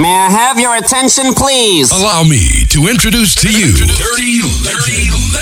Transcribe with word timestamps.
May 0.00 0.12
I 0.12 0.28
have 0.30 0.60
your 0.60 0.76
attention, 0.76 1.32
please? 1.32 1.90
Allow 1.90 2.24
me 2.24 2.66
to 2.68 2.86
introduce 2.86 3.34
to 3.36 3.50
you 3.50 3.72
Dirty 3.72 4.42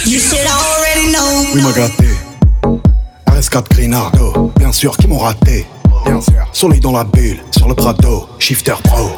You 0.07 0.21
should 0.21 0.47
already 0.47 1.11
know. 1.11 1.45
Oui, 1.53 1.61
m'a 1.61 1.73
gâté. 1.73 2.07
RS4 3.27 3.69
Grinardo, 3.71 4.53
bien 4.57 4.71
sûr, 4.71 4.97
qui 4.97 5.09
m'ont 5.09 5.19
raté. 5.19 5.67
Bien 6.07 6.21
sûr. 6.21 6.47
Soleil 6.53 6.79
dans 6.79 6.93
la 6.93 7.03
bulle, 7.03 7.43
sur 7.51 7.67
le 7.67 7.75
Prado, 7.75 8.29
shifter 8.39 8.75
pro. 8.85 9.11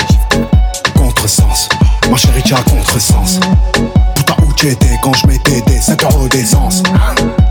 Contresens, 0.96 1.68
ma 2.10 2.16
chérie, 2.16 2.42
tu 2.42 2.54
as 2.54 2.62
contresens. 2.62 3.38
Putain, 4.14 4.36
où 4.42 4.52
tu 4.54 4.68
étais 4.68 4.98
quand 5.02 5.12
je 5.12 5.26
mettais 5.26 5.60
des 5.66 5.80
5 5.82 6.02
euros 6.04 6.28
d'essence? 6.28 6.82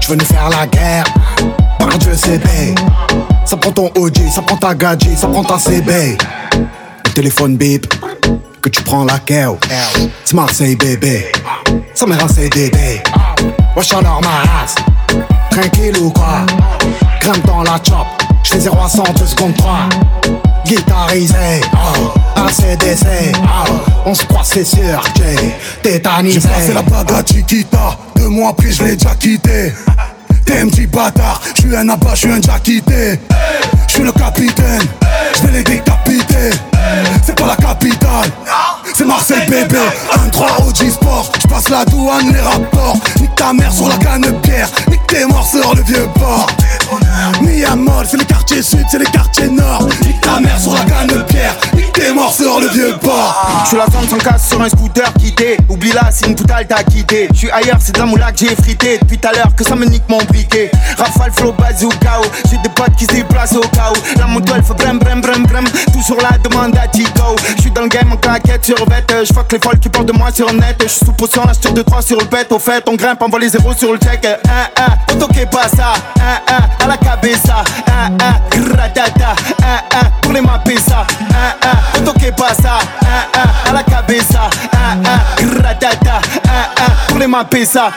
Tu 0.02 0.10
veux 0.10 0.18
nous 0.18 0.26
faire 0.26 0.50
la 0.50 0.66
guerre? 0.66 1.06
Par 1.78 1.96
Dieu, 2.00 2.14
c'est 2.16 2.40
B. 2.40 2.80
Ça 3.46 3.58
prend 3.58 3.72
ton 3.72 3.92
OG, 3.96 4.18
ça 4.34 4.42
prend 4.42 4.58
ta 4.58 4.74
gadget, 4.74 5.20
ça 5.20 5.28
prend 5.28 5.44
ta 5.44 5.60
CB. 5.60 6.18
Téléphone 7.16 7.56
bip, 7.56 7.88
que 8.62 8.68
tu 8.68 8.82
prends 8.84 9.06
la 9.06 9.20
KO. 9.20 9.58
C'est 10.26 10.34
Marseille, 10.34 10.76
bébé. 10.76 11.32
Ça 11.94 12.06
mère 12.06 12.22
un 12.22 12.28
CDD. 12.28 13.02
Wesh 13.78 13.94
alors 13.94 14.22
ma 14.22 14.52
race 14.52 14.76
Tranquille 15.50 15.98
ou 16.02 16.10
quoi? 16.10 16.46
Grimpe 17.22 17.48
dans 17.48 17.64
la 17.64 17.80
chop. 17.88 18.06
J'fais 18.44 18.60
0 18.60 18.78
à 18.84 18.90
100 18.90 19.04
2 19.18 19.26
secondes 19.26 19.56
3 19.56 19.78
Guitarisé 20.66 21.62
oh. 21.74 22.12
ACDC 22.36 23.06
oh. 23.44 23.72
On 24.06 24.14
se 24.14 24.26
croit 24.26 24.44
c'est 24.44 24.66
sûr 24.66 25.02
que 25.14 25.82
tétanisé. 25.82 26.42
J'ai 26.42 26.48
passé 26.50 26.74
la 26.74 26.82
bague 26.82 27.14
à 27.14 27.24
Chiquita. 27.26 27.98
Deux 28.18 28.28
mois 28.28 28.50
après 28.50 28.72
je 28.74 28.84
l'ai 28.84 28.98
déjà 28.98 29.16
quitté. 29.16 29.72
T'es 30.46 30.60
un 30.60 30.68
petit 30.68 30.86
bâtard, 30.86 31.42
je 31.56 31.62
suis 31.62 31.76
un 31.76 31.88
abat, 31.88 32.14
je 32.14 32.28
un 32.28 32.40
déjà 32.40 32.60
quitté 32.60 33.20
Je 33.88 33.94
suis 33.94 34.04
le 34.04 34.12
capitaine, 34.12 34.84
je 35.38 35.48
vais 35.48 35.54
les 35.54 35.64
décapiter 35.64 36.75
C'est 37.24 37.36
pas 37.36 37.48
la 37.48 37.56
capitale, 37.56 38.30
c'est 38.94 39.06
Marseille 39.06 39.48
bébé 39.50 39.80
1-3 40.32 40.68
OG 40.68 40.90
Sport, 40.92 41.32
je 41.42 41.48
passe 41.48 41.70
la 41.70 41.84
douane, 41.86 42.32
les 42.32 42.40
rapports 42.40 42.98
Nique 43.20 43.36
ta 43.36 43.52
mère 43.54 43.72
sur 43.72 43.88
la 43.88 43.98
canne 43.98 44.40
pierre, 44.42 44.70
nique 44.90 45.06
tes 45.08 45.26
morts 45.26 45.48
sur 45.48 45.74
le 45.76 45.82
vieux 45.84 46.08
port 46.20 46.48
Miamol, 47.42 48.06
c'est 48.10 48.18
les 48.18 48.26
quartiers 48.26 48.62
sud, 48.62 48.86
c'est 48.90 49.00
les 49.00 49.06
quartiers 49.06 49.50
nord 49.50 49.88
Nique 50.04 50.22
ta 50.22 50.40
mère 50.40 50.60
sur 50.60 50.74
la 50.74 50.86
canne 50.86 51.24
pierre, 51.26 51.56
nique 51.74 51.92
tes 51.94 52.14
morts 52.14 52.34
sur 52.34 52.60
le 52.60 52.68
vieux 52.70 52.96
port 53.02 53.62
Je 53.64 53.70
suis 53.70 53.78
la 53.78 53.86
zone 53.86 54.08
sans 54.10 54.18
casse 54.18 54.48
sur 54.48 54.62
un 54.62 54.70
scooter 54.70 55.12
quitté. 55.14 55.58
Oublie 55.70 55.92
la 55.92 56.10
une 56.28 56.36
toutale 56.36 56.66
t'as 56.68 56.84
quitté. 56.84 57.28
Je 57.34 57.38
suis 57.38 57.52
ailleurs, 57.52 57.78
c'est 57.80 57.94
de 57.94 58.00
la 58.00 58.06
moula 58.06 58.32
que 58.32 58.40
j'ai 58.40 58.56
frité. 58.56 58.98
Depuis 59.00 59.18
tout 59.18 59.28
à 59.28 59.34
l'heure 59.34 59.56
que 59.56 59.64
ça 59.64 59.76
me 59.76 59.86
nique 59.86 60.04
mon 60.08 60.18
briquet. 60.24 60.72
Rafale, 60.98 61.32
flow, 61.34 61.54
bazooka. 61.54 62.22
J'ai 62.50 62.58
des 62.58 62.70
potes 62.70 62.96
qui 62.98 63.06
se 63.06 63.12
déplacent 63.12 63.54
au 63.54 63.62
où. 63.62 64.20
La 64.20 64.28
moto 64.28 64.54
elle 64.56 64.64
fait 64.64 64.74
brem 64.74 65.00
brem 65.00 65.22
brem 65.22 65.46
brem. 65.46 65.66
Tout 65.94 66.02
sur 66.02 66.18
la 66.18 66.38
demande 66.38 66.75
à 66.78 66.88
Tico. 66.88 67.36
Je 67.56 67.62
suis 67.62 67.72
dans 67.72 67.82
le 67.84 67.88
game 67.88 68.12
en 68.12 68.18
claquette 68.18 68.66
sur 68.66 68.78
vête. 68.90 69.12
Je 69.24 69.34
fuck 69.34 69.52
les 69.52 69.60
folles 69.60 69.80
qui 69.80 69.90
parlent 69.90 70.06
de 70.06 70.14
moi 70.14 70.32
sur 70.32 70.52
net. 70.54 70.76
Je 70.82 70.88
suis 70.88 71.06
sous 71.06 71.14
potion, 71.14 71.44
la 71.46 71.54
sur 71.54 71.74
2-3 71.74 72.02
sur 72.02 72.20
le 72.20 72.26
pet. 72.26 72.52
Au 72.52 72.60
fait, 72.60 72.84
on 72.88 72.96
grimpe, 72.96 73.22
on 73.22 73.30
voit 73.30 73.40
les 73.40 73.50
zéros 73.50 73.74
sur 73.74 73.92
le 73.92 74.00
check. 74.00 74.26
Un, 74.26 74.82
un, 74.82 75.14
auto 75.14 75.28
que. 75.28 75.36
Un, 75.40 76.54
un, 76.54 76.84
à 76.84 76.88
la 76.88 76.98
cabeza. 76.98 77.64
Un, 77.88 78.14
un, 78.14 78.60
gratata. 78.60 79.36
Un, 79.62 79.98
un, 80.00 80.10
pour 80.22 80.34
les 80.34 80.42
mapper 80.42 80.78
ça. 80.78 81.06
Que 81.94 83.70
à 83.70 83.74
la 83.74 83.84
cabeza. 83.84 84.50
Un, 84.74 84.98
un, 85.06 85.48
gratata. 85.48 86.22
Un, 86.46 86.84
un, 86.84 87.08
pour 87.08 87.20
les 87.20 87.28
mapper 87.28 87.66
ça. 87.66 87.90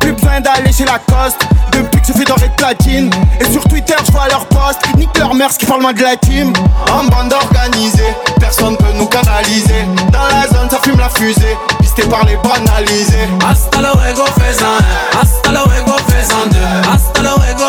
Plus 0.00 0.12
besoin 0.12 0.40
d'aller 0.40 0.72
chez 0.72 0.84
Lacoste 0.84 1.40
Depuis 1.72 1.95
fais 2.12 2.24
doré 2.24 2.48
de 2.48 2.54
platine 2.54 3.10
Et 3.40 3.52
sur 3.52 3.62
Twitter 3.68 3.94
je 4.06 4.12
vois 4.12 4.28
leurs 4.28 4.46
posts 4.46 4.80
Nique 4.96 5.16
leur 5.18 5.34
mère 5.34 5.52
ce 5.52 5.58
qui 5.58 5.66
parle 5.66 5.82
moins 5.82 5.92
de 5.92 6.02
la 6.02 6.16
team 6.16 6.52
En 6.90 7.04
bande 7.04 7.32
organisée 7.32 8.14
Personne 8.40 8.76
peut 8.76 8.92
nous 8.94 9.06
canaliser 9.06 9.84
Dans 10.12 10.26
la 10.26 10.46
zone 10.48 10.68
ça 10.70 10.78
fume 10.82 10.98
la 10.98 11.08
fusée 11.10 11.56
Pisté 11.80 12.02
par 12.02 12.24
les 12.24 12.36
banalisés 12.36 13.28
Hasta 13.48 13.78
luego, 13.80 14.24
faisan 14.38 14.66
un. 14.66 15.20
Hasta 15.20 15.50
luego, 15.50 15.96
faisan 16.08 16.48
deux. 16.50 16.90
Hasta 16.92 17.22
luego. 17.22 17.68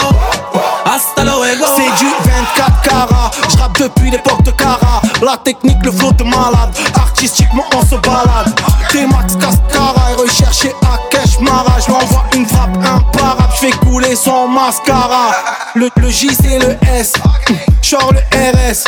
Hasta 0.85 1.23
luego. 1.23 1.65
C'est 1.75 2.03
du 2.03 2.09
24 2.55 2.81
carats 2.81 3.31
Je 3.49 3.57
rappe 3.57 3.79
depuis 3.79 4.11
l'époque 4.11 4.43
de 4.43 4.51
Cara 4.51 5.01
La 5.21 5.35
technique, 5.37 5.77
le 5.83 5.91
flow 5.91 6.11
de 6.13 6.23
malade. 6.23 6.75
Artistiquement 6.95 7.63
on 7.75 7.81
se 7.81 7.95
balade. 7.95 8.53
T-Max 8.91 9.35
Cascara 9.35 10.11
Et 10.11 10.21
recherché 10.21 10.73
à 10.83 10.97
Cash 11.09 11.39
Mara 11.39 11.75
Je 11.79 11.87
lui 11.87 11.93
envoie 11.93 12.23
une 12.35 12.45
frappe 12.45 12.77
imparable. 12.77 13.53
Je 13.55 13.67
fais 13.67 13.71
couler 13.71 14.15
son 14.15 14.47
mascara. 14.47 15.31
Le, 15.75 15.89
le 15.97 16.09
J 16.09 16.29
c'est 16.39 16.59
le 16.59 16.77
S. 16.93 17.13
Genre 17.81 18.11
le 18.13 18.19
RS 18.19 18.83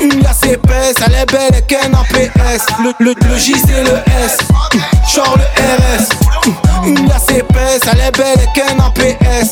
Une 0.00 0.20
glace 0.20 0.42
épaisse. 0.44 0.94
Elle 1.06 1.14
est 1.14 1.32
belle 1.32 1.54
et 1.58 1.62
qu'un 1.62 1.92
APS 1.94 2.66
le, 2.82 2.92
le, 2.98 3.14
le 3.26 3.36
J 3.38 3.54
c'est 3.66 3.82
le 3.82 3.96
S. 4.24 4.38
Genre 5.14 5.36
le 5.36 5.44
RS 5.44 6.86
Une 6.86 7.06
glace 7.06 7.30
épaisse. 7.30 7.80
Elle 7.90 8.00
est 8.00 8.16
belle 8.16 8.40
et 8.40 8.58
qu'un 8.58 8.78
APS 8.84 9.50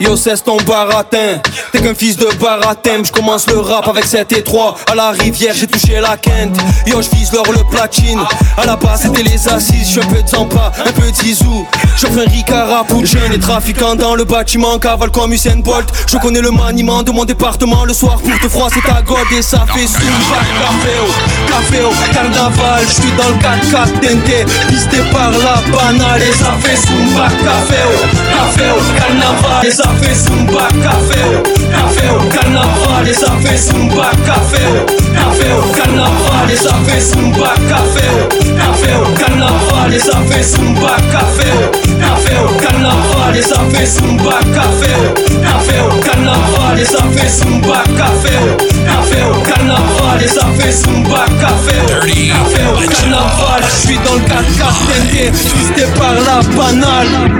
Yo 0.00 0.16
cesse 0.16 0.42
ton 0.42 0.56
baratin. 0.56 1.42
T'es 1.72 1.80
qu'un 1.80 1.94
fils 1.94 2.16
de 2.16 2.26
baratin. 2.40 3.04
Je 3.04 3.12
commence 3.12 3.46
le 3.48 3.58
rap 3.58 3.86
avec 3.86 4.06
7 4.06 4.32
et 4.32 4.42
3 4.42 4.76
À 4.90 4.94
la 4.94 5.10
rivière 5.10 5.54
j'ai 5.54 5.66
touché 5.66 6.00
la 6.00 6.16
quinte. 6.16 6.56
Yo 6.86 7.02
je 7.02 7.10
vise 7.14 7.32
l'or 7.32 7.44
le 7.52 7.62
platine. 7.70 8.18
À 8.56 8.64
la 8.64 8.76
base 8.76 9.02
c'était 9.02 9.22
les 9.22 9.46
assises. 9.46 9.92
Je 9.94 10.00
un 10.00 10.06
peu 10.06 10.22
de 10.22 10.28
Zampa, 10.28 10.72
un 10.86 10.92
peu 10.92 11.10
de 11.10 11.14
Zizou. 11.14 11.66
J'offre 12.00 12.18
un 12.26 12.30
Ricard 12.30 12.86
pour 12.86 13.04
jeunes 13.04 13.34
et 13.34 13.38
trafiquants 13.38 13.94
dans 13.94 14.14
le 14.14 14.24
bâtiment. 14.24 14.78
Cavale 14.78 15.10
comme 15.10 15.32
Usain 15.34 15.58
Bolt. 15.58 15.86
Je 16.06 16.16
connais 16.16 16.40
le 16.40 16.50
maniement 16.50 17.02
de 17.02 17.10
mon 17.10 17.26
département. 17.26 17.84
Le 17.84 17.92
soir 17.92 18.16
pour 18.16 18.38
te 18.40 18.48
froisser 18.48 18.80
ta 18.80 19.02
god 19.02 19.18
Et 19.36 19.42
ça 19.42 19.66
fait 19.74 19.86
Zumba 19.86 20.40
Caféo, 20.60 21.04
caféo, 21.46 21.90
carnaval. 22.14 22.84
Je 22.88 22.92
suis 23.02 23.12
dans 23.18 23.28
le 23.28 23.34
4-4 23.34 23.92
tenté 24.00 24.44
Pisté 24.66 24.98
par 25.12 25.30
la 25.30 25.60
banale. 25.70 26.22
Et 26.22 26.32
ça 26.32 26.54
fait 26.62 26.76
Zumba 26.76 27.28
Caféo, 27.28 28.08
caféo, 28.30 28.74
carnaval. 28.96 29.66
Et 29.66 29.70
ça 29.70 29.89
fait 30.02 30.14
Zumba 30.14 30.68
Caféo, 30.82 31.42
caféo, 31.72 32.18
carnaval 32.30 33.08
Et 33.08 33.14
ça 33.14 33.32
fait 33.42 33.56
Zumba 33.56 34.10
Caféo, 34.26 34.86
caféo, 35.14 35.72
carnaval 35.76 36.50
Et 36.50 36.56
ça 36.56 36.74
fait 36.86 37.00
Zumba 37.00 37.54
Caféo, 37.68 38.28
caféo, 38.58 39.14
carnaval 39.18 39.94
Et 39.94 39.98
ça 39.98 40.18
fait 40.28 40.42
Zumba 40.42 40.96
Caféo, 41.12 41.70
caféo, 42.00 42.46
carnaval 42.60 43.36
Et 43.36 43.42
ça 43.42 43.60
fait 43.72 43.86
Zumba 43.86 44.38
Caféo, 44.54 45.14
caféo, 45.42 46.00
carnaval 46.04 46.78
Et 46.78 46.84
ça 46.84 47.04
fait 47.12 47.28
Zumba 47.28 47.84
Caféo, 47.96 48.56
caféo, 48.86 49.42
carnaval 49.42 50.22
Et 50.22 50.28
ça 50.28 50.46
fait 50.58 50.72
Zumba 50.72 51.24
Caféo, 51.40 52.00
Dirty. 52.04 52.28
Caféo, 52.28 52.88
carnaval 52.88 53.62
Je 53.62 53.86
suis 53.86 53.98
dans 53.98 54.14
le 54.14 54.20
4 54.20 54.44
4 54.58 54.86
tenté, 54.86 55.30
twisté 55.30 55.84
par 55.98 56.14
la 56.14 56.40
banale 56.56 57.30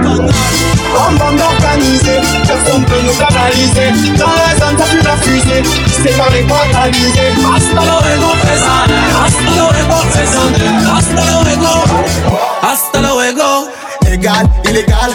en 0.97 1.11
bande 1.13 1.41
organisée, 1.41 2.19
personne 2.45 2.83
peut 2.85 3.01
nous 3.05 3.13
canaliser 3.13 3.91
Dans 4.17 4.27
la 4.27 4.55
zone 4.59 4.77
ça 4.77 4.85
pue 4.85 5.03
la 5.03 5.17
fusée, 5.17 5.63
c'est 6.03 6.17
par 6.17 6.29
les 6.31 6.43
banalisés 6.43 7.33
Hasta 7.55 7.81
luego, 7.81 8.31
un. 8.31 8.91
Hasta 9.25 9.41
luego, 9.55 9.97
deux. 10.57 10.79
Hasta 10.97 11.23
luego. 11.43 11.73
Hasta 12.61 12.99
luego. 13.01 13.69
Égal, 14.11 14.45
illégal, 14.65 15.11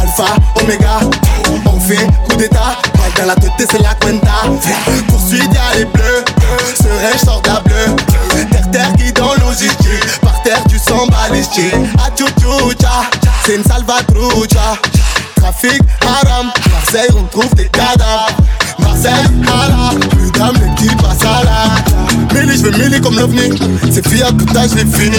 alpha, 0.00 0.34
oméga 0.60 1.00
On 1.66 1.80
fait 1.80 2.06
coup 2.28 2.36
d'état, 2.36 2.76
balle 2.94 3.12
dans 3.18 3.26
la 3.26 3.34
tête 3.34 3.68
c'est 3.70 3.82
la 3.82 3.94
cuenta 3.94 4.30
Poursuite 5.08 5.52
y'a 5.52 5.78
les 5.78 5.84
bleus, 5.84 6.24
serein 6.76 7.12
je 7.14 8.11
sens 11.52 11.64
balistique 11.64 11.92
Achuchucha, 11.98 13.02
c'est 13.44 13.56
une 13.56 13.64
salvatrucha. 13.64 14.78
Trafic 15.36 15.82
haram, 16.02 16.50
Marseille 16.70 17.08
on 17.16 17.24
trouve 17.24 17.54
des 17.54 17.68
cadavres. 17.68 18.28
Marseille, 18.78 19.26
hala, 19.46 19.90
plus 20.10 20.30
d'âme 20.32 20.54
les 20.54 20.70
petits 20.74 20.96
passent 20.96 21.24
à 21.24 21.42
la 21.44 22.40
Millie, 22.40 22.56
je 22.56 22.62
veux 22.62 22.70
Millie 22.70 23.00
comme 23.00 23.18
l'ovni. 23.18 23.50
C'est 23.90 24.06
Fiat, 24.08 24.32
tout 24.32 24.56
âge, 24.56 24.70
j'ai 24.74 24.86
fini. 24.86 25.16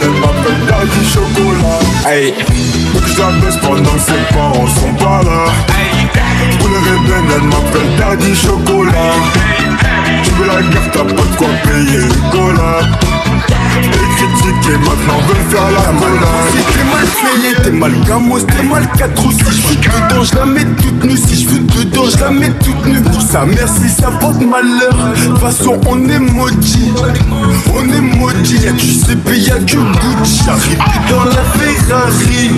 Elle 0.00 0.10
m'appelle 0.10 0.66
Daddy. 0.68 1.00
Chocolat. 1.12 1.80
Hey, 2.06 2.32
que 2.32 3.08
je 3.08 3.18
la 3.18 3.30
baisse 3.40 3.56
pendant 3.60 3.82
que 3.82 4.00
ses 4.00 4.34
parents 4.34 4.66
sont 4.66 4.94
pas 5.04 5.22
là. 5.22 5.81
Elle 6.74 7.42
m'appelle 7.48 7.96
Daddy 7.98 8.34
Chocolat. 8.34 9.12
Tu 10.24 10.30
veux 10.32 10.46
la 10.46 10.62
carte, 10.72 10.90
t'as 10.92 11.04
pas 11.04 11.22
de 11.22 11.36
quoi 11.36 11.48
payer 11.64 11.98
le 11.98 12.30
cola. 12.30 12.80
Les 14.52 14.60
critiqués 14.60 14.78
maintenant 14.78 15.20
veulent 15.26 15.50
faire 15.50 15.70
la 15.70 15.92
molade. 15.92 16.42
T'es 16.72 16.84
mal 16.84 17.06
payé, 17.22 17.54
t'es 17.62 17.70
mal 17.70 17.92
gamos, 18.06 18.40
t'es 18.40 18.62
mal 18.62 18.88
4 18.96 19.26
ou 19.26 19.32
6 19.32 19.38
Je 19.38 19.88
dedans, 19.88 20.24
je 20.24 20.34
la 20.34 20.46
mets 20.46 20.64
toute 20.64 21.04
nue 21.04 21.16
Si 21.16 21.42
je 21.42 21.48
veux 21.48 21.60
dedans, 21.60 22.04
je 22.12 22.18
la 22.18 22.30
mets 22.30 22.50
toute 22.64 22.86
nue 22.86 23.00
Pour 23.00 23.20
ça, 23.20 23.44
merci, 23.46 23.88
ça 23.88 24.10
porte 24.10 24.40
malheur. 24.40 24.92
De 25.16 25.26
toute 25.26 25.38
façon, 25.38 25.80
on 25.86 26.08
est 26.08 26.18
maudit. 26.18 26.92
On 27.74 27.88
est 27.88 28.00
maudit, 28.00 28.58
y'a 28.62 28.72
du 28.72 28.92
CP, 28.92 29.38
y'a 29.38 29.58
que 29.58 29.76
Gucci 29.76 30.42
J'arrive 30.44 30.78
dans 31.10 31.24
la 31.24 31.42
Ferrari. 31.54 32.50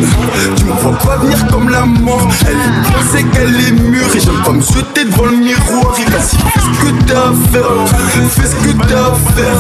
Tu 0.57 0.65
me 0.65 0.73
vois 0.73 0.99
pas 0.99 1.17
venir 1.19 1.47
comme 1.49 1.69
la 1.69 1.85
mort. 1.85 2.29
Elle 2.47 2.93
pensait 2.93 3.25
qu'elle 3.25 3.55
est 3.55 3.73
mûre 3.73 4.15
Et 4.15 4.21
j'aime 4.21 4.43
pas 4.45 4.53
me 4.53 4.61
jeter 4.61 5.05
devant 5.05 5.27
le 5.27 5.37
miroir. 5.37 5.95
A 5.95 5.97
dit 5.97 6.05
fais 6.05 6.61
ce 6.61 6.81
que 6.81 7.05
t'as 7.07 7.29
à 7.29 7.33
faire 7.53 8.29
Fais 8.31 8.49
ce 8.49 8.55
que 8.67 8.73
t'as 8.89 9.11
à 9.11 9.15
faire. 9.35 9.57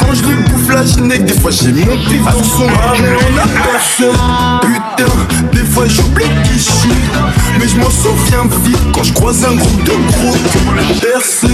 Quand 0.00 0.14
je 0.14 0.22
lui 0.22 0.36
bouffe 0.36 0.68
la 0.72 0.84
ginec 0.84 1.24
Des 1.24 1.38
fois 1.40 1.50
j'ai 1.64 1.72
mon 1.72 1.96
pif 1.96 2.22
dans 2.22 2.42
son 2.42 2.68
arrêt 2.68 3.16
On 3.32 3.38
a 3.38 3.46
personne 3.62 4.20
Putain. 4.60 5.12
Des 5.52 5.64
fois 5.64 5.86
j'oublie 5.88 6.24
qui 6.44 6.58
je 6.58 6.70
suis 6.72 6.90
Mais 7.58 7.66
je 7.66 7.76
m'en 7.76 7.88
souviens 7.88 8.44
vite 8.64 8.78
Quand 8.92 9.02
je 9.02 9.12
croise 9.14 9.44
un 9.44 9.54
groupe 9.54 9.82
de 9.84 9.92
gros 10.12 10.36
Percé 11.00 11.48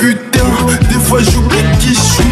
Putain. 0.00 0.48
Des 0.88 0.98
fois 0.98 1.20
j'oublie 1.22 1.58
qui 1.78 1.94
je 1.94 2.00
suis 2.00 2.24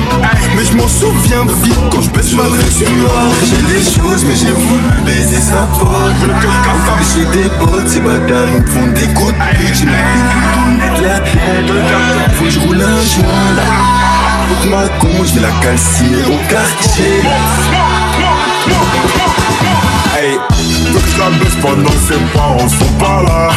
Mais 0.57 0.65
je 0.65 0.77
m'en 0.77 0.89
souviens 0.89 1.45
vite 1.63 1.75
Quand 1.93 2.03
je 2.03 2.11
baisse 2.11 2.33
ma 2.33 2.43
noire 2.45 3.31
J'ai 3.45 3.75
des 3.75 3.85
choses 3.85 4.25
mais 4.25 4.35
j'ai 4.35 4.51
voulu 4.51 5.05
baiser 5.07 5.41
sa 5.41 5.69
pote 5.79 5.91
Mais 6.27 7.05
j'ai 7.15 7.43
des 7.43 7.49
potes 7.61 7.89
Ces 7.89 8.01
bâtards 8.01 8.49
ils 8.57 8.63
me 8.63 8.67
font 8.67 8.87
des 8.89 9.07
de 9.07 9.13
pute 9.13 9.75
J'ai 9.75 9.85
ma 9.85 9.93
vie 9.93 11.03
la 11.03 11.21
tête 11.21 12.35
Faut 12.35 12.45
que 12.45 12.51
je 12.51 12.59
roule 12.59 12.83
un 12.83 13.01
joint 13.03 14.20
ma 14.71 14.89
con 14.99 15.25
je 15.25 15.35
vais 15.35 15.41
la 15.41 15.51
calciner 15.63 16.25
au 16.25 16.39
quartier. 16.49 17.23
Hey, 20.17 20.39
que 20.93 20.99
je 20.99 21.19
la 21.19 21.31
baisse 21.39 21.57
pendant 21.63 21.91
que 21.91 22.13
ses 22.13 22.21
parents 22.35 22.69
sont 22.69 22.93
pas 22.99 23.23
là. 23.23 23.49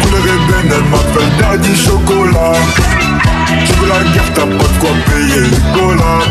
Pour 0.00 0.10
les 0.12 0.20
rebelles, 0.20 0.72
elle 0.76 0.84
m'appelle 0.90 1.30
Daddy 1.38 1.76
Chocolat. 1.76 2.58
Tu 3.66 3.72
veux 3.74 3.88
la 3.88 4.02
guerre, 4.12 4.32
t'as 4.34 4.42
pas 4.42 4.48
de 4.48 4.78
quoi 4.78 4.90
payer 5.06 5.42
Nicolas 5.42 6.22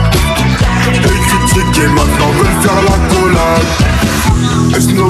Les 0.94 1.20
critiques 1.28 1.84
et 1.84 1.88
maintenant 1.88 2.32
veulent 2.38 2.62
faire 2.62 2.82
la 2.84 2.98
collade 3.14 3.70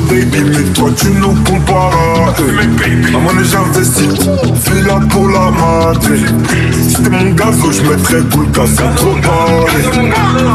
baby, 0.09 0.43
mais 0.43 0.73
toi 0.73 0.89
tu 0.97 1.07
nous 1.11 1.35
compares. 1.43 2.33
Mais 2.57 2.67
baby, 2.67 3.11
maman 3.11 3.33
déjà 3.33 3.59
investi 3.59 4.07
Villa 4.65 4.99
pour 5.09 5.27
la 5.29 5.51
madre 5.51 6.01
Si 6.87 7.01
t'es 7.01 7.09
mon 7.09 7.31
gazo, 7.31 7.71
je 7.71 7.81
mettrais 7.83 8.21
cool 8.33 8.49
casse 8.51 8.75
sans 8.75 8.93
trop 8.95 9.15
parler 9.21 10.09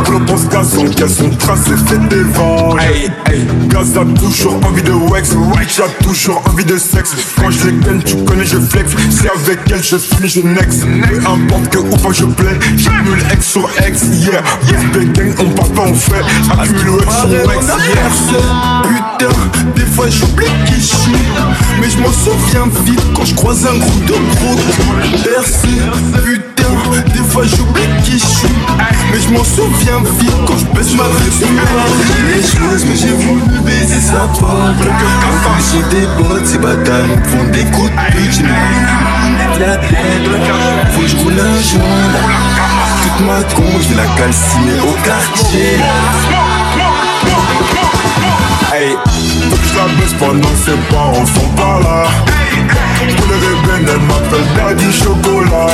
Pour 0.05 0.15
le 0.19 0.25
pense 0.25 0.49
gazon, 0.49 0.87
qui 0.87 1.03
a 1.03 1.09
son 1.09 1.31
tracé 1.31 1.73
fait 1.87 2.09
des 2.09 2.23
vents 2.23 2.77
Hey, 2.79 3.11
hey, 3.31 3.47
Gaz 3.69 3.97
a 3.97 4.05
toujours 4.19 4.61
envie 4.67 4.83
de 4.83 4.93
wax 4.93 5.31
Right, 5.55 5.81
a 5.81 6.05
toujours 6.05 6.43
envie 6.49 6.65
de 6.65 6.77
sexe. 6.79 7.15
Quand 7.37 7.51
je 7.51 7.67
les 7.67 7.73
gagne, 7.85 8.01
tu 8.03 8.17
connais, 8.25 8.45
je 8.45 8.59
flex. 8.59 8.93
C'est 9.11 9.31
avec 9.31 9.59
elle, 9.71 9.83
je 9.83 9.97
finis, 9.97 10.29
je 10.29 10.41
next. 10.41 10.85
Peu 10.85 11.17
importe 11.19 11.69
que 11.71 11.79
ou 11.79 11.97
pas 11.97 12.13
je 12.13 12.25
plais. 12.25 12.59
J'accumule 12.77 13.19
X 13.33 13.47
sur 13.47 13.69
X, 13.87 14.03
yeah. 14.25 14.43
Big 14.93 15.13
gang, 15.13 15.35
on 15.41 15.51
part 15.51 15.69
pas, 15.71 15.83
on 15.83 15.95
fait 15.95 16.23
Accumule 16.53 17.03
X 17.03 17.15
sur 17.17 17.53
X, 17.53 17.67
yeah. 17.95 18.83
Putain, 18.83 19.35
des 19.77 19.87
fois 19.87 20.09
j'oublie 20.09 20.47
qui 20.67 20.75
je 20.75 20.87
suis. 20.87 21.13
Mais 21.81 21.91
je 21.91 21.99
m'en 21.99 22.13
souviens 22.13 22.67
vite 22.85 23.03
quand 23.15 23.25
je 23.25 23.35
croise 23.35 23.67
un 23.67 23.79
groupe 23.79 24.05
de 24.07 24.13
gros 24.13 24.57
Percé, 25.25 25.69
putain, 26.25 27.03
des 27.13 27.31
fois 27.31 27.45
j'oublie 27.45 28.03
qui 28.05 28.19
je 28.19 28.27
suis. 28.27 28.49
Mais 29.13 29.21
je 29.21 29.29
m'en 29.31 29.45
souviens 29.45 30.01
vite 30.21 30.33
quand 30.47 30.59
je 30.59 30.65
baisse 30.77 30.95
ma 30.95 31.05
veste 31.05 31.45
J'ai 31.45 32.35
des 32.35 32.43
choses 32.43 32.85
mais 32.87 32.97
j'ai 32.97 33.13
voulu 33.13 33.59
baiser 33.65 34.01
sa 34.01 34.27
pote 34.39 34.49
Mais 34.81 35.63
j'ai 35.71 36.01
des 36.01 36.07
potes, 36.19 36.47
ces 36.47 36.59
bâtards 36.59 37.07
me 37.07 37.17
font 37.25 37.45
des 37.53 37.65
coups 37.65 37.91
de 37.91 38.17
pute. 38.17 38.43
J'ai 39.57 39.67
la 39.67 39.77
tête, 39.77 40.25
faut 40.93 41.01
que 41.03 41.07
je 41.07 41.17
roule 41.17 41.33
un 41.33 41.63
joint 41.63 42.13
Toute 43.03 43.27
ma 43.27 43.43
con, 43.55 43.65
je 43.89 43.97
la 43.97 44.07
calciner 44.17 44.81
au 44.81 44.93
quartier. 45.05 45.79
Que 48.75 49.34
la 49.77 49.85
baisse 49.95 50.15
pendant 50.19 50.41
que 50.41 50.57
ses 50.65 50.77
parents 50.91 51.27
sont 51.27 51.49
pas 51.57 51.81
là 51.81 52.05
Pour 53.17 53.27
les 53.27 53.35
rebelles, 53.35 53.89
elle 53.95 54.07
m'appelle 54.07 54.47
Daddy 54.57 54.93
Chocolat. 54.93 55.73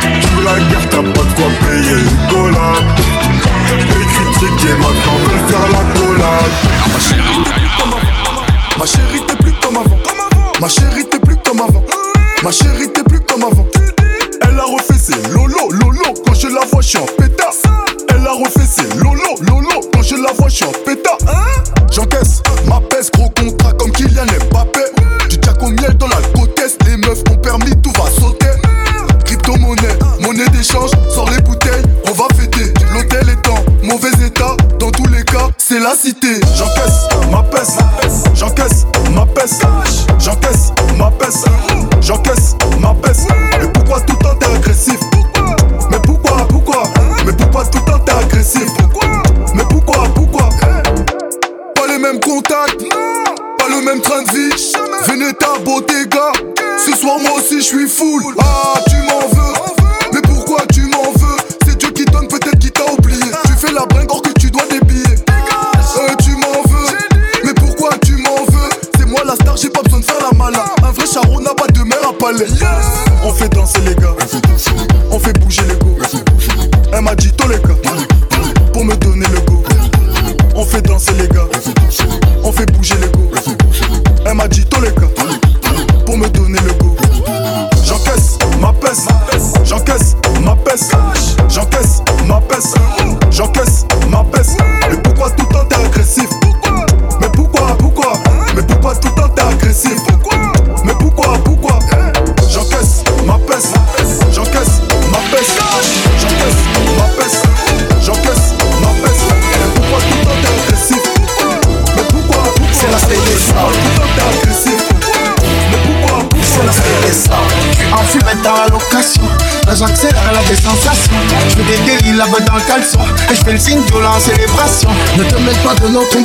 Tu 0.00 0.26
veux 0.28 0.44
la 0.44 0.58
guerre, 0.58 0.88
t'as 0.90 0.96
pas 0.98 1.02
de 1.02 1.34
quoi 1.34 1.48
payer 1.60 1.98
Nicolas 2.02 2.78
Les 3.78 4.06
critiques 4.06 4.64
et 4.68 4.76
maintenant 4.82 5.18
veulent 5.24 5.46
faire 5.48 5.68
la 5.72 5.82
collade 5.98 6.54
Ma 8.78 8.86
chérie 8.86 9.22
t'es 9.26 9.36
plus 9.36 9.52
comme 9.62 9.76
avant. 9.76 9.98
Ma 10.60 10.68
chérie 10.68 11.06
t'es 11.10 11.18
plus 11.18 11.36
comme 11.36 11.60
avant. 11.60 11.84
Ma 12.42 12.50
chérie 12.50 12.92
t'es 12.92 13.02
plus 13.04 13.20
comme 13.20 13.44
avant 13.44 13.73
Elle 14.54 14.60
a 14.60 14.64
refait 14.66 15.32
lolo 15.32 15.68
lolo 15.72 16.14
Quand 16.24 16.34
je 16.34 16.46
la 16.46 16.60
vois 16.70 16.80
je 16.80 16.90
suis 16.90 16.98
en 16.98 17.06
pétard. 17.18 17.50
Elle 18.08 18.24
a 18.24 18.30
refait 18.34 18.86
lolo 18.98 19.34
lolo 19.40 19.80
Quand 19.92 20.02
je 20.02 20.14
la 20.14 20.32
vois 20.32 20.48
je 20.48 20.54
suis 20.54 20.64
en 20.64 20.70
pétard. 20.86 21.18
J'encaisse 21.90 22.40
ma 22.68 22.80
peste 22.88 23.12
gros 23.14 23.30
contrat 23.30 23.72
comme 23.72 23.90
Kylian 23.90 24.26
Mbappé. 24.52 24.78
Du 25.28 25.38
jack 25.42 25.60
au 25.60 25.70
miel 25.70 25.94
dans 25.94 26.06
la 26.06 26.20
côtesse 26.38 26.76
Les 26.86 26.96
meufs 26.98 27.24
ont 27.32 27.36
permis 27.36 27.72
tout 27.82 27.90
va 27.98 28.08
sauter. 28.08 28.46
Crypto-monnaie, 29.24 29.98
monnaie 30.20 30.48
d'échange 30.50 30.90
Sors 31.12 31.28
les 31.30 31.42
bouteilles, 31.42 31.82
on 32.08 32.12
va 32.12 32.26
fêter. 32.36 32.72
L'hôtel 32.92 33.28
est 33.28 33.48
en 33.48 33.58
mauvais 33.84 34.24
état 34.24 34.56
Dans 34.78 34.92
tous 34.92 35.08
les 35.08 35.24
cas, 35.24 35.48
c'est 35.58 35.80
la 35.80 35.96
cité. 35.96 36.40
J'encaisse 36.56 37.08
ma 37.32 37.42
peste 37.42 37.80
même 53.84 54.00
train 54.00 54.22
de 54.22 54.30
vie 54.30 54.72
Veneta, 55.06 55.58
Bottega 55.64 56.32
Ce 56.78 56.96
soir 56.96 57.18
moi 57.20 57.32
aussi 57.38 57.58
je 57.58 57.64
suis 57.64 57.88
full. 57.88 58.22
Ah 58.40 58.74
tu 58.88 58.96
m'en 58.96 59.28
veux 59.28 59.53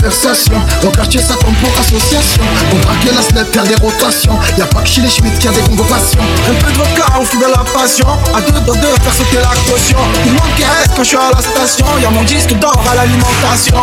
conversations 0.09 0.61
Au 0.83 0.89
quartier 0.89 1.21
ça 1.21 1.35
tombe 1.35 1.53
pour 1.55 1.69
association. 1.79 2.43
On 2.71 2.77
braque 2.77 3.05
la 3.15 3.21
snap, 3.21 3.53
faire 3.53 3.63
des 3.63 3.75
rotations. 3.75 4.37
Y'a 4.57 4.65
pas 4.65 4.81
que 4.81 4.87
chez 4.87 5.01
les 5.01 5.09
Schmitt 5.09 5.33
qu'il 5.35 5.45
y 5.45 5.47
a 5.47 5.51
des 5.51 5.61
convocations. 5.61 6.19
Un 6.49 6.53
peu 6.55 6.71
de 6.71 6.77
vodka, 6.77 7.05
on 7.19 7.23
fuit 7.23 7.37
de 7.37 7.45
la 7.45 7.63
passion. 7.71 8.07
À 8.35 8.41
deux 8.41 8.51
dans 8.51 8.73
deux, 8.73 8.95
faire 9.03 9.13
sauter 9.13 9.37
la 9.37 9.71
caution. 9.71 9.97
Monde 10.25 10.55
qui 10.57 10.63
reste 10.63 10.95
quand 10.95 11.03
je 11.03 11.09
suis 11.09 11.17
à 11.17 11.31
la 11.33 11.41
station. 11.41 11.85
Y'a 12.01 12.09
mon 12.09 12.23
disque 12.23 12.53
d'or 12.59 12.81
à 12.91 12.95
l'alimentation. 12.95 13.77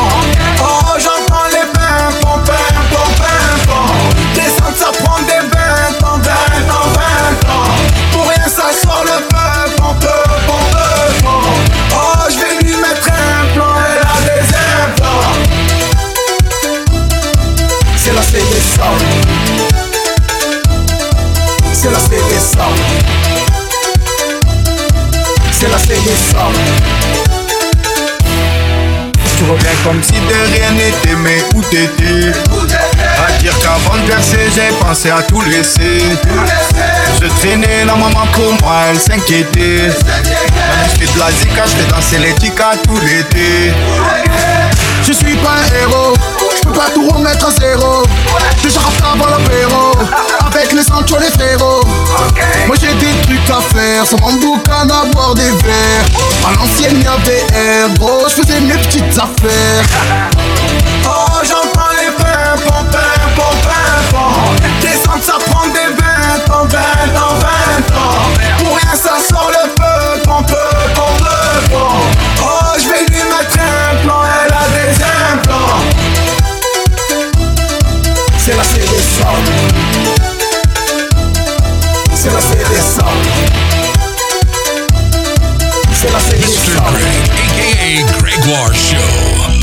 Oh 0.61 0.99
j'entends 0.99 1.47
les 1.51 1.67
pimpons, 1.73 2.41
pimpons, 2.45 3.13
pimpons 3.19 3.93
Descendre 4.35 4.77
ça 4.77 4.91
prend 5.03 5.21
des 5.21 5.49
20 5.49 5.56
C'est 21.87 21.93
la 21.93 22.01
CDSA 22.01 22.67
C'est 25.53 25.69
la 25.69 25.79
CDSA 25.79 26.49
tu 29.37 29.45
reviens 29.45 29.71
comme 29.85 30.03
si 30.03 30.13
de 30.13 30.57
rien 30.57 30.71
n'était, 30.73 31.15
mais 31.23 31.45
où 31.55 31.61
t'étais? 31.61 32.33
À 33.19 33.33
dire 33.39 33.53
qu'avant 33.61 34.03
de 34.03 34.09
percer, 34.09 34.39
j'ai 34.55 34.75
pensé 34.81 35.11
à 35.11 35.23
tout 35.23 35.43
laisser. 35.43 36.01
Je 37.21 37.27
traînais 37.41 37.85
la 37.85 37.95
maman 37.97 38.27
pour 38.33 38.53
moi, 38.63 38.77
elle 38.89 38.99
s'inquiétait. 38.99 39.91
Je 40.89 41.07
fais 41.07 41.13
de 41.13 41.19
la 41.19 41.31
zika, 41.31 41.65
je 41.67 41.77
fais 41.77 41.91
danser 41.91 42.19
les 42.19 42.35
tout 42.35 43.01
l'été. 43.01 43.73
Je 45.07 45.13
suis 45.13 45.37
pas 45.37 45.51
un 45.51 45.81
héros, 45.81 46.15
je 46.57 46.69
peux 46.69 46.73
pas 46.73 46.91
tout 46.93 47.09
remettre 47.09 47.47
à 47.47 47.51
zéro. 47.53 48.03
Je 48.63 48.69
chante 48.69 48.93
avant 49.01 49.27
l'opéro, 49.27 49.93
avec 50.47 50.73
les 50.73 50.83
sancho 50.83 51.17
les 51.21 51.31
frérots. 51.31 51.85
Moi 52.67 52.77
j'ai 52.81 52.93
des 52.95 53.13
trucs 53.23 53.51
à 53.51 53.61
faire, 53.75 54.05
sans 54.05 54.17
prendre 54.17 54.41
boucan 54.41 54.89
à 54.89 55.07
boire 55.13 55.35
des 55.35 55.43
verres. 55.43 56.05
À 56.45 56.53
l'ancienne 56.55 57.01
y'avait 57.03 57.47
air, 57.55 57.89
gros, 57.99 58.25
je 58.29 58.43
faisais 58.43 58.61
mes 58.61 58.75
petites 58.75 59.17
affaires. 59.17 59.85
Oh 61.05 61.41
j'entends 61.45 61.91
les 62.01 62.11
pimpons, 62.17 62.85
pimpons, 62.91 63.57
pimpons 63.63 64.57
Descendre 64.81 65.23
ça 65.23 65.35
prend 65.51 65.67
des 65.69 65.95
20 66.49 66.55
en 66.55 66.65
20 66.65 66.79
en 67.15 68.36
Oh, 71.79 72.75
je 72.79 72.89
vais 72.89 73.05
lui 73.07 73.23
mettre 73.23 73.59
un 73.59 73.97
plan, 74.03 74.21
elle 74.25 74.53
a 74.53 74.65
des 74.75 74.91
implants. 75.33 75.81
C'est 78.39 78.57
la 78.57 78.63
série 78.65 78.89
des 78.89 79.03
C'est 82.15 82.33
la 82.33 82.41
série 82.41 82.65
des 82.71 82.83
C'est 85.93 86.13
la 86.13 86.21
série 86.21 86.41
des 86.41 86.77
aka 86.77 88.19
Gregoire 88.19 88.75
Show. 88.75 89.57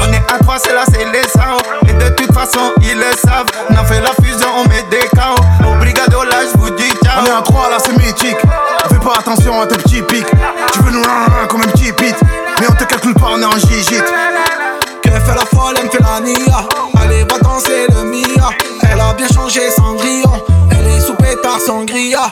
On 0.00 0.12
est 0.12 0.16
à 0.32 0.38
trois, 0.38 0.58
c'est 0.58 0.72
là, 0.72 0.84
c'est. 0.90 1.02
Et 1.02 1.92
de 1.92 2.08
toute 2.10 2.32
façon, 2.32 2.72
ils 2.80 2.96
le 2.96 3.12
savent. 3.24 3.46
On 3.70 3.74
a 3.74 3.84
fait 3.84 4.00
la 4.00 4.10
fusion, 4.22 4.48
on 4.56 4.68
met 4.68 4.82
des 4.90 5.08
chaos. 5.14 5.36
Obrigado, 5.74 6.24
là, 6.24 6.38
je 6.52 6.58
vous 6.58 6.70
dis 6.70 6.90
ciao. 7.04 7.22
On 7.22 7.26
est 7.26 7.30
à 7.30 7.42
trois, 7.42 7.70
là, 7.70 7.78
c'est 7.84 7.96
mythique. 7.96 8.36
Fais 8.88 8.98
pas 8.98 9.14
attention 9.18 9.60
à 9.60 9.66
tes 9.66 9.76
petits 9.76 10.02
pics. 10.02 10.26
Tu 10.72 10.78
veux 10.80 10.90
nous 10.90 11.02
comme 11.48 11.62
un 11.62 11.68
petit 11.68 11.92
pit. 11.92 12.14
Mais 12.60 12.66
on 12.70 12.74
te 12.74 12.84
calcule 12.84 13.14
pas, 13.14 13.28
on 13.32 13.40
est 13.40 13.44
en 13.44 13.58
gigite. 13.58 14.04
Qu'elle 15.02 15.20
fait 15.20 15.34
la 15.34 15.44
folle, 15.46 15.74
elle 15.78 15.86
me 15.86 15.90
fait 15.90 16.02
la 16.02 16.20
nia. 16.20 16.68
Allez, 17.00 17.24
va 17.24 17.38
danser 17.38 17.86
le 17.88 18.04
Mia. 18.04 18.50
Elle 18.90 19.00
a 19.00 19.12
bien 19.14 19.28
changé 19.28 19.70
Cendrillon. 19.70 20.32
Elle 20.70 20.86
est 20.86 21.00
sous 21.00 21.14
pétard 21.14 21.58
sangria. 21.60 22.30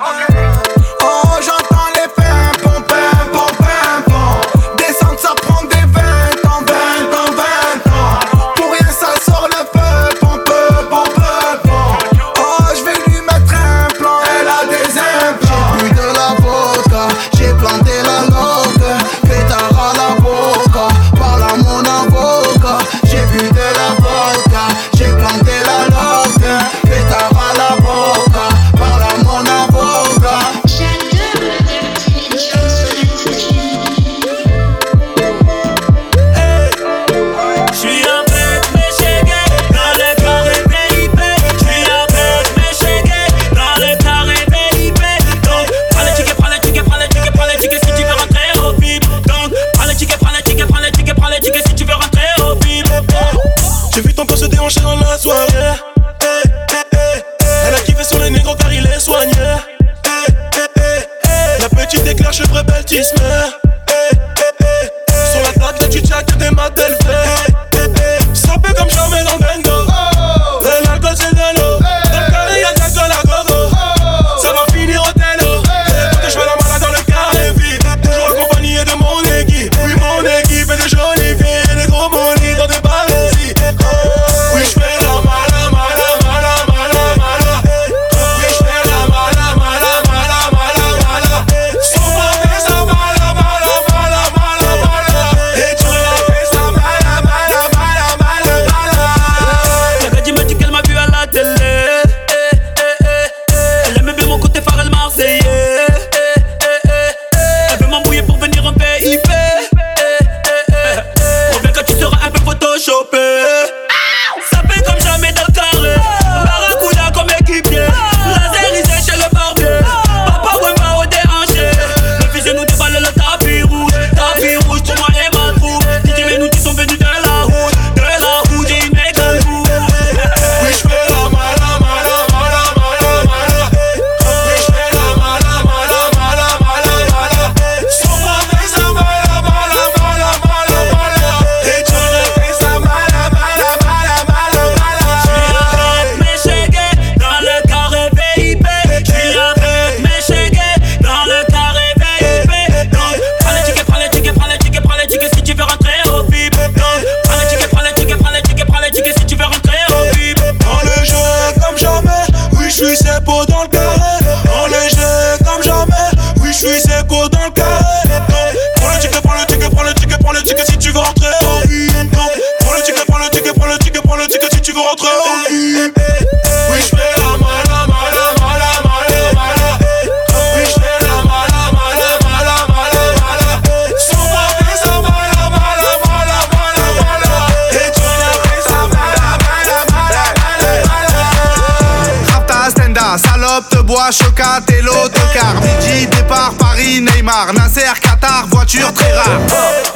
Nasser, 197.49 197.99
Qatar, 198.01 198.47
voiture 198.51 198.93
très 198.93 199.13
rare. 199.13 199.41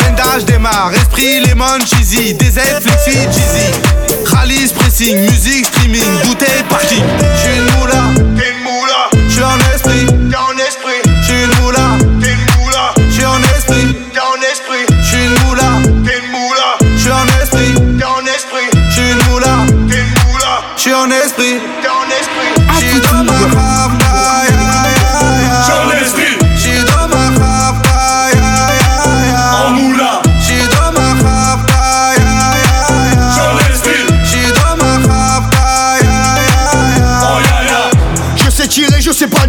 Bendage, 0.00 0.44
démarre, 0.46 0.92
esprit, 0.94 1.40
lemon, 1.40 1.78
cheesy, 1.86 2.32
DZ, 2.34 2.60
flexi, 2.80 3.18
cheesy. 3.32 4.24
Rallye, 4.26 4.66
pressing, 4.74 5.18
musique, 5.30 5.66
streaming, 5.66 6.02
bouteille, 6.24 6.62
parking. 6.68 7.04
J'suis 7.36 7.56
une 7.58 7.78
moula. 7.78 8.33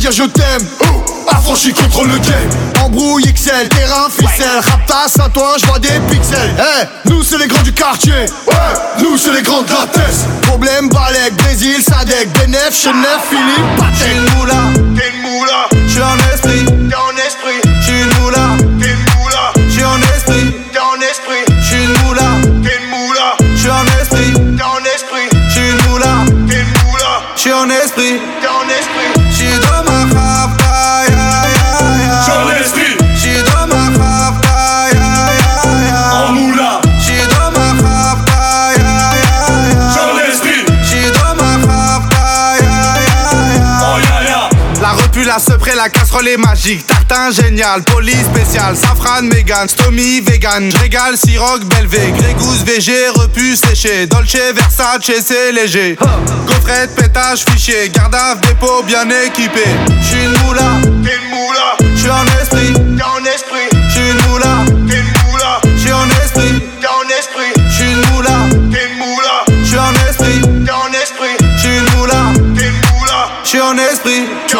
Dire 0.09 0.25
je 0.25 0.29
t'aime. 0.29 0.67
Oh, 0.81 1.03
affranchi 1.31 1.73
contre 1.73 2.03
le 2.03 2.17
game. 2.19 2.49
Embrouille 2.83 3.23
XL, 3.23 3.69
terrain 3.69 4.07
ficelle. 4.09 4.59
Raptas 4.61 5.23
à 5.23 5.29
toi, 5.29 5.55
je 5.59 5.65
vois 5.65 5.79
des 5.79 5.99
pixels. 6.11 6.53
Eh, 6.59 7.09
nous 7.09 7.23
c'est 7.23 7.37
les 7.39 7.47
grands 7.47 7.63
du 7.63 7.73
quartier. 7.73 8.13
Ouais, 8.13 8.53
nous 9.01 9.17
c'est 9.17 9.33
les 9.33 9.41
grands 9.41 9.63
de 9.63 9.69
la. 9.69 10.25
Problème, 10.43 10.89
Balek, 10.89 11.35
Brésil, 11.37 11.81
Sadek, 11.81 12.29
Benef, 12.33 12.71
Chenef, 12.71 13.19
Philippe, 13.29 13.77
Patek. 13.77 14.15
une 14.15 14.37
moula, 14.37 14.53
T'es 14.95 15.09
une 15.09 15.21
moula, 15.21 15.67
j'suis 15.87 16.01
la 45.73 45.89
casserole 45.89 46.27
est 46.27 46.37
magique. 46.37 46.85
Tartin 46.85 47.31
génial, 47.31 47.81
police 47.83 48.25
spécial, 48.33 48.75
safran, 48.75 49.23
mégan, 49.23 49.67
stomy, 49.67 50.21
vegan. 50.21 50.69
J'régale, 50.71 51.17
siroc, 51.17 51.63
belvé, 51.65 52.11
grégousse, 52.17 52.63
VG, 52.63 53.09
repu, 53.15 53.55
séché. 53.55 54.05
Dolce, 54.07 54.37
Versace, 54.53 55.11
c'est 55.25 55.51
léger. 55.51 55.97
Gaufrette, 56.47 56.95
pétage, 56.95 57.43
fichier, 57.49 57.89
garde 57.89 58.15
à 58.15 58.35
dépôt 58.35 58.83
bien 58.83 59.07
équipé. 59.25 59.63
J'suis 60.01 60.23
une 60.23 60.37
moula, 60.45 60.71
T'es 61.03 61.15
une 61.15 61.29
moula, 61.29 61.77
j'suis 61.95 62.09
en 62.09 62.25
esprit. 62.41 62.73
t'es 62.73 63.03
en 63.03 63.25
esprit. 63.25 63.74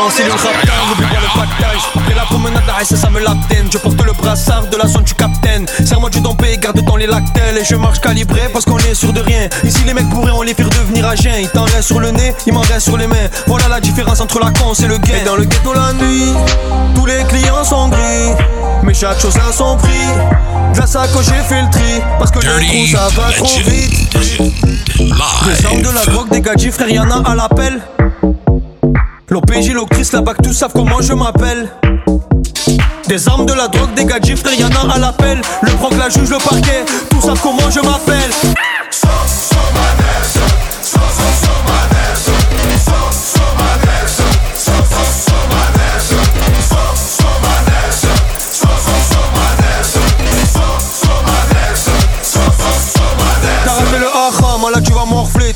Sais 0.10 0.26
le 0.26 0.32
rapin, 0.32 0.50
n'oublie 0.90 1.08
pas 1.08 1.22
le 1.22 1.40
pactage. 1.40 1.82
Après 1.96 2.16
la 2.16 2.24
promenade, 2.24 2.64
la 2.68 2.84
ça 2.86 3.10
me 3.10 3.20
l'abtène 3.20 3.68
Je 3.72 3.78
porte 3.78 4.02
le 4.04 4.14
brassard 4.14 4.68
de 4.68 4.78
la 4.78 4.88
zone 4.88 5.04
du 5.04 5.14
capitaine 5.14 5.66
Serre-moi 5.86 6.10
du 6.10 6.20
dompé, 6.20 6.58
garde 6.58 6.80
dans 6.82 6.96
les 6.96 7.08
lactelles 7.08 7.58
Et 7.60 7.66
je 7.66 7.76
marche 7.76 8.00
calibré 8.00 8.42
parce 8.52 8.66
qu'on 8.66 8.78
est 8.78 8.94
sûr 8.94 9.14
de 9.14 9.22
rien. 9.22 9.50
Ici 9.64 9.84
les 9.86 9.94
mecs 9.94 10.10
pourraient 10.10 10.32
on 10.32 10.42
les 10.42 10.54
faire 10.54 10.70
devenir 10.70 11.08
agents. 11.08 11.32
Il 11.40 11.50
t'en 11.50 11.64
reste 11.64 11.84
sur 11.84 12.00
le 12.00 12.12
nez, 12.12 12.34
il 12.46 12.54
m'en 12.54 12.64
sur 12.80 12.98
les 12.98 13.08
mains. 13.08 13.16
Voilà 13.48 13.68
la 13.68 13.80
différence 13.80 14.20
entre 14.22 14.40
la 14.40 14.52
con 14.52 14.74
et 14.74 14.88
le 14.88 14.98
gain. 14.98 15.16
Et 15.22 15.26
dans 15.26 15.36
le 15.36 15.46
ghetto 15.46 15.74
la 15.74 15.94
nuit, 15.94 16.34
tous 16.94 17.06
les 17.06 17.24
clients 17.30 17.64
sont 17.64 17.90
gris. 17.90 18.44
Mais 18.84 18.94
chaque 18.94 19.20
chose 19.20 19.36
a 19.38 19.52
son 19.52 19.78
prix 19.78 19.90
De 20.74 20.80
la 20.80 20.88
sacoche 20.88 21.26
j'ai 21.26 21.44
fait 21.44 21.62
le 21.62 21.70
tri. 21.70 22.02
Parce 22.20 22.32
que 22.32 22.40
le 22.40 22.60
Dirty 22.60 22.92
trou 22.92 22.98
ça 22.98 23.08
va 23.16 23.32
trop 23.32 23.60
vite. 23.70 24.14
Des 24.98 25.82
de 25.82 25.90
la 25.90 26.06
drogue, 26.06 26.30
des 26.30 26.42
gadgets, 26.42 26.74
frère, 26.74 26.90
y'en 26.90 27.10
a 27.10 27.32
à 27.32 27.36
l'appel. 27.36 27.82
L'OPJ, 29.30 29.72
l'Octrice, 29.74 30.12
la 30.14 30.22
BAC, 30.22 30.42
tous 30.44 30.54
savent 30.54 30.72
comment 30.74 31.02
je 31.02 31.14
m'appelle. 31.14 31.70
Des 33.08 33.28
armes 33.28 33.46
de 33.46 33.54
la 33.54 33.68
drogue, 33.68 33.94
des 33.96 34.06
gadgets, 34.06 34.38
frère, 34.38 34.54
y'en 34.54 34.70
a 34.70 34.94
à 34.94 35.00
l'appel. 35.00 35.42
Le 35.64 35.72
proc, 35.72 35.94
la 35.98 36.10
juge, 36.10 36.30
le 36.30 36.38
parquet, 36.38 36.86
tous 37.10 37.22
savent 37.22 37.42
comment 37.42 37.70
je 37.72 37.80
m'appelle. 37.80 38.32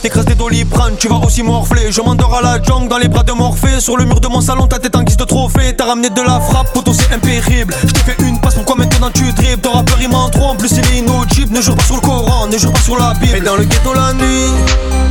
T'écrases 0.02 0.26
des 0.26 0.36
doliprane, 0.36 0.96
tu 0.98 1.10
vas 1.10 1.18
aussi 1.18 1.44
morfler. 1.44 1.92
Je 1.92 2.00
m'endors 2.00 2.34
à 2.34 2.42
la 2.42 2.64
jungle 2.64 2.88
dans 2.88 2.98
les 2.98 3.10
bras 3.10 3.24
de 3.24 3.34
Morphée. 3.34 3.82
Sur 3.82 3.98
le 3.98 4.06
mur 4.06 4.22
de 4.22 4.30
mon 4.30 4.40
salon, 4.40 4.66
ta 4.66 4.80
tête 4.80 4.96
en 4.96 5.04
guise 5.04 5.18
de 5.18 5.26
trophée. 5.26 5.76
T'as 5.76 5.88
ramené 5.88 6.10
de 6.10 6.22
la 6.22 6.40
frappe, 6.40 6.72
poteau 6.74 6.94
c'est 6.94 7.14
impérible. 7.14 7.76
Je 7.86 7.92
t'ai 7.92 8.00
fait 8.00 8.24
une 8.24 8.40
passe, 8.40 8.56
pourquoi 8.56 8.78
maintenant 8.78 9.10
tu 9.14 9.30
dribbles 9.34 9.62
Ton 9.62 9.74
rappeur 9.74 9.98
il 10.02 10.08
m'en 10.08 10.28
en 10.28 10.56
plus 10.56 10.72
il 10.72 10.80
est 10.80 11.00
inaudible 11.00 11.54
Ne 11.54 11.62
jure 11.62 11.76
pas 11.76 11.84
sur 11.84 11.96
le 11.96 12.02
Coran, 12.02 12.48
ne 12.48 12.58
jure 12.58 12.72
pas 12.72 12.80
sur 12.80 12.98
la 12.98 13.14
Bible. 13.16 13.36
Et 13.38 13.42
dans 13.42 13.58
le 13.58 13.66
ghetto 13.66 13.94
la 13.94 14.14
nuit, 14.14 14.52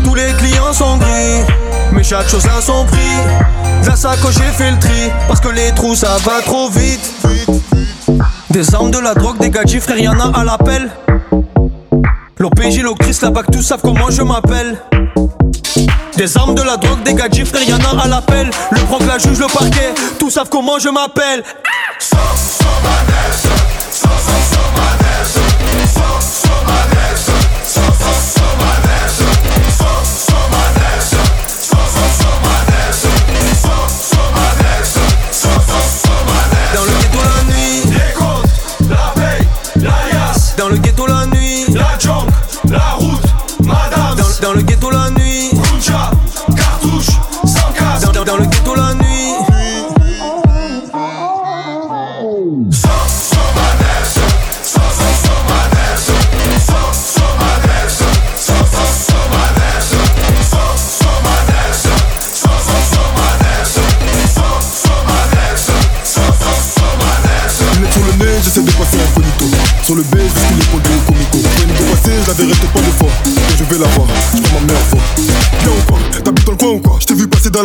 tous 0.05 0.14
les 0.14 0.33
clients 0.38 0.72
sont 0.72 0.96
gris. 0.96 1.44
Mais 1.92 2.03
chaque 2.03 2.29
chose 2.29 2.46
a 2.46 2.62
son 2.62 2.87
prix. 2.87 2.98
La 3.85 3.94
sacoche 3.94 4.37
j'ai 4.37 4.53
fait 4.53 4.70
le 4.70 4.79
tri. 4.79 5.11
Parce 5.27 5.40
que 5.40 5.48
les 5.48 5.70
trous 5.72 5.96
ça 5.96 6.16
va 6.24 6.40
trop 6.46 6.70
vite. 6.70 7.12
Des 8.51 8.74
armes, 8.74 8.90
de 8.90 8.98
la 8.98 9.12
drogue, 9.12 9.38
des 9.38 9.51
gadgets, 9.51 9.83
frère 9.83 9.98
y'en 9.98 10.18
a 10.18 10.40
à 10.40 10.44
l'appel 10.44 10.90
L'OPJ, 12.38 12.83
l'Octrice, 12.83 13.20
la 13.22 13.31
BAC, 13.31 13.51
tous 13.51 13.62
savent 13.62 13.81
comment 13.83 14.11
je 14.11 14.22
m'appelle. 14.22 14.79
Des 16.16 16.37
armes, 16.37 16.55
de 16.55 16.62
la 16.62 16.77
drogue, 16.77 17.03
des 17.03 17.14
gadgets, 17.14 17.46
frère, 17.46 17.62
y'en 17.68 17.79
a 17.79 18.05
à 18.05 18.07
l'appel. 18.07 18.48
Le 18.70 18.81
proc, 18.83 19.03
la 19.07 19.18
juge, 19.18 19.40
le 19.40 19.46
parquet, 19.46 19.92
tous 20.20 20.31
savent 20.31 20.48
comment 20.48 20.79
je 20.79 20.88
m'appelle. 20.88 21.42
Dans 26.64 26.78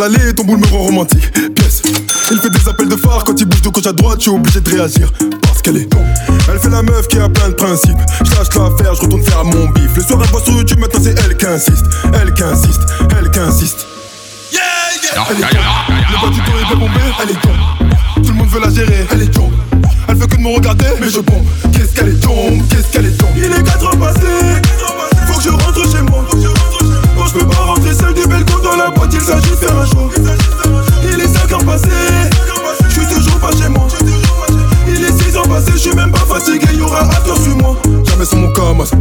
l'allée, 0.08 0.34
ton 0.34 0.44
boule 0.44 0.60
me 0.60 0.68
rend 0.68 0.84
romantique. 0.84 1.32
Pièce 1.56 1.82
Il 2.32 2.40
fait 2.40 2.50
des 2.50 2.68
appels 2.68 2.90
de 2.90 2.96
phare 2.96 3.24
quand 3.24 3.40
il 3.40 3.46
bouge 3.46 3.62
de 3.62 3.70
gauche 3.70 3.86
à 3.86 3.94
droite 3.94 4.18
Je 4.20 4.24
suis 4.24 4.32
obligé 4.32 4.60
de 4.60 4.70
réagir. 4.70 5.12
Parce 5.42 5.62
qu'elle 5.62 5.78
est 5.78 5.90
Elle 6.50 6.60
fait 6.60 6.70
la 6.70 6.82
meuf 6.82 7.08
qui 7.08 7.20
a 7.20 7.30
plein 7.30 7.50
de 7.50 7.54
principes. 7.54 7.98
Je 8.24 8.32
lâche 8.32 8.48
l'affaire, 8.56 8.96
je 8.96 9.02
retourne 9.02 9.24
faire 9.24 9.46
mon 9.46 9.68
bif. 9.70 9.96
Le 9.96 10.04
soir 10.04 10.20
elle 10.24 10.30
voit 10.30 10.42
sur 10.42 10.54
YouTube, 10.54 10.80
maintenant 10.80 11.00
c'est 11.04 11.18
elle 11.24 11.38
qui 11.38 11.46
insiste. 11.46 11.86
Elle 12.14 12.34
qui 12.34 12.44
insiste, 12.44 12.82
elle 13.18 13.32
qui 13.32 13.40
insiste. 13.40 13.86
Elle 15.30 15.38
est. 15.38 15.42
Le 15.42 16.22
bas 16.22 16.34
du 16.34 16.40
dos 16.42 16.60
est 16.60 16.66
bien 16.66 16.76
bombé, 16.76 17.00
elle 17.22 17.30
est 17.30 17.42
tombe. 17.42 18.24
Tout 18.24 18.32
le 18.32 18.38
monde 18.38 18.50
veut 18.50 18.60
la 18.60 18.70
gérer, 18.70 19.06
elle 19.12 19.22
est 19.22 19.34
tombe. 19.34 19.54
Elle 20.10 20.16
veut 20.16 20.28
que 20.28 20.36
de 20.36 20.42
me 20.42 20.56
regarder, 20.56 20.86
mais 21.00 21.10
je 21.10 21.20
bombe. 21.20 21.46
Qu'est-ce 21.72 21.94
qu'elle 21.94 22.10
est 22.10 22.20
tombe, 22.20 22.62
qu'est-ce 22.70 22.92
qu'elle 22.92 23.03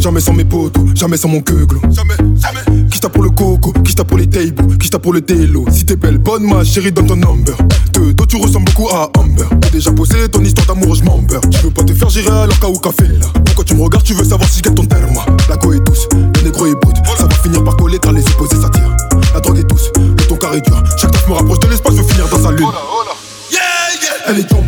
jamais 0.02 0.20
sans 0.20 0.32
mes 0.32 0.44
potos, 0.44 0.82
jamais 0.94 1.16
sans 1.16 1.28
mon 1.28 1.40
queuglo. 1.40 1.80
Jamais, 1.90 2.16
jamais. 2.18 2.88
Qui 2.90 2.98
tape 2.98 3.12
pour 3.12 3.22
le 3.22 3.30
coco, 3.30 3.72
qui 3.84 3.94
tape 3.94 4.08
pour 4.08 4.18
les 4.18 4.26
tables, 4.26 4.76
qui 4.78 4.90
tape 4.90 5.02
pour 5.02 5.12
le 5.12 5.20
télo. 5.20 5.64
Si 5.70 5.86
t'es 5.86 5.94
belle, 5.94 6.18
bonne 6.18 6.44
ma 6.44 6.64
chérie, 6.64 6.90
donne 6.90 7.06
ton 7.06 7.16
number. 7.16 7.56
De 7.92 8.10
dos, 8.10 8.26
tu 8.26 8.36
ressembles 8.36 8.64
beaucoup 8.64 8.88
à 8.88 9.10
Amber. 9.16 9.44
T'as 9.60 9.70
déjà 9.70 9.92
posé 9.92 10.28
ton 10.28 10.42
histoire 10.42 10.66
d'amour, 10.66 10.96
je 10.96 11.04
m'embeurre. 11.04 11.40
Je 11.50 11.58
veux 11.58 11.70
pas 11.70 11.84
te 11.84 11.94
faire 11.94 12.10
gérer 12.10 12.30
alors 12.30 12.58
qu'à 12.58 12.68
ou 12.68 12.78
café 12.78 13.04
là. 13.04 13.26
Pourquoi 13.46 13.64
tu 13.64 13.74
me 13.74 13.82
regardes, 13.82 14.04
tu 14.04 14.14
veux 14.14 14.24
savoir 14.24 14.48
si 14.48 14.58
je 14.58 14.70
ton 14.70 14.84
terme. 14.84 15.18
La 15.48 15.56
go 15.56 15.72
est 15.72 15.80
douce, 15.86 16.08
le 16.12 16.42
négro 16.42 16.66
est 16.66 16.74
brut. 16.74 16.96
Ça 17.16 17.26
va 17.26 17.34
finir 17.36 17.62
par 17.62 17.76
coller 17.76 17.98
car 18.00 18.12
les 18.12 18.24
opposés 18.26 18.60
s'attirent. 18.60 18.96
La 19.34 19.40
drogue 19.40 19.58
est 19.58 19.68
douce, 19.68 19.90
le 19.96 20.26
ton 20.26 20.36
carré 20.36 20.60
dur. 20.62 20.82
Chaque 20.98 21.12
taf 21.12 21.28
me 21.28 21.34
rapproche 21.34 21.60
de 21.60 21.68
l'espace, 21.68 21.94
veut 21.94 22.02
finir 22.02 22.28
dans 22.28 22.42
sa 22.42 22.50
lune. 22.50 22.66
Elle 24.28 24.38
est 24.38 24.48
tombe, 24.48 24.64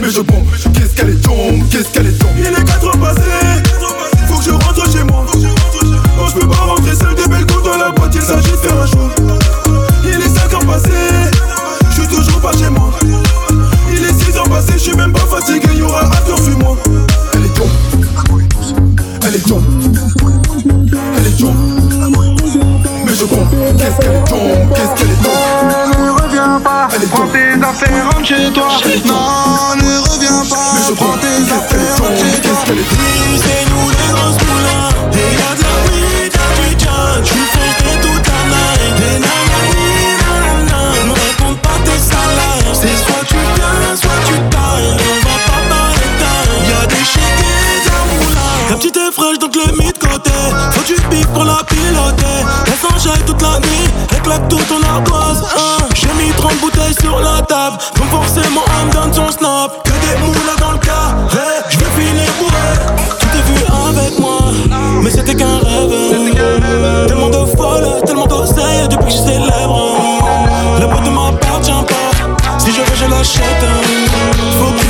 mais 0.00 0.10
je 0.10 0.20
bombe. 0.20 0.44
Qu'est-ce 0.74 0.94
qu'elle 0.94 1.10
est 1.10 1.22
tombe, 1.22 1.68
qu'est-ce 1.70 1.88
qu'elle 1.88 2.06
est 2.06 2.18
tombe. 2.18 2.30
Il 2.38 2.46
est 2.46 2.64
4 2.64 2.88
ans 2.88 2.98
passé, 2.98 3.20
faut 4.28 4.38
que 4.38 4.44
je 4.44 4.50
rentre 4.50 4.92
chez 4.92 5.04
moi. 5.04 5.24
Non, 6.16 6.28
je 6.28 6.34
peux 6.34 6.48
pas 6.48 6.56
rentrer 6.56 6.94
seul 6.94 7.14
des 7.14 7.26
belles 7.26 7.46
dans 7.46 7.78
la 7.78 7.90
boîte, 7.90 8.14
il 8.14 8.22
s'agit 8.22 8.50
de 8.50 8.56
faire 8.56 8.80
un 8.80 8.86
show. 8.86 9.10
Il 10.04 10.10
est 10.10 10.28
5 10.28 10.54
ans 10.54 10.66
passé, 10.66 10.90
je 11.90 11.94
suis 11.94 12.08
toujours 12.08 12.40
pas 12.40 12.52
chez 12.52 12.68
moi. 12.70 12.90
Il 13.90 14.04
est 14.04 14.32
6 14.32 14.38
ans 14.38 14.44
passé, 14.44 14.72
je 14.74 14.78
suis 14.78 14.96
même 14.96 15.12
pas 15.12 15.20
fatigué, 15.20 15.68
y 15.74 15.82
aura 15.82 16.02
un 16.04 16.36
sur 16.36 16.58
moi. 16.58 16.76
Elle 17.32 17.44
est 17.44 17.54
tombe, 17.54 17.70
elle 19.26 19.34
est 19.34 19.48
tombe, 19.48 19.64
elle 21.16 21.26
est 21.26 21.38
tombe. 21.38 21.54
Mais 23.06 23.14
je 23.14 23.24
bombe, 23.24 23.48
qu'est-ce 23.78 23.98
qu'elle 24.00 24.14
est 24.14 24.24
tombe, 24.24 24.74
qu'est-ce 24.74 24.94
qu'elle 25.00 25.10
est 25.10 25.22
tombe. 25.22 26.04
Ne 26.04 26.10
reviens 26.10 26.60
pas, 26.62 26.88
prends 27.10 27.28
tes 27.28 27.54
affaires, 27.64 28.04
rentre 28.12 28.26
chez 28.26 28.52
toi. 28.52 28.68
Non. 29.06 29.43
Chez 32.66 32.74
toi. 32.74 32.98
Oui, 32.98 33.40
c'est 33.42 33.64
nous 33.70 33.88
les 33.90 34.10
grosses 34.12 34.40
moulins. 34.46 34.90
Et 35.12 35.32
y'a 35.38 35.54
de 35.54 35.62
la 35.62 35.74
weed, 35.88 36.32
y'a 36.34 36.48
du. 36.58 37.28
Tu 37.28 37.38
fonces 37.52 38.00
toute 38.02 38.26
la 38.26 38.40
night. 38.52 38.98
Et 39.00 39.18
nanani, 39.24 39.84
nanana. 40.20 40.80
Me 41.06 41.12
raconte 41.12 41.60
pas 41.60 41.78
tes 41.84 41.98
salaires. 41.98 42.72
C'est 42.74 42.96
soit 43.04 43.24
tu 43.28 43.36
viens, 43.36 43.96
soit 43.96 44.20
tu 44.26 44.34
tailles. 44.50 44.96
On 44.96 45.18
va 45.28 45.36
pas 45.48 45.62
parler 45.68 46.08
taille. 46.20 46.70
Y'a 46.70 46.86
des 46.86 47.04
chèques 47.04 47.42
et 47.42 47.88
de 47.88 47.90
la 47.92 48.02
moulin. 48.14 48.52
La 48.70 48.76
petite 48.76 48.96
est 48.96 49.12
fraîche 49.12 49.38
donc 49.38 49.54
le 49.56 49.66
mis 49.78 49.92
de 49.92 49.98
côté. 49.98 50.30
Faut 50.72 50.84
du 50.84 50.96
bif 51.10 51.26
pour 51.28 51.44
la 51.44 51.62
piloter. 51.64 52.38
Elle 52.66 52.78
s'enjaille 52.80 53.22
toute 53.26 53.42
la 53.42 53.58
nuit. 53.60 53.88
Elle 54.10 54.22
claque 54.22 54.48
tout 54.48 54.60
ton 54.68 54.82
ardoise. 54.82 55.42
hein. 55.56 55.84
J'ai 55.94 56.12
mis 56.22 56.32
30 56.32 56.60
bouteilles 56.60 56.94
sur 57.00 57.18
la 57.20 57.42
table. 57.42 57.76
Donc 57.96 58.10
forcément, 58.10 58.64
elle 58.80 58.86
me 58.88 58.92
donne 58.92 59.12
son 59.12 59.30
snap. 59.30 59.82
Que 59.84 59.90
des 59.92 60.16
moulins 60.22 60.33
Mais 65.04 65.10
c'était 65.10 65.34
qu'un 65.34 65.58
rêve. 65.58 65.92
Tellement 67.06 67.28
de 67.28 67.44
folle, 67.54 67.86
tellement 68.06 68.26
d'oseille 68.26 68.88
depuis 68.88 69.04
que 69.04 69.10
je 69.10 69.18
célèbre. 69.18 69.98
Le 70.80 70.86
bout 70.86 71.02
ne 71.02 71.10
m'appartient 71.10 71.70
pas. 71.70 72.58
Si 72.58 72.72
je 72.72 72.80
veux, 72.80 72.96
je 72.96 73.04
l'achète. 73.10 73.64
Faut 74.58 74.72
tu 74.78 74.86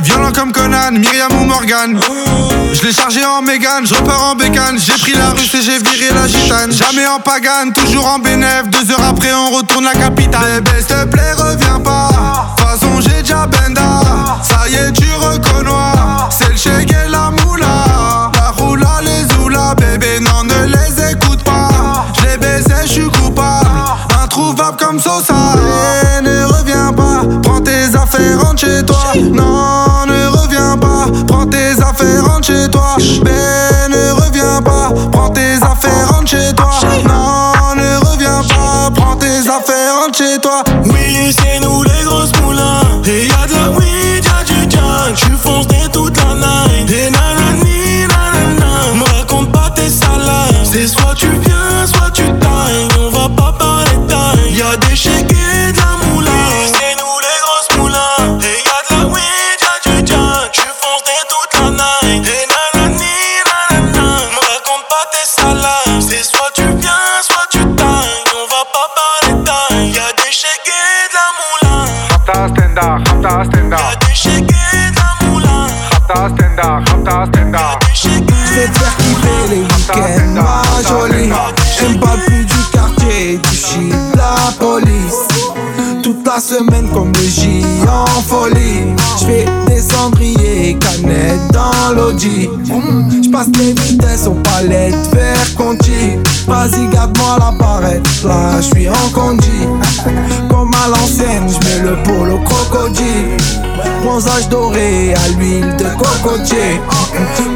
violent 0.00 0.32
comme 0.32 0.52
Conan, 0.52 0.92
Myriam 0.92 1.32
ou 1.40 1.44
Morgan. 1.44 1.98
Je 2.72 2.82
l'ai 2.82 2.92
chargé 2.92 3.24
en 3.24 3.42
mégane, 3.42 3.86
je 3.86 3.94
repars 3.94 4.30
en 4.30 4.34
bécane. 4.34 4.78
J'ai 4.78 4.92
pris 4.94 5.12
la 5.12 5.30
russe 5.30 5.54
et 5.54 5.62
j'ai 5.62 5.78
viré 5.78 6.12
la 6.14 6.26
gitane. 6.26 6.72
Jamais 6.72 7.06
en 7.06 7.20
pagane, 7.20 7.72
toujours 7.72 8.06
en 8.06 8.18
bénéf. 8.18 8.68
Deux 8.68 8.90
heures 8.90 9.04
après, 9.08 9.32
on 9.32 9.50
retourne 9.50 9.84
la 9.84 9.92
capitale. 9.92 10.62
Bébé, 10.62 10.78
s'il 10.78 10.86
te 10.86 11.04
plaît, 11.04 11.32
reviens 11.36 11.80
pas. 11.80 12.54
Façon, 12.58 13.00
j'ai 13.00 13.22
déjà 13.22 13.46
benda. 13.46 14.00
Ça 14.42 14.68
y 14.68 14.74
est, 14.74 14.92
tu 14.92 15.10
reconnais. 15.12 15.70
C'est 16.30 16.50
le 16.50 16.56
chèque 16.56 16.92
et 16.92 17.08
la 17.08 17.30
moula. 17.30 18.30
La 18.34 18.50
roula, 18.50 19.00
les 19.02 19.44
oula, 19.44 19.74
bébé, 19.74 20.20
non, 20.20 20.44
ne 20.44 20.66
les 20.66 21.12
écoute 21.12 21.42
pas. 21.44 22.06
Je 22.18 22.26
les 22.26 22.38
baisais, 22.38 22.86
je 22.86 22.92
suis 22.92 23.10
coupable. 23.10 23.68
Introuvable 24.22 24.76
comme 24.76 24.98
Sosa. 24.98 25.34
Non, 29.32 30.06
ne 30.06 30.26
reviens 30.36 30.76
pas, 30.78 31.06
prends 31.26 31.46
tes 31.46 31.72
affaires, 31.80 32.24
rentre 32.24 32.46
chez 32.46 32.68
toi. 32.70 32.96
Mais 33.24 33.88
ne 33.88 34.12
reviens 34.12 34.62
pas, 34.62 34.92
prends 35.12 35.30
tes 35.30 35.56
affaires, 35.56 36.10
rentre 36.10 36.28
chez 36.28 36.52
toi. 36.54 36.70
Non, 37.06 37.74
ne 37.76 38.04
reviens 38.06 38.42
pas, 38.48 38.90
prends 38.94 39.16
tes 39.16 39.40
affaires, 39.48 40.02
rentre 40.02 40.18
chez 40.18 40.38
toi. 40.40 40.62
Oui, 40.86 41.32
c'est 41.32 41.60
nous 41.60 41.82
les 41.82 42.04
grosses 42.04 42.32
moulins. 42.42 42.80
Et 43.06 43.26
y'a 43.26 43.46
de 43.46 43.54
la 43.54 43.70
weed, 43.78 44.24
y'a 44.24 44.44
du. 44.44 44.68
Tu 45.14 45.30
fonces 45.36 45.68
des 45.68 45.88
toute 45.92 46.16
la 46.16 46.34
night. 46.34 46.90
Et 46.90 47.10
nanani, 47.10 48.06
nanana. 48.08 48.94
Me 48.94 49.04
raconte 49.18 49.52
pas 49.52 49.70
tes 49.76 49.88
salaires. 49.88 50.64
C'est 50.64 50.88
soit 50.88 51.14
tu 51.14 51.28
viens, 51.28 51.86
soit 51.86 52.10
tu 52.12 52.24
tailles. 52.38 52.88
On 52.98 53.10
va 53.10 53.28
pas 53.28 53.52
parler 53.52 53.98
taille. 54.08 54.56
Y'a 54.56 54.76
des 54.88 54.96
stenda, 76.54 76.82
rapta 76.86 77.26
stenda. 77.26 77.78
Je 77.94 78.08
vais 78.08 78.68
faire 78.68 78.96
kiffer 78.96 79.48
les 79.50 79.60
week-ends, 79.60 80.34
ma 80.34 80.62
jolie. 80.88 81.32
Je 81.78 81.86
ne 81.86 81.98
parle 81.98 82.20
plus 82.20 82.44
du 82.44 82.54
quartier, 82.72 83.38
du 83.38 83.56
shit, 83.56 83.94
la 84.16 84.52
police. 84.58 85.28
Toute 86.02 86.26
la 86.26 86.38
semaine 86.38 86.88
comme 86.92 87.12
le 87.12 87.28
J 87.28 87.62
en 87.88 88.20
folie. 88.22 88.94
Je 89.20 89.24
fais 89.26 89.46
des 89.66 89.80
cendriers, 89.80 90.78
canettes 90.78 91.50
dans 91.52 91.94
l'audi. 91.94 92.48
Je 92.66 93.30
passe 93.30 93.48
les 93.58 93.72
vitesses 93.72 94.26
aux 94.26 94.34
palettes, 94.34 94.94
vers 95.12 95.54
Conti. 95.56 96.18
Vas-y, 96.46 96.86
garde-moi 96.88 97.38
la 97.38 97.50
barrette, 97.52 98.06
là 98.22 98.60
je 98.60 98.66
suis 98.66 98.88
en 98.88 99.08
condi. 99.14 99.66
Comme 100.50 100.70
à 100.74 100.88
l'ancienne, 100.88 101.48
je 101.48 101.58
mets 101.66 101.90
le 101.90 102.02
polo 102.02 102.38
crocodile. 102.44 103.33
Bronzage 104.14 104.48
doré 104.48 105.12
à 105.12 105.28
l'huile 105.30 105.74
de 105.76 105.86
cocotier. 105.98 106.80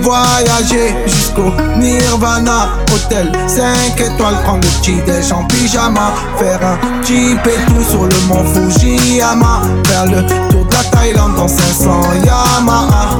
Voyager 0.03 0.92
jusqu'au 1.07 1.53
Nirvana. 1.77 2.71
Hôtel 2.92 3.31
5 3.47 4.01
étoiles, 4.01 4.42
prendre 4.42 4.66
le 4.66 4.81
petit 4.81 5.01
déj 5.07 5.31
en 5.31 5.44
pyjama. 5.44 6.12
Faire 6.37 6.59
un 6.61 6.79
et 7.07 7.37
tout 7.68 7.85
sur 7.88 8.07
le 8.07 8.16
mont 8.27 8.44
Fujiyama. 8.44 9.62
Faire 9.87 10.07
le 10.07 10.27
tour 10.51 10.64
de 10.64 10.75
la 10.75 10.83
Thaïlande 10.83 11.37
dans 11.37 11.47
500 11.47 12.01
Yamaha. 12.25 13.18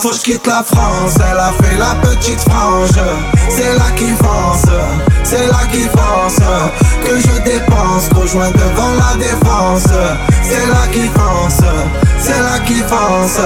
Faut 0.00 0.10
que 0.10 0.16
je 0.16 0.20
quitte 0.20 0.46
la 0.46 0.62
France, 0.62 1.14
elle 1.16 1.38
a 1.38 1.52
fait 1.62 1.78
la 1.78 1.94
petite 2.06 2.40
frange. 2.40 2.90
C'est 3.48 3.78
là 3.78 3.90
qui 3.96 4.08
fonce, 4.08 4.70
c'est 5.28 5.46
là 5.46 5.60
qui 5.70 5.82
fonce. 5.82 6.40
Que 7.04 7.20
je 7.20 7.42
dépense, 7.42 8.08
rejoins 8.14 8.50
devant 8.50 8.94
la 8.96 9.16
défense. 9.18 9.88
C'est 10.42 10.66
là 10.66 10.86
qui 10.90 11.06
fonce, 11.08 11.64
c'est 12.18 12.40
là 12.40 12.58
qui 12.66 12.76
fonce. 12.76 13.40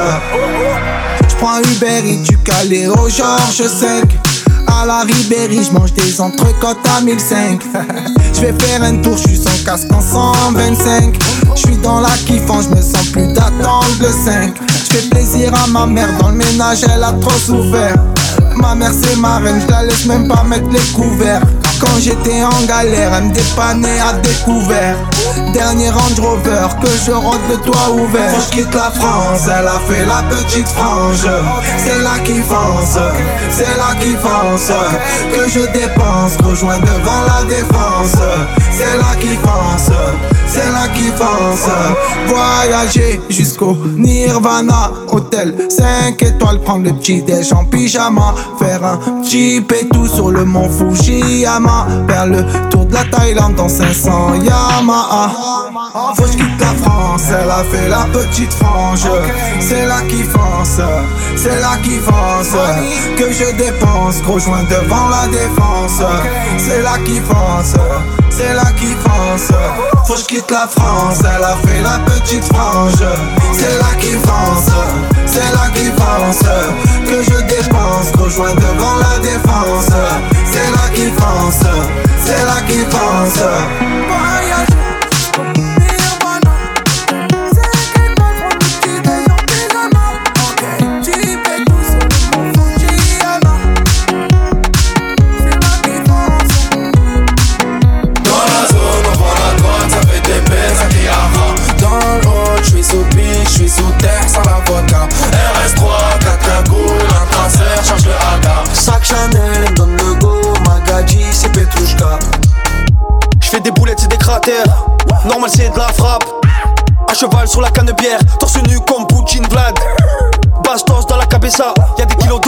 J'prends 1.29 1.55
un 1.55 1.63
Uber 1.63 2.09
et 2.09 2.17
du 2.17 2.39
Calais 2.39 2.87
au 2.87 3.09
Georges 3.09 3.67
5. 3.67 4.05
À 4.69 4.87
la 4.87 5.01
Ribéry, 5.01 5.65
j'mange 5.65 5.93
des 5.95 6.21
entrecôtes 6.21 6.79
à 6.97 7.01
1005. 7.03 7.63
J'vais 8.35 8.55
faire 8.59 8.83
un 8.83 8.97
tour, 8.97 9.17
j'suis 9.17 9.37
sans 9.37 9.65
casque 9.65 9.93
en 9.93 10.01
125. 10.01 11.19
J'suis 11.55 11.77
dans 11.77 12.01
la 12.01 12.11
kiffant, 12.27 12.63
j'me 12.63 12.81
sens 12.81 13.07
plus 13.13 13.27
d'attendre 13.33 13.87
le 14.01 14.09
5. 14.09 14.55
J'fais 14.85 15.09
plaisir 15.09 15.53
à 15.55 15.67
ma 15.67 15.87
mère, 15.87 16.09
dans 16.19 16.31
le 16.31 16.37
ménage 16.37 16.85
elle 16.85 17.03
a 17.03 17.13
trop 17.13 17.39
souffert. 17.39 17.97
Ma 18.57 18.75
mère 18.75 18.93
c'est 18.93 19.17
ma 19.17 19.39
reine, 19.39 19.61
j'la 19.67 19.83
laisse 19.83 20.07
même 20.07 20.29
pas 20.29 20.43
mettre 20.45 20.69
les 20.71 20.93
couverts. 20.93 21.43
Quand 21.83 21.99
j'étais 21.99 22.45
en 22.45 22.67
galère, 22.67 23.13
elle 23.15 23.25
me 23.25 23.33
dépannait 23.33 24.01
à 24.01 24.13
découvert. 24.15 24.97
Dernier 25.53 25.91
Range 25.91 26.21
Rover, 26.21 26.69
que 26.81 26.89
je 27.05 27.11
rentre 27.11 27.41
le 27.51 27.57
toit 27.57 27.91
ouvert. 27.91 28.33
Quand 28.33 28.41
je 28.41 28.51
quitte 28.57 28.75
la 28.75 28.91
France, 28.91 29.43
elle 29.47 29.67
a 29.67 29.81
fait 29.89 30.07
la 30.07 30.23
petite 30.35 30.69
frange. 30.69 31.27
C'est 31.79 31.99
là 32.03 32.19
qui 32.25 32.41
fonce, 32.41 32.99
c'est 33.51 33.77
là 33.77 33.95
qui 34.01 34.13
fonce. 34.13 34.73
Que 35.35 35.51
je 35.51 35.61
dépense, 35.73 36.37
rejoins 36.45 36.79
devant 36.79 37.23
la 37.27 37.45
défense. 37.49 38.17
C'est 38.75 38.97
là 38.97 39.15
qui 39.21 39.37
fonce, 39.37 39.91
c'est 40.47 40.73
là 40.73 40.89
qui 40.95 41.09
fonce. 41.11 41.69
Voyager 42.27 43.21
jusqu'au 43.29 43.77
Nirvana, 43.97 44.91
hôtel 45.09 45.55
5 45.69 46.21
étoiles, 46.23 46.61
prendre 46.61 46.85
le 46.85 46.93
petit 46.95 47.23
déj 47.23 47.53
en 47.53 47.65
pyjama. 47.65 48.35
Faire 48.59 48.85
un 48.85 49.23
jeep 49.23 49.73
et 49.73 49.89
tout 49.89 50.07
sur 50.07 50.31
le 50.31 50.45
mont 50.45 50.69
Fujiyama. 50.71 51.87
Faire 52.09 52.27
le 52.27 52.45
tour 52.71 52.87
de 52.87 52.95
la 52.95 53.05
Thaïlande 53.05 53.55
dans 53.57 53.69
500 53.69 54.35
Yamaha. 54.43 55.31
Faut 56.17 56.23
que 56.23 56.33
je 56.33 56.37
quitte 56.39 56.61
la 56.61 56.75
France, 56.83 57.23
elle 57.29 57.51
a 57.51 57.63
fait 57.65 57.89
la 57.89 58.07
petite 58.13 58.53
frange. 58.55 59.07
C'est 59.61 59.87
là 59.87 60.01
qui 60.09 60.23
fonce, 60.23 60.81
c'est 61.37 61.61
là 61.61 61.77
qui 61.83 61.99
fonce. 61.99 62.57
Que 63.17 63.31
je 63.33 63.57
dépense, 63.57 64.23
rejoins 64.27 64.65
devant 64.65 65.09
la 65.09 65.29
défense. 65.29 66.03
C'est 66.59 66.83
là 66.83 66.99
qui 67.05 67.21
fonce, 67.21 67.75
c'est 68.37 68.55
là 68.55 68.73
qui 68.77 68.87
fonce. 68.87 69.53
Faut 70.07 70.15
que 70.15 70.27
quitte 70.27 70.51
la 70.51 70.67
France, 70.67 71.21
elle 71.21 71.45
a 71.45 71.57
fait 71.67 71.83
la 71.83 71.99
petite 72.11 72.45
frange. 72.45 73.05
C'est 73.53 73.79
là 73.79 73.93
qui 74.01 74.13
fonce, 74.13 74.73
c'est 75.27 75.53
là 75.53 75.69
qui 75.75 75.91
pense 75.91 76.41
Que 77.07 77.23
je 77.23 77.43
dépense, 77.43 78.13
rejoins 78.19 78.55
devant 78.55 78.97
la 78.97 79.19
défense 79.19 79.91
C'est 80.51 80.71
là 80.71 80.89
qui 80.95 81.07
pense, 81.11 81.61
c'est 82.25 82.45
là 82.45 82.61
qui 82.67 82.79
pense 82.91 83.39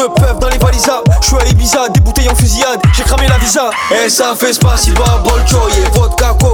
peuf 0.09 0.39
dans 0.39 0.49
les 0.49 0.59
valisas. 0.59 1.03
J'suis 1.21 1.37
à 1.37 1.47
Ibiza, 1.47 1.89
des 1.89 2.01
bouteilles 2.01 2.29
en 2.29 2.35
fusillade, 2.35 2.81
j'ai 2.93 3.03
cramé 3.03 3.27
la 3.29 3.39
visa. 3.39 3.71
Et 3.91 4.09
ça 4.09 4.35
fait 4.35 4.53
spasiba, 4.53 5.23
bolchoye, 5.25 5.85
vodka, 5.93 6.35
coca, 6.41 6.54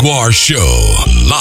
Aka 0.00 0.10
Gregoire 0.10 0.32
Show, 0.32 0.56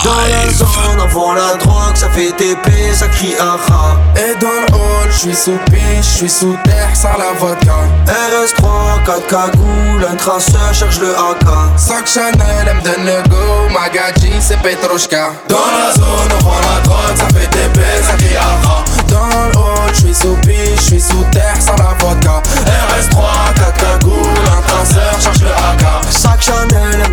Dans 0.03 0.15
la 0.15 0.45
live. 0.45 0.57
zone, 0.57 0.67
on 1.01 1.07
vend 1.07 1.33
la 1.33 1.55
drogue, 1.55 1.95
ça 1.95 2.09
fait 2.09 2.31
TP, 2.31 2.93
ça 2.93 3.07
crie 3.07 3.33
aha. 3.39 3.97
Et 4.15 4.37
dans 4.39 4.47
le 4.47 4.73
hall, 4.73 5.09
j'suis 5.11 5.35
sous 5.35 5.57
piche, 5.71 6.15
j'suis 6.15 6.29
sous 6.29 6.57
terre, 6.63 6.89
sans 6.93 7.17
la 7.17 7.31
vodka. 7.39 7.75
RS3, 8.05 9.03
4 9.05 9.27
cagoules, 9.27 10.05
un 10.11 10.15
traceur 10.15 10.73
cherche 10.73 10.99
le 10.99 11.11
AK. 11.11 11.47
Sac 11.77 12.07
Chanel, 12.07 12.67
elle 12.67 12.75
me 12.75 12.81
donne 12.81 13.05
le 13.05 13.29
go, 13.29 13.69
Magadji, 13.73 14.31
c'est 14.39 14.59
Petrushka. 14.61 15.31
Dans 15.47 15.57
la 15.57 15.93
zone, 15.93 16.29
on 16.39 16.43
prend 16.43 16.59
la 16.59 16.81
drogue, 16.81 17.15
ça 17.15 17.27
fait 17.27 17.49
baisses, 17.69 18.05
ça 18.05 18.15
qui 18.17 18.35
arra. 18.35 18.83
Dans 19.07 19.27
le 19.51 19.57
hall, 19.57 19.93
j'suis 19.93 20.13
sous 20.15 20.35
piche, 20.45 20.81
j'suis 20.85 21.01
sous 21.01 21.23
terre, 21.31 21.55
sans 21.59 21.75
la 21.77 21.95
vodka. 21.99 22.41
RS3, 22.65 23.53
4 23.55 23.73
cagoules, 23.77 24.47
un 24.57 24.61
traceur, 24.61 25.21
charge 25.21 25.41
le 25.41 25.49
AK. 25.49 26.11
Sac 26.11 26.41
Chanel, 26.41 27.11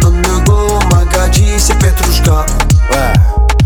Ouais, 2.28 3.12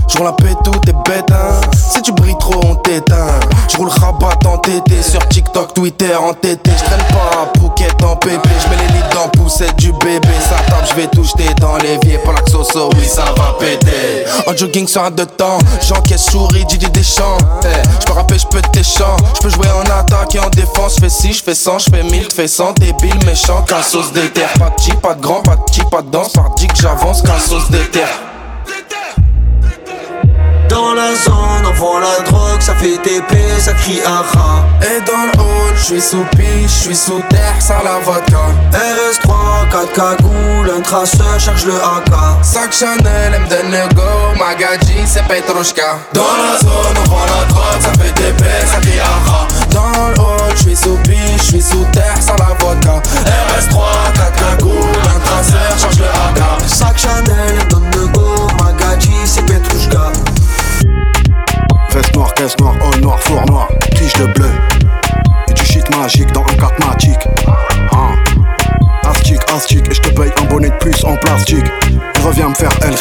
j'roule 0.08 0.26
la 0.26 0.32
pète 0.32 0.56
tout 0.64 0.78
t'es 0.84 0.92
bête 1.06 1.30
hein. 1.32 1.60
Si 1.92 2.02
tu 2.02 2.12
brilles 2.12 2.36
trop 2.38 2.60
on 2.66 2.74
t'éteint. 2.76 3.40
J'roule 3.68 3.88
rabat 3.88 4.38
en 4.46 4.58
tété 4.58 5.02
Sur 5.02 5.26
TikTok, 5.28 5.74
Twitter 5.74 6.14
en 6.14 6.34
tété. 6.34 6.70
J'traîne 6.76 7.02
pas 7.10 7.42
à 7.42 7.58
Phuket 7.58 8.02
en 8.02 8.16
pépé. 8.16 8.48
J'mets 8.64 8.76
les 8.76 8.92
lits 8.94 9.04
dans 9.14 9.28
poussette 9.28 9.76
du 9.76 9.92
bébé. 9.92 10.28
Ça 10.42 10.56
tape, 10.68 10.86
j'vais 10.92 11.06
tout 11.08 11.24
jeter 11.24 11.54
dans 11.60 11.76
l'évier. 11.78 12.18
Pour 12.18 12.32
la 12.32 12.42
xoxo, 12.42 12.90
oui 12.96 13.06
ça 13.06 13.24
va 13.36 13.56
péter. 13.58 14.24
En 14.46 14.56
jogging 14.56 14.86
sur 14.86 15.04
un 15.04 15.10
de 15.10 15.24
temps 15.24 15.58
J'encaisse 15.88 16.24
souris, 16.24 16.64
Didi 16.64 16.90
Deschamps. 16.90 17.38
Hey, 17.64 17.82
J'peux 18.00 18.12
rapper, 18.12 18.38
j'peux 18.38 18.62
tes 18.72 18.82
chants 18.82 19.16
J'peux 19.36 19.50
jouer 19.50 19.68
en 19.68 19.90
attaque 19.90 20.34
et 20.34 20.40
en 20.40 20.50
défense. 20.50 20.96
J'fais 20.98 21.08
6, 21.08 21.38
j'fais 21.38 21.54
100, 21.54 21.78
j'fais 21.78 22.02
1000, 22.02 22.28
j'fais 22.30 22.48
100 22.48 22.72
Débile, 22.72 23.24
méchant, 23.26 23.62
qu'un 23.62 23.82
sauce 23.82 24.12
d'éther 24.12 24.48
Pas 24.58 24.70
de 24.70 24.94
pas 24.96 25.14
de 25.14 25.20
grand, 25.20 25.42
pas 25.42 25.56
de 25.56 25.84
pas 25.90 26.02
de 26.02 26.10
danse. 26.10 26.32
Par 26.32 26.50
dit 26.54 26.66
que 26.66 26.76
j'avance, 26.76 27.22
qu'un 27.22 27.38
sauce 27.38 27.70
d'éther 27.70 28.06
Dans 30.70 30.94
la 30.94 31.16
zone, 31.16 31.66
on 31.66 31.72
vend 31.72 31.98
la 31.98 32.22
drogue, 32.30 32.60
ça 32.60 32.76
fait 32.76 32.96
TP, 33.02 33.36
ça 33.58 33.72
crie 33.72 34.00
aha. 34.06 34.64
Et 34.82 35.00
dans 35.00 35.24
le 35.26 35.40
hall, 35.42 35.74
j'suis 35.76 36.00
sous 36.00 36.24
piche, 36.36 36.82
j'suis 36.82 36.94
sous 36.94 37.20
terre, 37.28 37.56
sans 37.58 37.82
la 37.82 37.98
vodka. 38.04 38.38
RS3, 38.72 39.68
4 39.68 39.92
cagoules, 39.92 40.70
un 40.78 40.80
traceur 40.80 41.40
cherche 41.40 41.64
le 41.64 41.74
AK. 41.74 42.12
Sac 42.42 42.72
Chanel, 42.72 43.34
elle 43.34 43.40
me 43.40 43.48
donne 43.48 43.72
le 43.72 43.94
go, 43.94 44.02
Magadji, 44.38 45.02
c'est 45.06 45.24
Petrushka. 45.24 45.98
Dans 46.12 46.22
la 46.22 46.56
zone, 46.60 46.96
on 47.04 47.10
vend 47.10 47.26
la 47.26 47.44
drogue, 47.52 47.80
ça 47.80 47.90
fait 48.00 48.32
baisses, 48.34 48.70
ça 48.72 48.80
qui 48.80 49.00
arra. 49.00 49.48
Dans 49.72 50.08
le 50.08 50.20
hall, 50.20 50.54
j'suis 50.56 50.76
sous 50.76 50.96
piche, 50.98 51.46
j'suis 51.46 51.62
sous 51.62 51.84
terre, 51.92 52.14
sans 52.20 52.36
la 52.36 52.54
vodka. 52.60 53.02
RS3, 53.26 53.74
4 54.14 54.32
cagoules, 54.36 55.08
un 55.16 55.18
traceur, 55.18 55.78
charge 55.80 55.98
le 55.98 56.04
AK. 56.04 56.68
Sac 56.68 56.96
Chanel, 56.96 57.58
donne 57.68 57.89
caisse 62.40 62.58
noire, 62.58 62.74
haut 62.80 62.96
noir, 63.00 63.20
four 63.20 63.44
noir, 63.46 63.68
tige 63.94 64.14
de 64.14 64.24
bleu. 64.32 64.50
Et 65.48 65.52
du 65.52 65.62
shit 65.62 65.84
magique 65.94 66.32
dans 66.32 66.40
un 66.40 66.54
catmatique. 66.54 67.28
Hein. 67.92 68.16
Astic, 69.04 69.38
astic, 69.54 69.86
et 69.90 69.94
je 69.94 70.00
te 70.00 70.08
paye 70.08 70.30
un 70.40 70.44
bonnet 70.46 70.70
de 70.70 70.76
plus 70.76 71.04
en 71.04 71.16
plastique. 71.16 71.66
Reviens 72.24 72.48
me 72.48 72.54
faire 72.54 72.70
El 72.82 72.94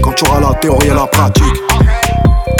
quand 0.00 0.12
tu 0.12 0.24
auras 0.24 0.40
la 0.40 0.54
théorie 0.54 0.86
et 0.86 0.94
la 0.94 1.06
pratique. 1.06 1.44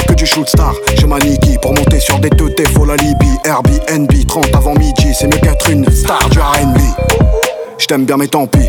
Que 0.06 0.12
du 0.12 0.26
shoot 0.26 0.46
star, 0.46 0.74
j'ai 0.98 1.06
ma 1.06 1.18
Niki 1.18 1.56
pour 1.62 1.72
monter 1.72 1.98
sur 1.98 2.18
des 2.18 2.30
teutés, 2.30 2.64
faut 2.66 2.84
la 2.84 2.96
Libye. 2.96 3.38
Airbnb, 3.44 4.10
30 4.28 4.54
avant 4.54 4.74
midi, 4.74 5.14
c'est 5.18 5.28
mieux 5.28 5.40
qu'être 5.40 5.70
une 5.70 5.90
star 5.90 6.28
du 6.28 6.38
RB. 6.40 6.78
J't'aime 7.78 8.04
bien, 8.04 8.18
mais 8.18 8.28
tant 8.28 8.46
pis. 8.46 8.68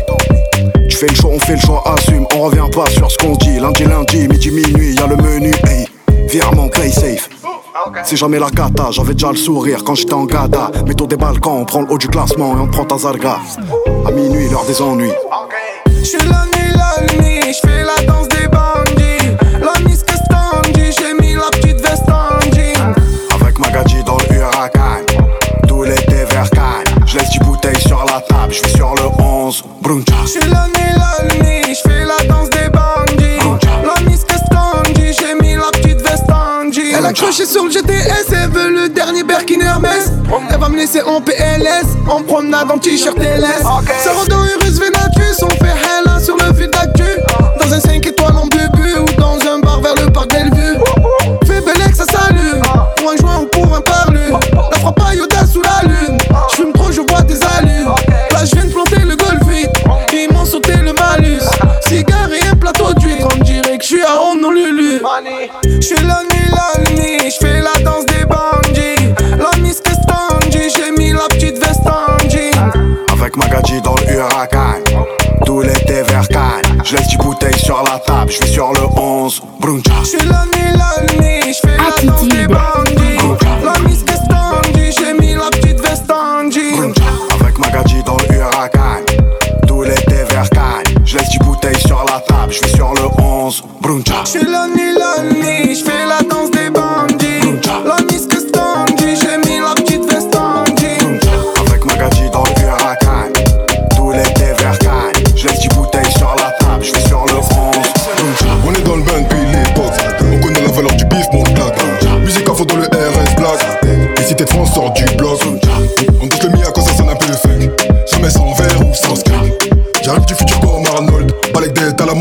Tu 0.88 0.96
fais 0.96 1.08
le 1.08 1.14
choix, 1.14 1.30
on 1.34 1.38
fait 1.38 1.56
le 1.56 1.60
choix, 1.60 1.82
assume. 1.94 2.26
On 2.34 2.44
revient 2.44 2.70
pas 2.74 2.88
sur 2.90 3.10
ce 3.10 3.18
qu'on 3.18 3.36
dit. 3.36 3.60
Lundi, 3.60 3.84
lundi, 3.84 4.28
midi, 4.28 4.50
minuit, 4.50 4.94
y'a 4.94 5.06
le 5.06 5.16
menu. 5.16 5.52
Hey, 5.66 5.86
virement, 6.28 6.68
play 6.68 6.90
safe. 6.90 7.28
C'est 8.04 8.16
jamais 8.16 8.38
la 8.38 8.50
cata, 8.50 8.90
j'avais 8.90 9.12
déjà 9.14 9.30
le 9.30 9.36
sourire 9.36 9.84
quand 9.84 9.94
j'étais 9.94 10.14
en 10.14 10.24
gada. 10.24 10.70
Métaux 10.86 11.06
des 11.06 11.16
balcons, 11.16 11.58
on 11.60 11.64
prend 11.64 11.82
le 11.82 11.90
haut 11.90 11.98
du 11.98 12.08
classement 12.08 12.56
et 12.56 12.60
on 12.60 12.68
prend 12.68 12.84
ta 12.84 12.98
zarga. 12.98 13.38
À 14.06 14.10
minuit, 14.10 14.48
l'heure 14.48 14.64
des 14.64 14.80
ennuis. 14.80 15.12
J'suis 16.02 16.18
la 16.18 16.44
nuit, 16.46 16.72
la 16.74 17.14
nuit, 17.16 17.52
j'fais 17.52 17.82
la 17.82 18.04
danse 18.06 18.28
des 18.28 18.46
bandits. 18.48 19.36
La 19.60 19.80
miss 19.88 20.02
que 20.02 20.14
standy, 20.14 20.92
j'ai 20.98 21.14
mis 21.20 21.34
la 21.34 21.50
petite 21.52 21.80
veste 21.80 22.08
en 22.08 22.40
jean. 22.54 22.94
Avec 23.40 23.58
Magadji 23.58 24.02
dans 24.04 24.16
le 24.16 24.36
huracan. 24.36 25.04
Tout 25.66 25.82
l'été 25.82 26.24
vers 26.30 26.50
Cannes. 26.50 27.06
J'laisse 27.06 27.30
du 27.30 27.38
bouteille 27.40 27.80
sur 27.80 28.04
la 28.04 28.20
table, 28.20 28.52
j'suis 28.52 28.70
sur 28.70 28.94
le 28.94 29.22
11. 29.22 29.64
Bruncha. 29.82 30.14
J'suis 30.26 30.48
la 30.48 30.66
nuit, 30.68 30.94
la 30.96 31.34
nuit, 31.36 31.63
accroché 37.14 37.46
sur 37.46 37.64
le 37.64 37.70
GTS, 37.70 38.32
elle 38.32 38.50
veut 38.50 38.70
le 38.70 38.88
dernier 38.88 39.22
Birkin 39.22 39.60
Hermès. 39.60 40.10
Elle 40.50 40.58
va 40.58 40.68
me 40.68 40.76
laisser 40.76 41.00
en 41.02 41.20
PLS, 41.20 41.86
en 42.10 42.20
promenade 42.22 42.68
en 42.72 42.78
t-shirt 42.78 43.16
LS. 43.16 43.62
Ça 44.02 44.12
rend 44.12 44.24
dans 44.28 44.44
Urus 44.44 44.80
Venatus, 44.80 45.40
on 45.42 45.50
fait 45.50 45.70
hella 45.70 46.18
sur 46.18 46.36
le 46.36 46.52
fil 46.54 46.68
d'actu. 46.70 47.04
Dans 47.60 47.72
un 47.72 47.78
5 47.78 48.04
étoiles 48.04 48.36
en 48.36 48.46
bubu 48.46 48.96
ou 48.98 49.20
dans 49.20 49.38
un 49.48 49.60
bar 49.60 49.80
vers 49.80 49.94
le 49.94 50.10
parc 50.10 50.30
Bellevue. 50.30 50.76
Fais 51.46 51.60
Belek, 51.60 51.94
ça 51.94 52.04
salue. 52.04 52.60
Pour 52.96 53.12
un 53.12 53.16
joint 53.16 53.42
ou 53.42 53.46
pour 53.46 53.76
un 53.76 53.80
parlu. 53.80 54.18
La 54.72 54.78
frappe 54.80 55.00
à 55.08 55.14
Yoda 55.14 55.33
Honolulu. 65.16 65.80
J'suis 65.80 65.94
la 66.06 66.22
nuit, 66.24 66.50
la 66.50 66.90
nuit. 66.90 67.30
J'fais 67.30 67.60
la 67.60 67.72
danse 67.84 68.06
des 68.06 68.24
bandits. 68.24 69.14
La 69.38 69.56
miss 69.60 69.80
que. 69.80 69.90
J'ai 70.50 70.90
mis 70.92 71.12
la 71.12 71.28
petite 71.28 71.58
veste 71.58 71.86
en 71.86 72.28
jean. 72.28 72.72
Avec 73.12 73.36
Magadji 73.36 73.80
dans 73.82 73.94
le 73.96 74.12
huracan. 74.12 74.80
Tout 75.44 75.60
l'été 75.60 76.02
vers 76.02 76.26
Cannes. 76.28 76.82
J'laisse 76.82 77.08
du 77.08 77.18
bouteille 77.18 77.58
sur 77.58 77.82
la 77.82 77.98
table, 77.98 78.32
j'vais 78.32 78.46
sur 78.46 78.72
le 78.72 78.80
11. 78.98 79.42
Bruncha. 79.60 79.92
J'suis 80.02 80.26
la 80.26 80.44
nuit, 80.46 80.76
la 80.76 81.14
nuit. 81.14 81.52
J'fais 81.52 81.76
la 81.76 82.10
danse 82.10 82.28
des 82.28 82.46
bandits. 82.46 83.03
Table, 92.44 92.52
j'vais 92.52 92.76
sur 92.76 92.92
le 92.94 93.22
11. 93.22 93.62
Bruncha. 93.80 94.24
J'fais 94.24 94.44
la 94.44 94.66
nuit, 94.68 94.94
la 94.96 95.22
nuit, 95.22 95.74
j'fais 95.74 96.06
la 96.06 96.22
danse 96.22 96.43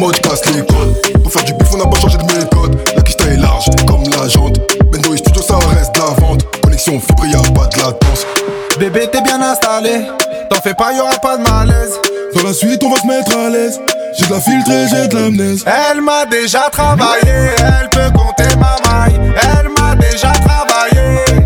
Pour 0.03 1.31
faire 1.31 1.43
du 1.45 1.53
bif, 1.53 1.69
on 1.73 1.77
n'a 1.77 1.85
pas 1.85 1.97
changé 1.97 2.17
de 2.17 2.23
méthode. 2.23 2.77
La 2.93 3.01
kista 3.03 3.23
est 3.25 3.37
large, 3.37 3.67
comme 3.87 4.03
la 4.03 4.27
jante. 4.27 4.59
Bendo 4.91 5.13
et 5.13 5.17
studio, 5.17 5.41
ça 5.41 5.55
reste 5.55 5.95
la 5.97 6.13
vente. 6.21 6.45
Connexion 6.61 6.99
fibre, 6.99 7.25
y'a 7.25 7.37
pas 7.53 7.67
de 7.67 7.77
latence. 7.77 8.25
Bébé, 8.77 9.07
t'es 9.09 9.21
bien 9.21 9.41
installé. 9.41 10.01
T'en 10.49 10.59
fais 10.61 10.73
pas, 10.73 10.91
y'aura 10.91 11.13
pas 11.21 11.37
de 11.37 11.43
malaise. 11.43 11.93
Dans 12.35 12.43
la 12.43 12.53
suite, 12.53 12.83
on 12.83 12.89
va 12.89 12.97
se 12.97 13.07
mettre 13.07 13.37
à 13.37 13.49
l'aise. 13.49 13.79
J'ai 14.17 14.25
de 14.25 14.33
la 14.33 14.41
filtrée, 14.41 14.87
j'ai 14.89 15.07
de 15.07 15.15
l'amnèse. 15.15 15.63
Elle 15.65 16.01
m'a 16.01 16.25
déjà 16.25 16.69
travaillé, 16.69 17.51
elle 17.57 17.89
peut 17.89 18.11
compter 18.13 18.55
ma 18.57 18.75
maille. 18.85 19.33
Elle 19.41 19.69
m'a 19.69 19.95
déjà 19.95 20.31
travaillé. 20.31 21.42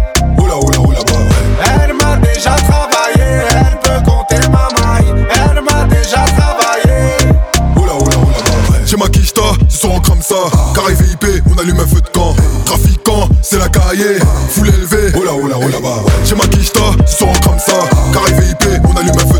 Ce 9.13 9.77
soir 9.77 9.93
on 9.95 9.99
crame 9.99 10.21
ça. 10.21 10.35
Carré 10.73 10.93
VIP, 10.93 11.43
on 11.49 11.57
allume 11.59 11.79
un 11.79 11.87
feu 11.87 12.01
de 12.01 12.09
camp. 12.09 12.35
Trafiquant, 12.65 13.29
c'est 13.41 13.57
la 13.57 13.69
cahier. 13.69 14.17
Foule 14.49 14.69
élevée. 14.69 15.17
Oula, 15.17 15.33
oula, 15.33 15.57
oula, 15.57 15.79
bah 15.81 16.03
J'ai 16.25 16.35
ma 16.35 16.45
quicheta, 16.47 16.81
ce 17.05 17.17
soir 17.17 17.31
on 17.35 17.39
crame 17.39 17.59
ça. 17.59 17.79
Carré 18.13 18.33
VIP, 18.33 18.81
on 18.85 18.95
allume 18.97 19.15
un 19.15 19.19
feu 19.19 19.27
de 19.27 19.33
camp. 19.33 19.36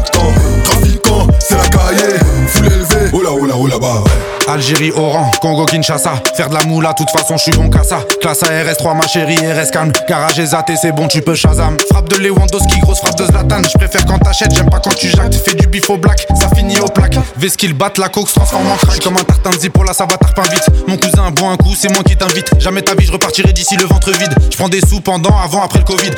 Algérie, 4.58 4.92
Oran, 4.96 5.30
Congo, 5.40 5.66
Kinshasa. 5.66 6.16
Faire 6.36 6.50
de 6.50 6.56
la 6.56 6.64
moula, 6.64 6.92
toute 6.96 7.12
façon, 7.12 7.38
je 7.38 7.44
suis 7.44 7.52
bon 7.52 7.70
qu'à 7.70 7.84
ça. 7.84 8.00
Classe 8.20 8.42
ARS3, 8.42 8.98
ma 8.98 9.08
chérie, 9.08 9.38
RS 9.38 9.70
calme. 9.70 9.92
Garage 10.10 10.40
et 10.40 10.48
zaté, 10.48 10.74
c'est 10.76 10.92
bon, 10.92 11.08
tu 11.08 11.22
peux 11.22 11.36
Shazam. 11.36 11.78
Frappe 11.92 12.10
de 12.10 12.16
Lewandowski, 12.16 12.80
grosse 12.80 12.98
frappe 12.98 13.20
de 13.20 13.26
Zlatan. 13.26 13.62
Je 13.72 13.78
préfère 13.78 14.04
quand 14.08 14.18
t'achètes, 14.18 14.56
j'aime 14.56 14.68
pas 14.72 14.80
quand 14.80 14.96
tu 14.96 15.10
jactes. 15.10 15.36
Fais 15.36 15.54
du 15.54 15.68
bif 15.68 15.88
au 15.92 15.98
black, 15.98 16.26
ça 16.34 16.50
finit 16.56 16.80
au 16.80 16.88
plaque. 16.88 17.18
Vesquille 17.38 17.74
batte, 17.74 18.00
la 18.00 18.10
coke 18.10 18.30
se 18.30 18.34
transforme 18.34 18.66
en 18.66 18.78
crack. 18.78 19.00
Comme 19.04 19.18
un 19.18 19.24
tartin 19.24 19.52
de 19.52 19.70
pour 19.70 19.84
la 19.84 19.94
ça 19.94 20.08
va 20.10 20.18
tarpin 20.18 20.42
vite. 20.52 20.68
Mon 20.88 20.98
cousin 20.98 21.30
boit 21.30 21.50
un 21.50 21.58
coup, 21.58 21.76
c'est 21.78 21.94
moi 21.94 22.04
qui 22.04 22.18
t'invite. 22.18 22.50
Jamais 22.60 22.82
ta 22.82 22.96
vie, 22.96 23.06
je 23.06 23.12
repartirai 23.12 23.54
d'ici 23.54 23.78
le 23.78 23.86
ventre 23.86 24.10
vide. 24.10 24.34
Je 24.50 24.58
prends 24.58 24.70
des 24.70 24.82
sous 24.82 25.02
pendant, 25.02 25.38
avant, 25.38 25.64
après 25.64 25.80
le 25.80 25.86
Covid. 25.86 26.12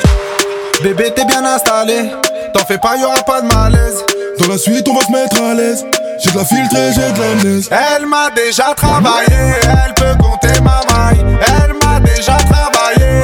Bébé, 0.82 1.12
t'es 1.14 1.26
bien 1.26 1.44
installé. 1.44 2.10
T'en 2.54 2.64
fais 2.64 2.78
pas, 2.78 2.96
y'aura 2.96 3.22
pas 3.22 3.42
de 3.42 3.48
malaise. 3.48 4.02
Dans 4.38 4.48
la 4.48 4.56
suite, 4.56 4.88
on 4.88 4.94
va 4.94 5.04
se 5.04 5.12
mettre 5.12 5.42
à 5.42 5.52
l'aise. 5.52 5.84
J'ai 6.22 6.30
de 6.32 6.36
la 6.36 6.44
filtrée, 6.44 6.92
j'ai 6.94 7.12
de 7.12 7.18
l'amnèse. 7.18 7.68
Elle 7.70 8.06
m'a 8.06 8.28
déjà 8.30 8.74
travaillé, 8.76 9.54
elle 9.62 9.94
peut 9.94 10.14
compter 10.22 10.60
ma 10.60 10.80
maille. 10.92 11.24
Elle 11.40 11.74
m'a 11.82 11.98
déjà 12.00 12.36
travaillé. 12.36 13.22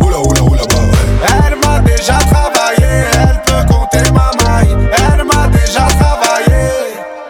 Oula, 0.00 0.18
oula, 0.18 0.42
oula, 0.42 0.62
bah 0.68 1.36
Elle 1.44 1.56
m'a 1.56 1.78
déjà 1.80 2.14
travaillé, 2.14 3.04
elle 3.12 3.42
peut 3.44 3.74
compter 3.74 4.10
ma 4.12 4.30
maille. 4.42 4.76
Elle 4.92 5.24
m'a 5.24 5.46
déjà 5.48 5.86
travaillé. 5.98 6.70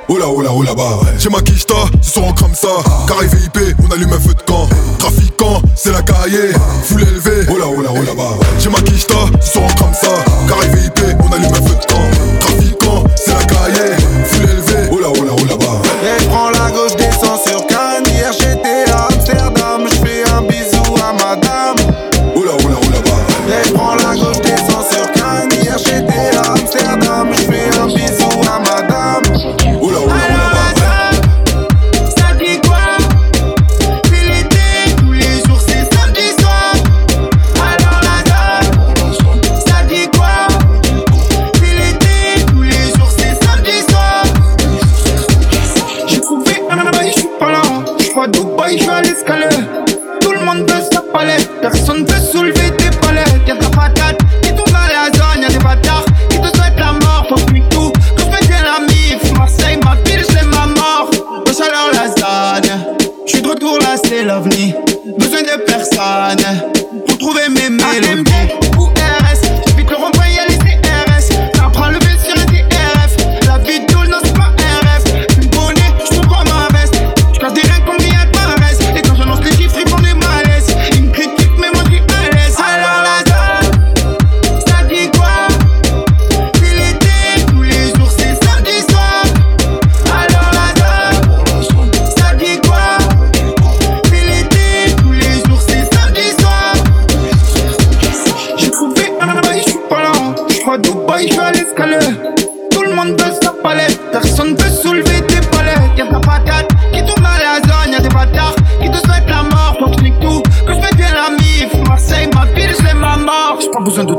Oula, 0.08 0.28
oula, 0.28 0.52
oula, 0.52 0.74
bah 0.74 1.00
J'ai 1.18 1.30
ma 1.30 1.40
quicheta, 1.40 1.74
ce 2.00 2.12
soir 2.12 2.32
crame 2.34 2.54
ça. 2.54 2.68
Carré 3.08 3.26
VIP, 3.26 3.74
on 3.82 3.92
allume 3.92 4.12
un 4.12 4.20
feu 4.20 4.34
de 4.34 4.42
camp. 4.42 4.68
Trafiquant, 5.00 5.62
c'est 5.74 5.90
la 5.90 6.02
cahier. 6.02 6.52
Foule 6.84 7.02
élevée. 7.02 7.50
Oula, 7.50 7.66
oula, 7.66 7.90
oula, 7.90 8.14
bah 8.16 8.44
J'ai 8.58 8.70
ma 8.70 8.80
quicheta, 8.80 9.14
ce 9.40 9.52
soir 9.52 9.74
crame 9.74 9.94
ça. 9.94 10.31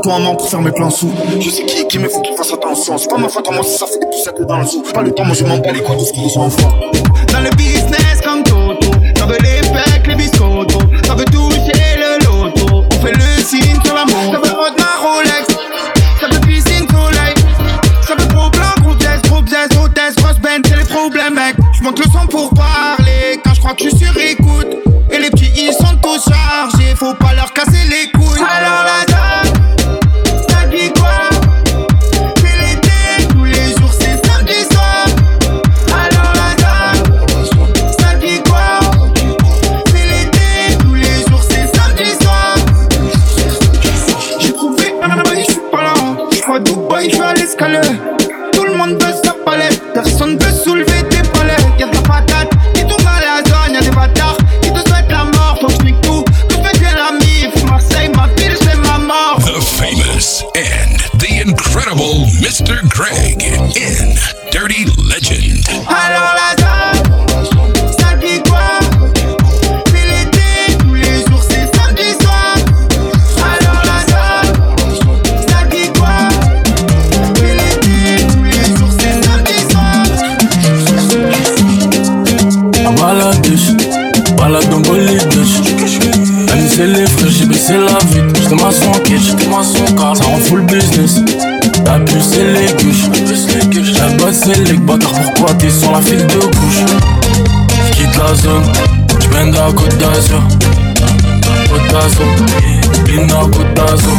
Toi, 0.04 0.18
maman, 0.18 0.36
pour 0.36 0.46
faire 0.50 0.60
mes 0.60 0.70
plans 0.70 0.90
sous. 0.90 1.10
Je 1.40 1.48
sais 1.48 1.64
qui, 1.64 1.86
qui, 1.86 1.98
mais 1.98 2.10
faut 2.10 2.20
qu'il 2.20 2.36
fasse 2.36 2.52
attention. 2.52 2.98
C'est 2.98 3.08
pas 3.08 3.16
ma 3.16 3.30
faute, 3.30 3.50
moi, 3.50 3.62
si 3.64 3.78
ça 3.78 3.86
fait 3.86 3.98
des 3.98 4.06
poussettes 4.06 4.38
dans 4.46 4.58
le 4.58 4.66
zoo. 4.66 4.82
Pas 4.92 5.00
le 5.00 5.12
temps, 5.12 5.24
moi, 5.24 5.34
je 5.34 5.44
m'en 5.44 5.56
bats 5.56 5.72
les 5.72 5.80
couilles 5.80 5.96
de 5.96 6.04
ce 6.04 6.12
qu'ils 6.12 6.28
sont 6.28 6.50
forts. 6.50 6.78
Dans 7.32 7.40
le 7.40 7.48
business 7.56 8.20
comme 8.22 8.42
Toto, 8.42 8.90
ça 9.16 9.24
les 94.52 94.74
bâtards 94.74 95.12
Pourquoi 95.34 95.54
t'es 95.54 95.70
sur 95.70 95.90
la 95.92 96.00
file 96.00 96.26
de 96.26 96.38
couche 96.38 96.84
J'quitte 97.92 98.16
la 98.16 98.34
zone 98.34 98.62
J'bende 99.20 99.56
à 99.56 99.72
Côte 99.72 99.96
d'Azur. 99.96 100.42
Côte 101.68 101.88
d'Azur 101.90 102.26
Lina 103.06 103.40
Côte 103.52 103.74
d'Azur. 103.74 104.12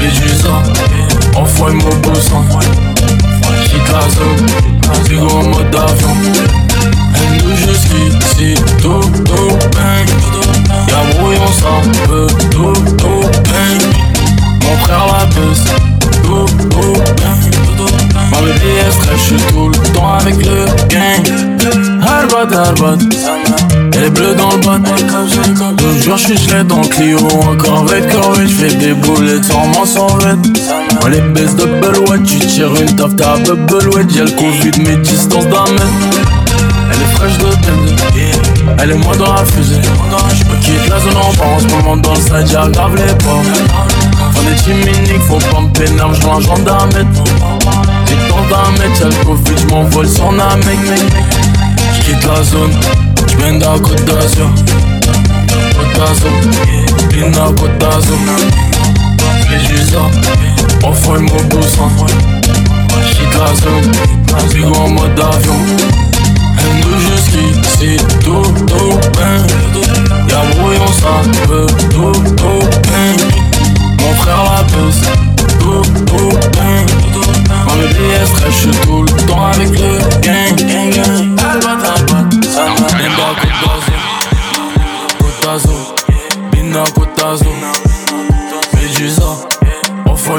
Les 0.00 0.10
Jusa 0.10 0.62
Envoie 1.36 1.68
Envoie 1.68 1.72
mon 1.72 1.96
boussin 1.96 2.44
Quitte 3.64 3.92
la 3.92 4.00
zone 4.10 4.46
Bigo 5.08 5.28
en 5.28 5.44
mode 5.44 5.74
avion. 5.74 6.14
Elle 7.14 7.42
nous 7.44 7.56
jusqu'ici 7.56 8.54
Tout, 8.82 9.00
tout, 9.24 9.58
bang. 9.72 10.08
Y'a 10.88 11.18
brouillon 11.18 11.46
ça 11.60 12.06
peut 12.08 12.26
Tout, 12.50 12.72
tout, 12.96 13.22
bang. 13.44 13.80
Mon 14.62 14.76
frère 14.78 15.06
la 15.06 15.24
baisse 15.26 15.67
j'suis 19.16 19.36
tout 19.52 19.68
le 19.68 19.92
temps 19.92 20.14
avec 20.14 20.36
le 20.36 20.66
gang. 20.88 21.48
Harbat, 22.00 22.56
harbat 22.56 22.98
Elle 23.92 24.04
est 24.04 24.10
bleue 24.10 24.34
dans 24.34 24.50
le 24.52 24.58
bas 24.58 24.78
L'autre 24.78 26.02
jour 26.02 26.16
j'suis 26.16 26.38
gelé 26.38 26.64
dans 26.64 26.80
le 26.80 26.86
Clio 26.86 27.18
En 27.18 27.56
corvette, 27.56 28.10
corvette. 28.12 28.48
J'fais 28.48 28.74
des 28.74 28.94
boulettes 28.94 29.44
sans 29.44 29.66
m'en 29.66 29.84
sauvette. 29.84 30.38
Moi 31.00 31.10
les 31.10 31.20
baisses 31.20 31.56
de 31.56 31.66
Belouette 31.66 32.22
Tu 32.24 32.38
tires 32.38 32.74
une 32.80 32.96
taf, 32.96 33.14
t'as 33.16 33.36
Belouette. 33.54 34.12
Y'a 34.14 34.24
le 34.24 34.30
Covid, 34.30 34.82
mes 34.82 34.96
distances 34.96 35.46
d'un 35.46 35.70
mètre 35.72 35.84
Elle 36.92 37.02
est 37.02 37.14
fraîche 37.16 37.38
de 37.38 37.50
tête 37.50 38.78
Elle 38.80 38.90
est 38.92 38.94
moi 38.94 39.16
dans 39.16 39.34
la 39.34 39.44
fusée. 39.44 39.80
J'me 40.34 40.58
quitte 40.60 40.88
la 40.88 41.00
zone 41.00 41.16
en 41.16 41.32
bas 41.34 41.56
En 41.56 41.60
ce 41.60 41.66
moment 41.66 41.96
dans 41.96 42.14
le 42.14 42.20
side, 42.20 42.46
j'aggrave 42.50 42.94
les 42.96 43.14
portes 43.24 43.46
On 44.36 44.52
est 44.52 44.58
chiminique, 44.64 45.22
faut 45.28 45.36
me 45.36 45.72
pénal 45.72 46.08
J'dois 46.14 46.34
un 46.34 46.40
gendarme 46.40 46.90
j'ai 48.08 48.28
tant 48.28 48.42
d'un 48.48 48.70
mec, 48.78 48.98
le 49.00 49.24
Covid, 49.24 49.58
j'm'envole 49.68 50.08
sur 50.08 50.28
un 50.28 50.56
mec, 50.56 50.78
J'quitte 51.94 52.24
la 52.24 52.42
zone, 52.42 52.72
j'mène 53.28 53.62
à 53.62 53.78
Côte 53.78 54.04
d'Azur. 54.04 54.50
Côte 55.74 55.92
d'Azur, 55.94 56.32
Pina 57.10 57.46
Côte 57.58 57.78
d'Azur. 57.78 58.16
J'fais 59.40 59.60
juste 59.74 59.92
ça, 59.92 60.86
enfoy 60.86 61.20
mon 61.20 61.42
boussin 61.44 61.88
J'quitte 63.10 63.34
la 63.34 63.54
zone, 63.54 63.92
Bigo 64.52 64.74
en 64.74 64.88
mode 64.88 65.20
avion. 65.20 65.54
M2 66.58 66.88
jusqu'ici, 66.98 67.96
tout, 68.24 68.42
tout, 68.66 68.98
ben 69.14 69.46
Y'a 70.28 70.42
brouillon, 70.56 70.86
ça 71.00 71.46
peut, 71.46 71.66
tout, 71.90 72.12
tout, 72.36 72.68
ben 72.88 73.16
Mon 74.00 74.14
frère 74.14 74.44
la 74.44 74.64
peste, 74.64 75.08
tout, 75.60 75.82
tout, 76.06 76.57
stress, 78.26 78.52
j'suis 78.52 78.70
tout 78.82 79.02
le 79.02 79.26
temps 79.26 79.46
avec 79.46 79.70
le 79.70 79.98
gang, 80.20 80.56
gang, 80.56 80.90
gang. 80.90 81.36
Albat, 81.38 81.78
albat, 81.96 82.28
Bina 86.52 86.84
Médusa, 88.74 89.22
enfoy 90.06 90.38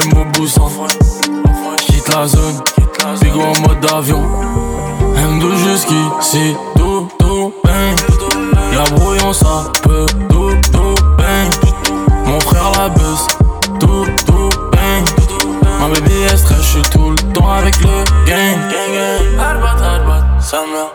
Quitte 1.78 2.08
la 2.08 2.26
zone, 2.26 2.60
Bigo 3.20 3.40
en 3.40 3.60
mode 3.60 3.86
avion. 3.92 4.22
M2 5.16 5.56
jusqu'ici, 5.64 6.56
tout, 6.76 7.08
bang. 7.64 7.96
Y'a 8.72 8.84
brouillon, 8.94 9.32
ça 9.32 9.72
peut, 9.82 10.06
tout, 10.28 10.94
bang. 11.18 11.50
Mon 12.26 12.40
frère 12.40 12.70
la 12.78 12.88
buzz, 12.88 13.26
arbat, 20.52 20.58
ça 20.58 20.66
meurt 20.66 20.94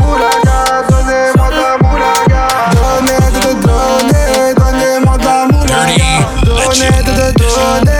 Moulaga, 0.00 0.58
donnez-moi 0.90 1.48
de 1.50 1.54
la 1.56 1.72
moulaga 1.82 2.44
Donnez, 2.72 3.26
de, 3.32 3.40
de, 3.40 3.52
donnez, 3.66 4.54
donnez-moi 4.54 5.16
de 5.18 5.24
la 5.24 5.46
moulaga 5.46 6.12
Donnez, 6.44 6.98
de, 7.04 7.97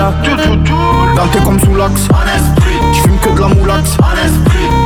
la 0.00 0.12
Dalté 1.14 1.38
comme 1.44 1.60
sous 1.60 1.74
l'axe. 1.74 2.08
J'fume 2.92 3.18
que 3.18 3.30
de 3.30 3.40
la 3.40 3.48
moulax 3.48 3.96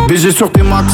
BG 0.09 0.33
sur 0.33 0.51
tes 0.51 0.63
max. 0.63 0.93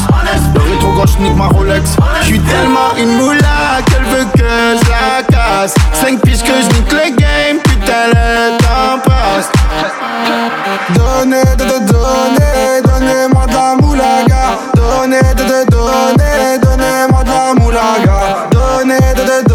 Le 0.53 0.59
rétro 0.59 0.91
gauche 0.93 1.17
nique 1.19 1.35
ma 1.35 1.47
Rolex. 1.47 1.95
J'suis 2.21 2.39
tellement 2.39 2.95
une 2.97 3.17
moula 3.17 3.81
qu'elle 3.87 4.03
veut 4.03 4.25
que 4.35 4.77
je 4.83 4.89
la 4.89 5.23
casse. 5.23 5.73
5 5.93 6.19
piges 6.21 6.43
que 6.43 6.53
je 6.53 6.75
nique 6.75 6.91
le 6.91 7.15
game 7.17 7.57
Putain 7.63 8.07
le 8.13 8.57
temps 8.59 8.99
passe 9.03 9.49
Donnez, 10.95 11.43
de, 11.57 11.63
de, 11.63 11.91
donnez, 11.91 12.81
donnez-moi 12.83 13.45
de 13.47 13.53
la 13.53 13.75
moulaga. 13.81 14.59
Donnez, 14.75 15.33
de, 15.35 15.43
de, 15.43 15.69
donnez, 15.69 16.59
donnez-moi 16.61 17.23
de 17.23 17.29
la 17.29 17.53
moulaga. 17.59 18.47
Donnez, 18.51 18.99
de, 19.15 19.21
de, 19.21 19.47
donnez, 19.47 19.50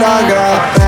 de 0.00 0.79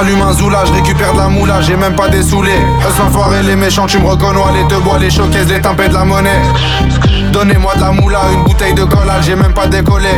rallume 0.00 0.22
un 0.22 0.32
zoula, 0.32 0.64
je 0.64 0.72
récupère 0.72 1.12
de 1.12 1.18
la 1.18 1.28
moula, 1.28 1.60
j'ai 1.60 1.76
même 1.76 1.94
pas 1.94 2.08
des 2.08 2.22
saoulés. 2.22 2.50
Eux 2.52 3.02
enfoirés, 3.02 3.42
les 3.42 3.56
méchants, 3.56 3.86
tu 3.86 3.98
me 3.98 4.06
reconnais, 4.06 4.40
les 4.54 4.64
deux 4.64 4.80
bois, 4.80 4.98
les 4.98 5.10
showcases, 5.10 5.48
les 5.48 5.60
tempêtes 5.60 5.90
de 5.90 5.94
la 5.94 6.04
monnaie. 6.04 6.40
Donnez-moi 7.32 7.74
de 7.74 7.80
la 7.80 7.92
moula, 7.92 8.20
une 8.32 8.44
bouteille 8.44 8.72
de 8.72 8.84
collage, 8.84 9.24
j'ai 9.24 9.36
même 9.36 9.52
pas 9.52 9.66
décollé. 9.66 10.08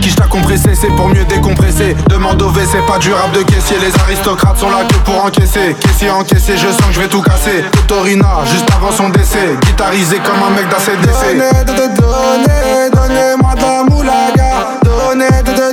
Qui 0.00 0.14
t'a 0.14 0.24
compressé, 0.24 0.74
c'est 0.74 0.94
pour 0.96 1.08
mieux 1.08 1.24
décompresser. 1.24 1.96
Demande 2.08 2.40
au 2.40 2.48
WC, 2.48 2.78
pas 2.86 2.98
du 2.98 3.12
rap 3.12 3.30
de 3.32 3.42
caissier. 3.42 3.76
Les 3.78 3.94
aristocrates 4.00 4.58
sont 4.58 4.70
là 4.70 4.84
que 4.88 4.94
pour 5.04 5.24
encaisser. 5.24 5.76
Caissier 5.80 6.10
encaissé, 6.10 6.56
je 6.56 6.68
sens 6.68 6.86
que 6.88 6.94
je 6.94 7.00
vais 7.00 7.08
tout 7.08 7.22
casser. 7.22 7.64
Torina, 7.86 8.40
juste 8.50 8.68
avant 8.74 8.90
son 8.90 9.10
décès. 9.10 9.56
Guitarisé 9.66 10.18
comme 10.18 10.42
un 10.46 10.54
mec 10.56 10.68
d'ACDC. 10.68 11.36
Donnez, 11.36 11.64
donnez, 11.66 12.90
donnez-moi 12.90 13.54
de 13.54 13.60
la 13.60 13.84
moulaga 13.84 14.78
Donnez, 14.82 15.42
donnez, 15.44 15.67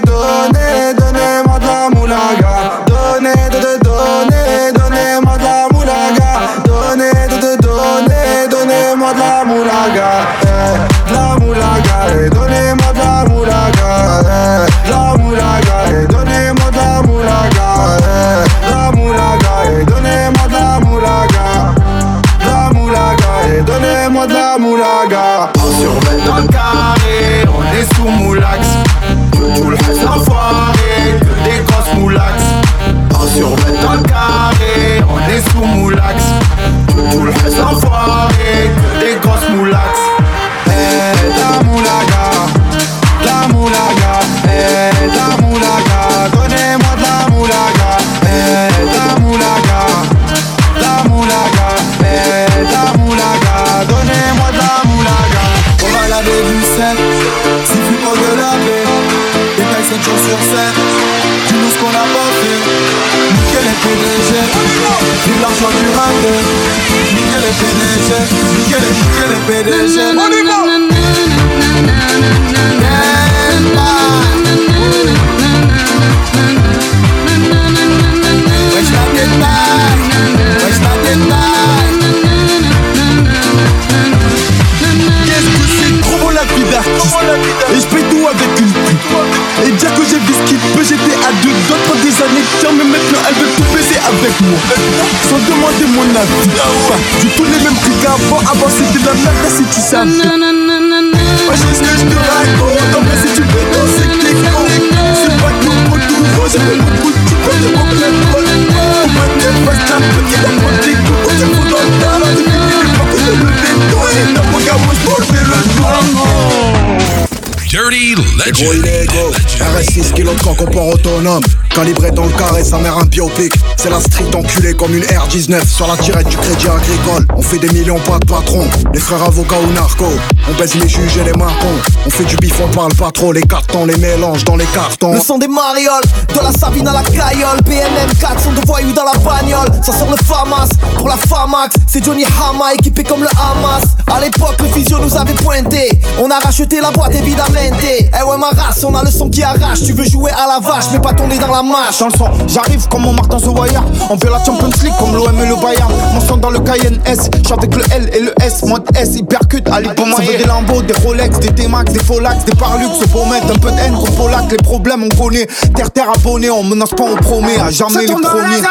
Gros 118.52 118.74
illégaux, 118.74 119.32
RS6 119.60 120.14
kilos 120.14 120.36
de 120.36 120.42
coq 120.42 120.62
au 120.62 120.66
port 120.66 120.90
autonome 120.90 121.44
Calibré 121.76 122.10
dans 122.12 122.24
le 122.24 122.32
carré, 122.32 122.64
sa 122.64 122.78
mère 122.78 122.98
un 122.98 123.04
biopic. 123.04 123.54
C'est 123.76 123.90
la 123.90 124.00
street 124.00 124.34
enculée 124.34 124.74
comme 124.74 124.96
une 124.96 125.04
R19 125.04 125.68
Sur 125.68 125.88
la 125.88 125.98
tirette 125.98 126.30
du 126.30 126.38
crédit 126.38 126.70
agricole 126.70 127.28
On 127.36 127.42
fait 127.42 127.58
des 127.58 127.68
millions, 127.68 128.00
pas 128.00 128.18
de 128.18 128.26
patron. 128.26 128.66
Les 128.94 129.00
frères 129.02 129.22
avocats 129.22 129.58
ou 129.60 129.74
narcos 129.74 130.18
On 130.50 130.54
baisse 130.58 130.76
les 130.76 130.88
juges 130.88 131.18
et 131.18 131.26
les 131.26 131.34
marcons. 131.34 131.76
On 132.06 132.10
fait 132.10 132.24
du 132.24 132.38
bif, 132.38 132.62
on 132.64 132.74
parle 132.74 132.94
pas 132.94 133.12
trop. 133.12 133.34
Les 133.34 133.42
cartons, 133.42 133.86
les 133.86 133.98
mélanges 133.98 134.46
dans 134.46 134.56
les 134.56 134.66
cartons. 134.68 135.14
Le 135.14 135.20
son 135.20 135.38
des 135.38 135.50
marioles, 135.50 136.06
de 136.34 136.40
la 136.40 136.54
Sabine 136.54 136.88
à 136.88 136.94
la 136.94 137.04
caillole. 137.04 137.62
PNM 137.66 138.10
4 138.22 138.40
sont 138.40 138.54
de 138.54 138.66
voyous 138.66 138.94
dans 138.94 139.04
la 139.04 139.20
bagnole. 139.20 139.68
Ça 139.84 139.92
sort 139.92 140.10
le 140.10 140.16
FAMAS, 140.16 140.70
pour 140.98 141.10
la 141.10 141.18
FAMAX 141.18 141.76
C'est 141.88 142.04
Johnny 142.06 142.24
Hama 142.24 142.74
équipé 142.74 143.04
comme 143.04 143.22
le 143.22 143.30
Hamas. 143.30 143.84
À 144.08 144.22
l'époque 144.22 144.56
le 144.62 144.70
physio 144.70 144.98
nous 145.00 145.18
avait 145.18 145.34
pointé 145.34 146.00
On 146.22 146.32
a 146.32 146.40
racheté 146.40 146.80
la 146.80 146.92
boîte 146.92 147.16
évidemment. 147.16 147.60
Eh 147.60 148.24
ouais 148.24 148.38
ma 148.38 148.50
race, 148.50 148.82
on 148.86 148.96
a 148.96 149.04
le 149.04 149.12
son 149.12 149.30
qui 149.30 149.44
arrache. 149.44 149.84
Tu 149.86 149.92
veux 149.92 150.06
jouer 150.06 150.32
à 150.32 150.48
la 150.48 150.60
vache 150.66 150.86
mais 150.94 151.00
pas 151.00 151.14
tourner 151.14 151.38
dans 151.38 151.52
la 151.52 151.65
mâche 151.66 152.00
Dans 152.00 152.08
le 152.08 152.18
son, 152.18 152.30
j'arrive 152.48 152.88
comme 152.88 153.04
mon 153.04 153.14
Martin 153.14 153.40
Zouaya 153.40 153.82
On 154.10 154.16
veut 154.16 154.30
la 154.30 154.44
Champions 154.44 154.70
League 154.84 154.94
comme 155.00 155.16
l'OM 155.16 155.40
et 155.42 155.48
le 155.48 155.56
Bayern. 155.56 155.92
Mon 156.14 156.22
son 156.22 156.38
dans 156.38 156.50
le 156.50 156.60
Cayenne 156.60 157.00
S, 157.06 157.30
je 157.48 157.54
avec 157.54 157.76
le 157.76 157.84
L 157.92 158.10
et 158.14 158.20
le 158.22 158.34
S. 158.42 158.64
Mode 158.64 158.84
S, 158.98 159.16
hypercute, 159.16 159.68
allez 159.70 159.90
pour 159.90 160.08
moi 160.08 160.20
des 160.20 160.44
Lambo, 160.46 160.82
des 160.82 160.94
Rolex, 160.94 161.40
des 161.40 161.50
D-Max, 161.50 161.92
des 161.92 162.04
Folax, 162.04 162.46
des 162.46 162.56
Parlux. 162.56 162.86
Pour 163.12 163.28
mettre 163.28 163.48
un 163.48 163.58
peu 163.58 163.72
de 163.72 163.78
haine 163.80 163.94
contre 163.94 164.16
Polac, 164.16 164.52
les 164.52 164.58
problèmes 164.58 165.04
on 165.04 165.10
connaît. 165.16 165.48
Terre 165.76 165.92
terre 165.92 166.10
abonné, 166.10 166.50
on 166.50 166.64
menace 166.64 166.90
pas, 166.90 167.04
on 167.04 167.16
promet 167.16 167.60
À 167.60 167.70
jamais 167.70 168.02
les 168.02 168.08
tombe 168.08 168.22
dans 168.22 168.34
la 168.34 168.42
premiers. 168.42 168.62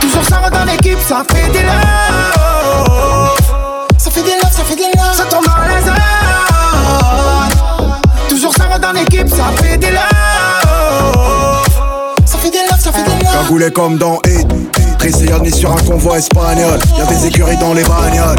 Toujours 0.00 0.24
ça 0.24 0.40
va 0.40 0.50
dans 0.50 0.64
l'équipe, 0.64 0.98
ça 1.08 1.22
fait 1.30 1.50
des 1.52 1.62
love. 1.62 1.70
Ça 3.98 4.10
fait 4.10 4.22
des 4.22 4.30
love, 4.30 4.50
ça 4.50 4.64
fait 4.64 4.76
des 4.76 4.82
love. 4.82 5.14
Ça 5.14 5.24
tombe 5.24 5.49
Cagoulé 13.50 13.72
comme 13.72 13.98
dans 13.98 14.20
Hit 14.28 14.46
Tricéani 15.00 15.50
sur 15.50 15.72
un 15.72 15.80
convoi 15.80 16.18
espagnol. 16.18 16.78
Y'a 16.96 17.06
des 17.06 17.26
écuries 17.26 17.56
dans 17.56 17.74
les 17.74 17.82
bagnoles 17.82 18.38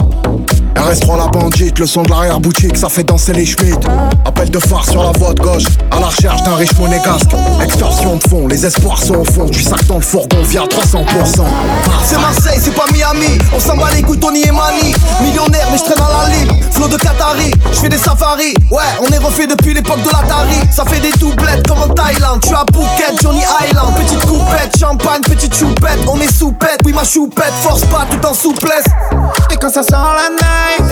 RS3 0.76 1.18
la 1.18 1.28
bandite, 1.28 1.80
le 1.80 1.86
son 1.86 2.04
de 2.04 2.10
l'arrière-boutique, 2.10 2.78
ça 2.78 2.90
fait 2.90 3.04
danser 3.04 3.34
les 3.34 3.46
schmitt 3.46 3.78
Appel 4.26 4.50
de 4.50 4.60
phare 4.60 4.86
sur 4.90 5.04
la 5.04 5.12
voie 5.12 5.34
de 5.34 5.42
gauche, 5.42 5.66
à 5.92 6.00
la 6.00 6.08
recherche 6.08 6.42
d'un 6.44 6.56
riche 6.56 6.78
monégasque 6.78 7.32
Extorsion 7.64 8.16
de 8.16 8.24
fond, 8.28 8.48
les 8.48 8.66
espoirs 8.66 9.02
sont 9.02 9.16
au 9.16 9.24
fond 9.26 9.46
Du 9.46 9.62
sac 9.62 9.86
dans 9.88 9.96
le 9.96 10.02
fourgon, 10.02 10.42
via 10.44 10.62
300% 10.62 11.44
C'est 12.06 12.18
Marseille, 12.18 12.60
c'est 12.62 12.76
pas 12.76 12.86
Miami. 12.92 13.38
On 13.54 13.60
s'en 13.60 13.76
bat 13.78 13.92
les 13.94 14.02
couilles, 14.02 14.20
Tony 14.20 14.44
et 14.44 14.52
Mani. 14.52 14.96
Millionnaire, 15.22 15.68
mais 15.72 15.78
je 15.78 15.84
traîne 15.84 15.98
dans 15.98 16.18
la 16.18 16.36
libre. 16.36 16.56
Flow 16.72 16.88
de 16.88 16.98
Qatari, 16.98 17.52
je 17.72 17.78
fais 17.78 17.90
des 17.90 17.98
safaris. 17.98 18.56
Ouais, 18.72 18.84
on 19.02 19.08
est 19.12 19.18
refait 19.18 19.48
depuis 19.48 19.74
l'époque 19.74 20.02
de 20.02 20.10
l'Atari. 20.10 20.56
Ça 20.72 20.84
fait 20.86 21.00
des 21.00 21.12
doublettes 21.18 21.68
comme 21.68 21.80
en 21.80 21.88
Thaïlande. 21.90 22.42
Tu 22.42 22.54
as 22.54 22.66
Phuket, 22.74 23.22
Johnny 23.22 23.42
Island. 23.68 23.96
Petite 23.96 24.26
coupette, 24.26 24.78
champagne, 24.80 25.22
petite 25.22 25.56
choupette. 25.56 26.00
On 26.08 26.20
est 26.20 26.34
soupette, 26.34 26.80
oui, 26.86 26.94
ma 26.94 27.04
choupette. 27.04 27.54
Force 27.62 27.86
pas 27.86 28.06
tout 28.10 28.26
en 28.26 28.34
souplesse. 28.34 28.86
Et 29.52 29.56
quand 29.56 29.70
ça 29.70 29.84
sent 29.84 29.92
la 29.92 30.61
night, 30.62 30.84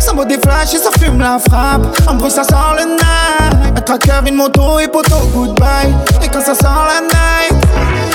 ça 0.00 0.12
vaut 0.12 0.24
des 0.24 0.38
flashs 0.38 0.74
et 0.74 0.78
ça 0.78 0.90
fume 0.98 1.20
la 1.20 1.38
frappe. 1.38 1.86
En 2.08 2.14
bruit, 2.14 2.30
ça 2.30 2.44
sent 2.44 2.54
le 2.78 2.84
night. 2.84 3.78
Un 3.78 3.80
tracker, 3.80 4.20
une 4.28 4.36
moto 4.36 4.78
et 4.78 4.88
poteau, 4.88 5.20
goodbye. 5.34 5.94
Et 6.22 6.28
quand 6.28 6.40
ça 6.40 6.54
sent 6.54 6.64
la 6.64 7.00
night, 7.00 7.54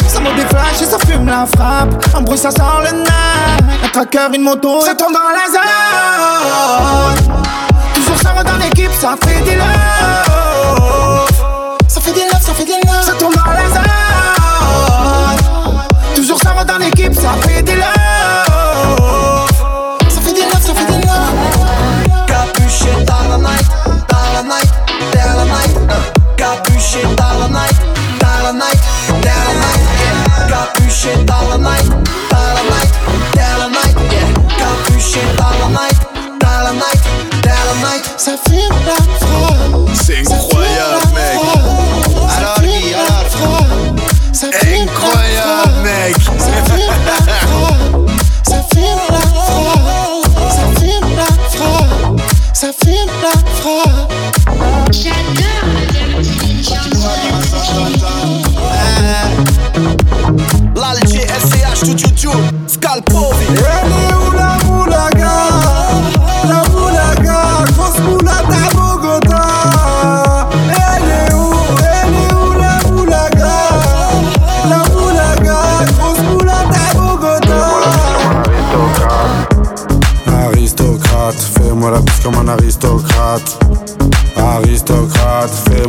ça 0.08 0.20
vaut 0.20 0.34
des 0.36 0.46
flashs 0.48 0.82
et 0.82 0.86
ça 0.86 0.98
fume 1.08 1.28
la 1.28 1.46
frappe. 1.46 1.90
En 2.16 2.22
bruit, 2.22 2.38
ça 2.38 2.52
sent 2.52 2.62
le 2.86 2.98
night. 2.98 3.64
Un 3.84 3.90
tracker, 3.90 4.36
une 4.36 4.44
moto, 4.44 4.82
ça 4.82 4.96
tombe 4.96 5.14
dans 5.14 5.20
la 5.20 5.48
zone. 5.52 5.62
Toujours 7.94 8.18
ça 8.18 8.34
va 8.34 8.44
dans 8.44 8.58
l'équipe, 8.58 8.92
ça 9.00 9.16
fait 9.24 9.42
des 9.42 9.56
love. 9.56 9.66
Ça 11.88 12.02
fait 12.02 12.12
des 12.12 12.26
love, 12.32 12.42
ça 12.42 12.54
fait 12.54 12.66
des 12.66 12.74
love. 12.86 13.04
Ça 13.04 13.14
tombe 13.14 13.34
dans 13.34 13.52
la 13.52 13.65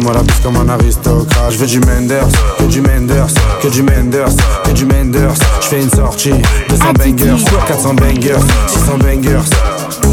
fais-moi 0.06 0.14
la 0.14 0.22
bise 0.22 0.40
comme 0.42 0.56
un 0.56 0.68
aristocrate. 0.68 1.50
Je 1.50 1.58
veux 1.58 1.66
du 1.66 1.80
Menders, 1.80 2.28
que 2.58 2.64
du 2.64 2.80
Menders, 2.80 3.26
que 3.60 3.68
du 3.68 3.82
Menders, 3.82 4.34
que 4.64 4.70
du 4.70 4.86
Menders. 4.86 5.34
Je 5.60 5.66
fais 5.66 5.82
une 5.82 5.90
sortie, 5.90 6.32
200 6.68 6.92
bangers, 6.92 7.44
400 7.66 7.94
bangers, 7.94 8.40
600 8.68 8.98
bangers. 8.98 9.75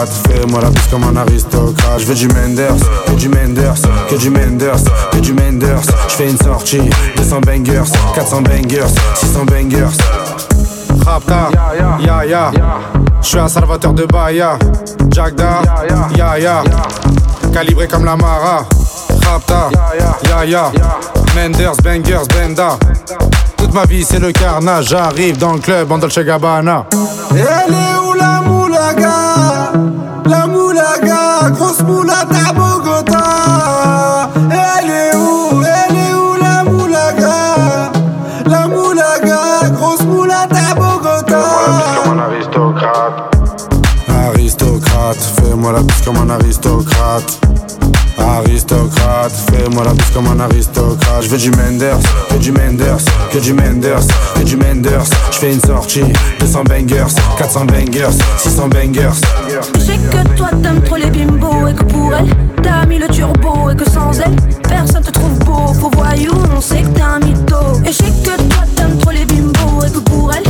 Aristocrate, 0.00 0.40
fais-moi 0.40 0.60
la 0.62 0.70
bise 0.70 0.86
comme 0.90 1.04
un 1.04 1.16
aristocrate. 1.16 1.98
Je 1.98 2.06
veux 2.06 2.14
du 2.14 2.28
Menders, 2.28 2.76
que 3.06 3.12
du 3.12 3.28
Menders, 3.28 3.74
que 4.08 4.14
du 4.16 4.30
Menders, 4.30 4.82
que 5.12 5.18
du 5.18 5.32
Menders. 5.32 5.82
Je 6.08 6.14
fais 6.14 6.30
une 6.30 6.38
sortie, 6.38 6.90
200 7.16 7.40
bangers, 7.40 7.90
400 8.14 8.42
bangers, 8.42 8.86
600 9.16 9.44
bangers. 9.44 9.96
Rapta, 11.04 11.50
ya 12.04 12.24
ya, 12.24 12.50
je 13.20 13.28
suis 13.28 13.38
un 13.38 13.48
salvateur 13.48 13.92
de 13.92 14.06
Bahia. 14.06 14.58
Jagda, 15.10 15.60
ya 16.16 16.38
ya, 16.38 16.62
calibré 17.52 17.86
comme 17.86 18.04
la 18.04 18.16
Mara. 18.16 18.64
Rapta, 19.26 19.68
ya 20.28 20.44
ya, 20.44 20.72
Menders, 21.34 21.76
bangers, 21.82 22.26
benda. 22.28 22.78
Tout 23.56 23.70
toute 23.70 23.74
ma 23.74 23.84
vie 23.84 24.04
c'est 24.04 24.18
le 24.18 24.32
carnage. 24.32 24.88
J'arrive 24.88 25.38
dans 25.38 25.52
le 25.52 25.60
club 25.60 25.92
en 25.92 25.98
Dolce 25.98 26.18
Gabbana. 26.18 26.86
Et 27.36 27.38
elle 27.38 27.72
est 27.72 27.99
fais-moi 45.70 45.72
la 45.72 45.82
bise 45.82 46.02
comme 46.04 46.16
un 46.16 46.30
aristocrate. 46.30 47.40
Aristocrate, 48.18 49.32
fais-moi 49.50 49.84
la 49.84 49.92
bise 49.92 50.10
comme 50.12 50.26
un 50.26 50.40
aristocrate. 50.40 51.22
Je 51.22 51.28
veux 51.28 51.38
du 51.38 51.50
Menders, 51.50 51.98
que 52.28 52.36
du 52.36 52.52
Menders, 52.52 53.04
que 53.32 53.38
du 53.38 53.52
Menders, 53.52 54.06
que 54.34 54.42
du 54.42 54.56
Menders. 54.56 55.04
Je 55.30 55.38
fais 55.38 55.52
une 55.52 55.60
sortie, 55.60 56.04
200 56.40 56.64
bangers, 56.64 57.14
400 57.38 57.64
bangers, 57.66 58.16
600 58.38 58.68
bangers. 58.68 59.20
Je 59.74 59.80
sais 59.80 59.96
que 59.96 60.36
toi 60.36 60.48
t'aimes 60.62 60.82
trop 60.82 60.96
les 60.96 61.10
bimbos 61.10 61.68
et 61.68 61.74
que 61.74 61.84
pour 61.84 62.12
elle 62.14 62.28
t'as 62.62 62.86
mis 62.86 62.98
le 62.98 63.08
turbo 63.08 63.70
et 63.70 63.76
que 63.76 63.88
sans 63.88 64.12
elle 64.20 64.36
personne 64.68 65.02
te 65.02 65.10
trouve 65.10 65.38
beau. 65.40 65.72
Faux 65.80 65.90
voyou, 65.96 66.32
on 66.56 66.60
sait 66.60 66.82
que 66.82 66.88
t'es 66.88 67.02
un 67.02 67.20
mytho. 67.20 67.56
Et 67.84 67.92
je 67.92 67.98
sais 67.98 68.04
que 68.04 68.36
toi 68.48 68.64
t'aimes 68.76 68.98
trop 68.98 69.12
les 69.12 69.24
bimbos 69.24 69.84
et 69.86 69.90
que 69.90 69.98
pour 70.00 70.32
elle 70.34 70.49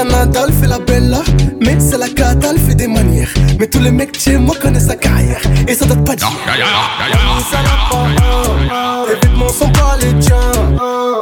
ta 0.00 0.04
Nadal 0.04 0.52
fait 0.52 0.66
la 0.66 0.78
belle 0.78 1.10
là 1.10 1.22
Mais 1.60 1.76
c'est 1.78 1.98
la 1.98 2.08
cata, 2.08 2.48
elle 2.52 2.58
fait 2.58 2.74
des 2.74 2.86
manières. 2.86 3.32
Mais 3.58 3.66
tous 3.66 3.80
les 3.80 3.90
mecs 3.90 4.18
chez 4.18 4.36
moi 4.36 4.54
connaissent 4.60 4.86
sa 4.86 4.96
carrière. 4.96 5.40
Et 5.68 5.74
ça 5.74 5.84
date 5.84 6.04
pas 6.04 6.16
de 6.16 6.20
Ça 6.20 6.28
n'a 6.28 7.76
pas 7.90 9.06
Tes 9.06 9.14
vêtements 9.14 9.48
sont 9.48 9.70
pas 9.70 9.96
les 10.00 10.14
tiens. 10.18 10.52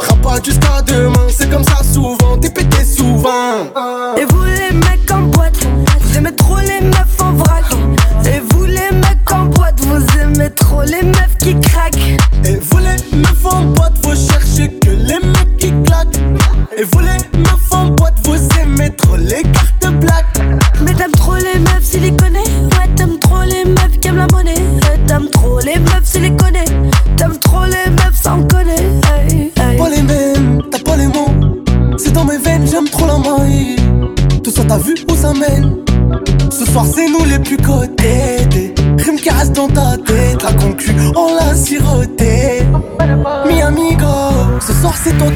Rap 0.01 0.23
pas 0.23 0.41
jusqu'à 0.45 0.83
demain 0.87 1.27
C'est 1.29 1.51
comme 1.51 1.65
ça 1.65 1.83
souvent, 1.83 2.37
t'es 2.41 2.51
pété 2.51 2.85
souvent. 2.85 3.65
Et 4.17 4.25
vous 4.25 4.45
les 4.45 4.77
mecs 4.77 5.11
en 5.11 5.23
boîte, 5.23 5.59
vous 6.01 6.17
aimez 6.17 6.35
trop 6.37 6.59
les 6.59 6.81
meufs 6.81 7.21
en 7.21 7.33
vrac. 7.33 7.65
Et 8.27 8.41
vous 8.51 8.65
les 8.65 8.93
mecs 8.93 9.33
en 9.33 9.47
boîte, 9.47 9.81
vous 9.81 10.21
aimez 10.21 10.51
trop 10.51 10.83
les 10.83 11.03
meufs 11.03 11.37
qui 11.41 11.59
craquent. 11.61 12.17
Et 12.45 12.59
vous 12.71 12.79
les 12.79 13.17
meufs 13.17 13.47
en 13.47 13.63
boîte, 13.63 13.95
vous 14.05 14.15
cherchez 14.15 14.78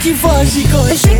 soir 0.03 0.43
c'est 0.45 0.69
toi 0.69 1.12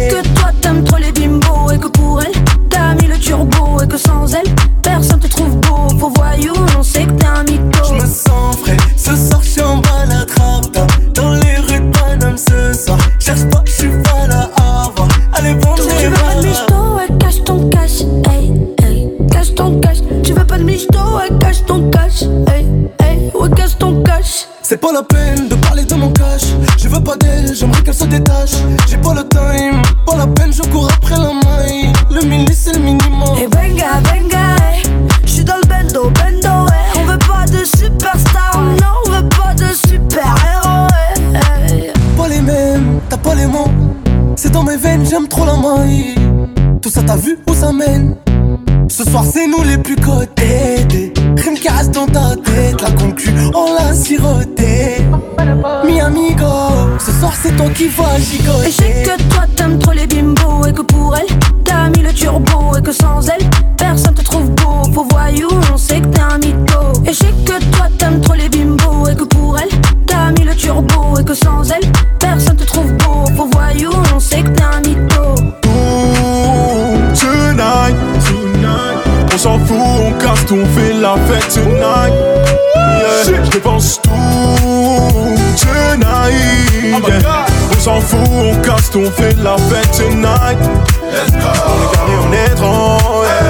s'en 87.83 88.01
fout, 88.01 88.19
on 88.31 88.55
casse 88.63 88.91
tout, 88.91 89.01
on 89.01 89.11
fait 89.11 89.37
la 89.43 89.57
fête 89.57 89.91
tonight. 89.97 90.57
On 91.03 91.09
est 91.11 91.33
carré, 91.33 92.15
on 92.21 92.33
est 92.33 92.55
trop, 92.55 93.25
yeah. 93.25 93.41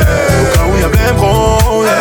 Au 0.40 0.56
cas 0.56 0.64
où 0.72 0.80
y'a 0.80 0.88
plein 0.88 1.14
pro, 1.14 1.84
yeah. 1.84 1.92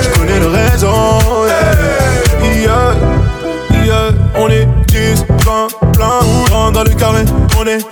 Je 0.00 0.08
connais 0.16 0.38
le 0.38 0.46
raison, 0.46 1.18
yeah. 1.48 2.62
Yeah, 2.62 3.84
yeah. 3.84 4.10
On 4.36 4.48
est 4.48 4.68
10, 4.86 5.26
20, 5.44 5.92
plein, 5.92 6.20
rentre 6.52 6.72
dans 6.72 6.84
le 6.84 6.90
carré, 6.90 7.24
on 7.58 7.66
est. 7.66 7.84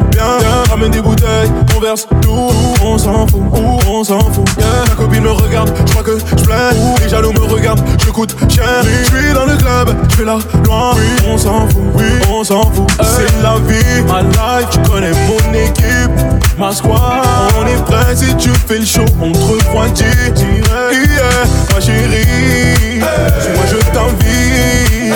Ramène 0.81 0.93
des 0.93 1.03
bouteilles, 1.03 1.53
on 1.77 1.81
verse 1.81 2.07
tout, 2.23 2.51
on 2.83 2.97
s'en 2.97 3.27
fout, 3.27 3.43
on 3.87 4.03
s'en 4.03 4.19
fout. 4.21 4.49
Yeah. 4.57 4.67
Ma 4.89 4.95
copine 4.95 5.23
me 5.25 5.31
regarde, 5.31 5.71
je 5.77 5.91
crois 5.91 6.03
que 6.03 6.19
je 6.19 6.43
plais. 6.43 6.71
Les 7.03 7.09
jaloux 7.11 7.33
me 7.33 7.53
regardent, 7.53 7.83
je 8.03 8.11
coûte 8.11 8.35
cher. 8.49 8.83
Je 8.83 9.05
suis 9.05 9.35
dans 9.35 9.45
le 9.45 9.59
club, 9.59 9.95
je 10.09 10.17
fais 10.17 10.25
la 10.25 10.39
loin. 10.65 10.95
On 11.29 11.37
s'en 11.37 11.69
fout, 11.69 11.83
oui, 11.97 12.05
on 12.33 12.43
s'en 12.43 12.63
fout. 12.63 12.91
C'est 13.03 13.43
la 13.43 13.57
vie, 13.57 14.03
ma 14.09 14.23
life, 14.23 14.71
tu 14.71 14.79
connais 14.91 15.13
mon 15.29 15.53
équipe, 15.53 16.41
ma 16.59 16.73
squad. 16.73 17.27
On 17.61 17.67
est 17.67 17.85
prêt 17.85 18.17
si 18.17 18.35
tu 18.37 18.49
fais 18.49 18.79
le 18.79 18.87
show, 18.87 19.05
on 19.21 19.33
te 19.33 19.39
refroidit. 19.39 20.05
Yeah, 20.39 21.45
ma 21.75 21.81
chérie, 21.81 23.01
moi 23.01 23.65
je 23.71 23.77
t'invite. 23.93 25.15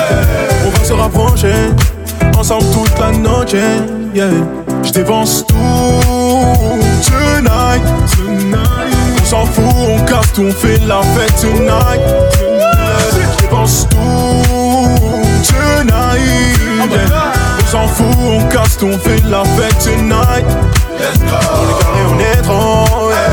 On 0.66 0.78
va 0.78 0.84
se 0.84 0.92
rapprocher, 0.92 1.70
ensemble 2.38 2.66
toute 2.70 2.98
la 2.98 3.12
nuit. 3.12 3.24
Yeah. 4.14 4.63
Je 4.84 4.92
dépense 4.92 5.44
tout 5.46 5.54
tonight. 7.06 7.82
On 9.20 9.24
s'en 9.24 9.46
fout, 9.46 9.64
on 9.88 9.98
casse 10.04 10.32
tout, 10.34 10.42
on 10.48 10.52
fait 10.52 10.78
la 10.86 11.00
fête 11.02 11.34
tonight. 11.40 12.00
Je 13.12 13.42
dépense 13.42 13.86
tout 13.90 14.42
tonight. 15.48 16.90
On 17.60 17.66
s'en 17.70 17.88
fout, 17.88 18.06
on 18.20 18.44
casse 18.48 18.76
tout, 18.78 18.86
on 18.92 18.98
fait 18.98 19.22
la 19.28 19.42
fête 19.44 19.78
tonight. 19.78 20.46
On 20.90 21.00
est 21.00 21.30
carré, 21.30 22.02
on 22.10 22.18
est 22.20 22.42
trop. 22.42 23.10
yeah. 23.10 23.24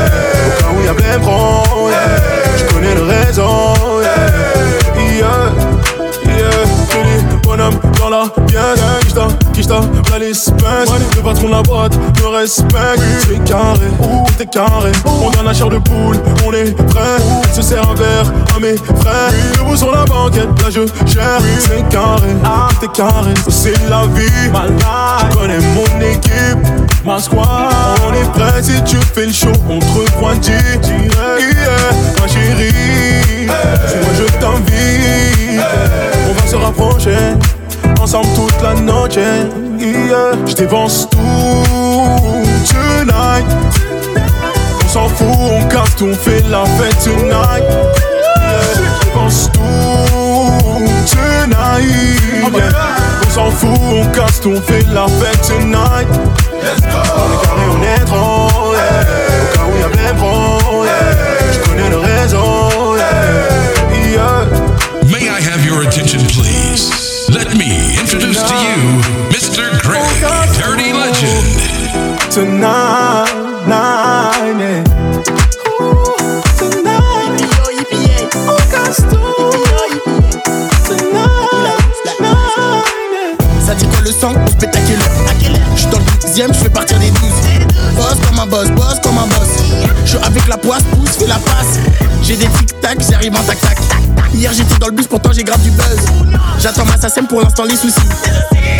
Au 0.46 0.62
cas 0.62 0.70
où 0.76 0.84
y'a 0.84 0.94
plein 0.94 1.18
pro. 1.20 1.88
yeah. 1.90 1.98
Je 2.56 2.64
connais 2.74 2.94
le 2.94 3.02
raison. 3.02 3.74
Yeah. 4.00 4.30
Yeah. 5.18 5.52
Yeah. 6.26 6.66
Fini, 6.88 7.16
bonhomme 7.44 7.78
dans 7.98 8.08
la 8.10 8.24
pièce. 8.46 8.80
La 10.10 10.18
l'espèce. 10.18 10.90
Le 11.16 11.22
patron 11.22 11.46
de 11.46 11.52
la 11.52 11.62
boîte 11.62 11.96
me 12.20 12.26
respecte. 12.26 13.00
C'est 13.26 13.42
carré, 13.44 13.88
tout 14.02 14.42
est 14.42 14.46
carré. 14.46 14.92
On 15.06 15.30
donne 15.30 15.46
la 15.46 15.54
chair 15.54 15.70
de 15.70 15.78
poule, 15.78 16.20
on 16.46 16.52
est 16.52 16.76
prêt. 16.88 17.00
Elle 17.44 17.54
se 17.54 17.62
sert 17.62 17.88
un 17.88 17.94
verre 17.94 18.30
à 18.54 18.60
mes 18.60 18.76
frères. 18.76 19.30
Debout 19.56 19.76
sur 19.76 19.90
la 19.90 20.04
banquette, 20.04 20.48
là 20.60 20.68
je 20.68 20.80
gère. 21.10 21.40
C'est 21.60 21.88
carré, 21.88 22.28
tout 22.42 22.84
est 22.84 22.92
carré. 22.92 23.32
C'est 23.48 23.88
la 23.88 24.02
vie, 24.08 24.50
ma 24.52 24.66
life. 24.66 25.30
Tu 25.30 25.36
connais 25.38 25.60
mon 25.60 26.00
équipe, 26.06 27.06
ma 27.06 27.18
squad. 27.18 27.46
On 28.06 28.12
est 28.12 28.30
prêt 28.32 28.62
si 28.62 28.82
tu 28.84 28.96
fais 29.14 29.24
le 29.24 29.32
show, 29.32 29.52
on 29.70 29.78
te 29.78 29.86
refroidit. 29.86 30.52
Yeah, 30.52 31.92
ma 32.20 32.28
chérie. 32.28 33.46
Moi 33.46 34.12
je 34.18 34.24
t'invite, 34.38 35.62
on 36.28 36.34
va 36.34 36.46
se 36.46 36.56
rapprocher 36.56 37.16
ensemble 38.02 38.28
toute 38.34 38.60
la 38.62 38.74
noche. 38.74 39.14
Yeah. 39.14 40.32
Je 40.44 40.54
dépense 40.54 41.08
tout 41.08 41.18
tonight. 42.68 43.46
On 44.84 44.88
s'en 44.88 45.08
fout, 45.08 45.26
on 45.28 45.68
casse 45.68 45.96
tout, 45.96 46.08
on 46.10 46.14
fait 46.14 46.44
la 46.50 46.64
fête 46.64 46.98
tonight. 47.04 47.62
Yeah. 47.62 48.60
Je 48.74 49.04
dépense 49.06 49.50
tout 49.52 49.60
tonight. 51.10 52.50
On 53.24 53.30
s'en 53.30 53.50
fout, 53.50 53.80
on 53.92 54.04
casse 54.06 54.40
tout, 54.40 54.54
on 54.56 54.60
fait 54.60 54.84
la 54.92 55.06
fête 55.06 55.40
tonight. 55.46 56.08
On 56.52 56.64
est 56.64 56.80
carré, 56.82 57.64
on 57.70 57.82
est 57.82 58.04
trop, 58.04 58.41
Legend. 72.34 72.60
Tonight, 72.64 73.68
night, 73.68 74.56
yeah. 74.58 74.84
Ça 83.66 83.74
dit 83.74 83.86
quoi 83.86 84.00
le 84.00 84.10
sang 84.10 84.32
On 84.34 84.46
se 84.46 84.56
pète 84.56 84.74
à 84.74 84.80
quelle 84.80 84.96
heure 84.96 85.10
Je 85.74 85.80
suis 85.80 85.90
dans 85.90 85.98
le 85.98 86.04
dixième, 86.20 86.54
je 86.54 86.58
fais 86.58 86.70
partir 86.70 86.98
des 86.98 87.10
douze. 87.10 87.20
Boss 87.96 88.16
comme 88.26 88.38
un 88.38 88.46
boss, 88.46 88.70
boss 88.70 88.98
comme 89.02 89.18
un 89.18 89.26
boss. 89.26 89.48
Je 90.06 90.16
avec 90.16 90.48
la 90.48 90.56
poisse, 90.56 90.84
pousse, 90.84 91.16
fais 91.18 91.26
la 91.26 91.36
passe. 91.36 91.78
J'ai 92.22 92.36
des 92.36 92.46
tic-tac, 92.46 92.98
j'arrive 93.10 93.34
en 93.34 93.42
tac-tac. 93.42 93.78
Hier 94.32 94.52
j'étais 94.54 94.78
dans 94.78 94.86
le 94.86 94.92
bus, 94.92 95.06
pourtant 95.06 95.32
j'ai 95.32 95.44
grave 95.44 95.60
du 95.60 95.70
buzz. 95.70 96.06
J'attends 96.58 96.86
ma 96.86 96.96
sassem 96.96 97.26
pour 97.26 97.42
l'instant 97.42 97.64
les 97.64 97.76
soucis 97.76 98.00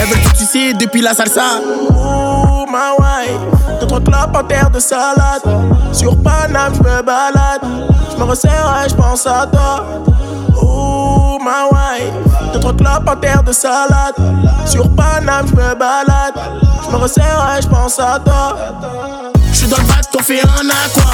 Elles 0.01 0.07
veulent 0.07 0.23
tout 0.23 0.37
sucer 0.37 0.75
depuis 0.75 1.01
la 1.01 1.15
salsa 1.15 1.61
Oh 1.91 2.65
ma 2.71 2.93
wife, 2.99 3.81
deux 3.81 3.87
trois 3.87 4.01
clopes 4.01 4.37
en 4.37 4.45
terre 4.45 4.71
de 4.71 4.81
salade. 4.81 5.43
Sur 5.93 6.17
Paname, 6.23 6.75
je 6.75 6.83
me 6.83 7.03
balade. 7.03 7.63
Je 8.11 8.17
me 8.17 8.25
resserre 8.25 8.83
et 8.85 8.89
je 8.89 8.95
pense 8.95 9.27
à 9.27 9.47
toi. 9.47 9.85
Oh 10.61 11.39
ma 11.43 11.67
wife, 11.67 12.53
deux 12.53 12.61
trois 12.61 12.75
clopes 12.75 13.09
en 13.09 13.17
terre 13.17 13.43
de 13.43 13.53
salade. 13.53 14.15
Sur 14.67 14.89
Paname, 14.95 15.47
je 15.49 15.55
me 15.55 15.75
balade. 15.75 16.35
Je 16.87 16.91
me 16.91 16.97
resserre 16.97 17.57
et 17.59 17.63
je 17.63 17.69
pense 17.69 17.99
à 17.99 18.19
toi. 18.25 18.57
Je 19.51 19.57
suis 19.57 19.69
dans 19.69 19.79
le 19.79 19.85
bac, 19.85 20.11
t'en 20.11 20.23
fais 20.23 20.41
un 20.41 20.69
aqua 20.69 21.13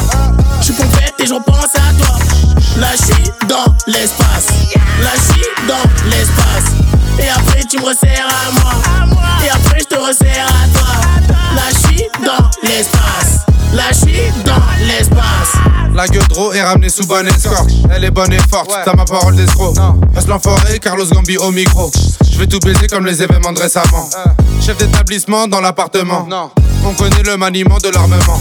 Je 0.60 0.64
suis 0.66 0.74
pompette 0.74 1.14
et 1.18 1.26
je 1.26 1.34
repense 1.34 1.74
à 1.74 1.92
toi 1.98 2.18
suis 2.96 3.32
dans 3.48 3.64
l'espace 3.86 4.46
suis 4.46 5.42
dans 5.66 6.10
l'espace 6.10 6.87
Et 7.18 7.28
après 7.28 7.64
tu 7.64 7.78
me 7.78 7.86
resserres 7.86 8.28
à 8.28 8.52
moi. 8.52 8.72
Et 9.44 9.50
après 9.50 9.80
je 9.80 9.84
te 9.84 10.00
resserre 10.00 10.46
à 10.46 10.68
toi. 10.78 11.34
Là 11.54 11.62
je 11.72 12.24
dans 12.24 12.50
l'espace 12.62 13.46
Je 13.72 13.94
suis 13.94 14.32
dans 14.44 14.86
l'espace 14.86 15.56
La 15.94 16.06
gueudreau 16.06 16.52
est 16.52 16.62
ramenée 16.62 16.88
sous 16.88 17.06
bonne 17.06 17.28
escorte. 17.28 17.70
Elle 17.94 18.04
est 18.04 18.10
bonne 18.10 18.32
et 18.32 18.38
forte, 18.50 18.70
t'as 18.84 18.94
ma 18.94 19.04
parole 19.04 19.36
d'escroc. 19.36 19.76
Reste 20.14 20.28
l'enfoiré, 20.28 20.78
Carlos 20.78 21.06
Gambi 21.06 21.36
au 21.36 21.50
micro. 21.50 21.90
Je 22.30 22.38
vais 22.38 22.46
tout 22.46 22.58
baiser 22.60 22.86
comme 22.86 23.04
les 23.04 23.22
événements 23.22 23.52
de 23.52 23.60
récemment. 23.60 24.08
Chef 24.60 24.76
d'établissement 24.78 25.48
dans 25.48 25.60
l'appartement. 25.60 26.28
On 26.84 26.94
connaît 26.94 27.22
le 27.24 27.36
maniement 27.36 27.78
de 27.78 27.88
l'armement. 27.90 28.40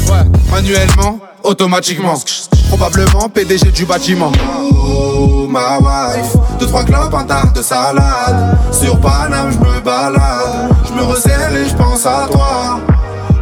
Manuellement, 0.52 1.20
automatiquement. 1.44 2.16
Probablement 2.70 3.30
PDG 3.30 3.72
du 3.72 3.86
bâtiment. 3.86 4.32
Oh 4.72 5.48
ma 5.50 5.78
wife, 5.80 6.36
deux 6.60 6.68
trois 6.68 6.84
clopes, 6.84 7.14
un 7.14 7.24
tas 7.24 7.46
de 7.56 7.62
salade. 7.62 8.58
Sur 8.72 9.00
Paname, 9.00 9.52
je 9.52 9.58
me 9.58 9.80
balade. 9.80 10.70
Je 10.88 10.94
me 10.94 11.04
resserre 11.04 11.52
et 11.56 11.68
je 11.68 11.76
pense 11.76 12.06
à 12.06 12.28
toi. 12.32 12.80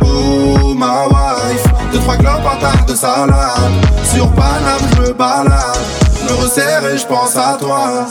Oh 0.01 0.64
ma 0.75 1.05
wife, 1.07 1.63
deux 1.91 1.99
trois 1.99 2.17
clopes, 2.17 2.45
un 2.45 2.57
tas 2.57 2.83
de 2.85 2.95
salade. 2.95 3.73
Sur 4.13 4.31
Paname, 4.33 4.81
je 4.95 5.01
me 5.01 5.13
balade. 5.13 5.79
Je 6.19 6.33
me 6.33 6.41
resserre 6.41 6.85
et 6.87 6.97
je 6.97 7.05
pense 7.05 7.35
à 7.35 7.57
toi. 7.59 8.05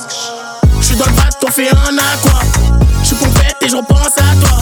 Je 0.80 0.84
suis 0.84 0.96
dans 0.96 1.06
le 1.06 1.12
bac, 1.12 1.38
t'en 1.40 1.50
fais 1.50 1.68
un 1.68 1.98
aqua. 1.98 2.40
Je 3.02 3.06
suis 3.08 3.16
pompette 3.16 3.56
et 3.60 3.68
je 3.68 3.76
repense 3.76 4.16
à 4.18 4.34
toi. 4.40 4.58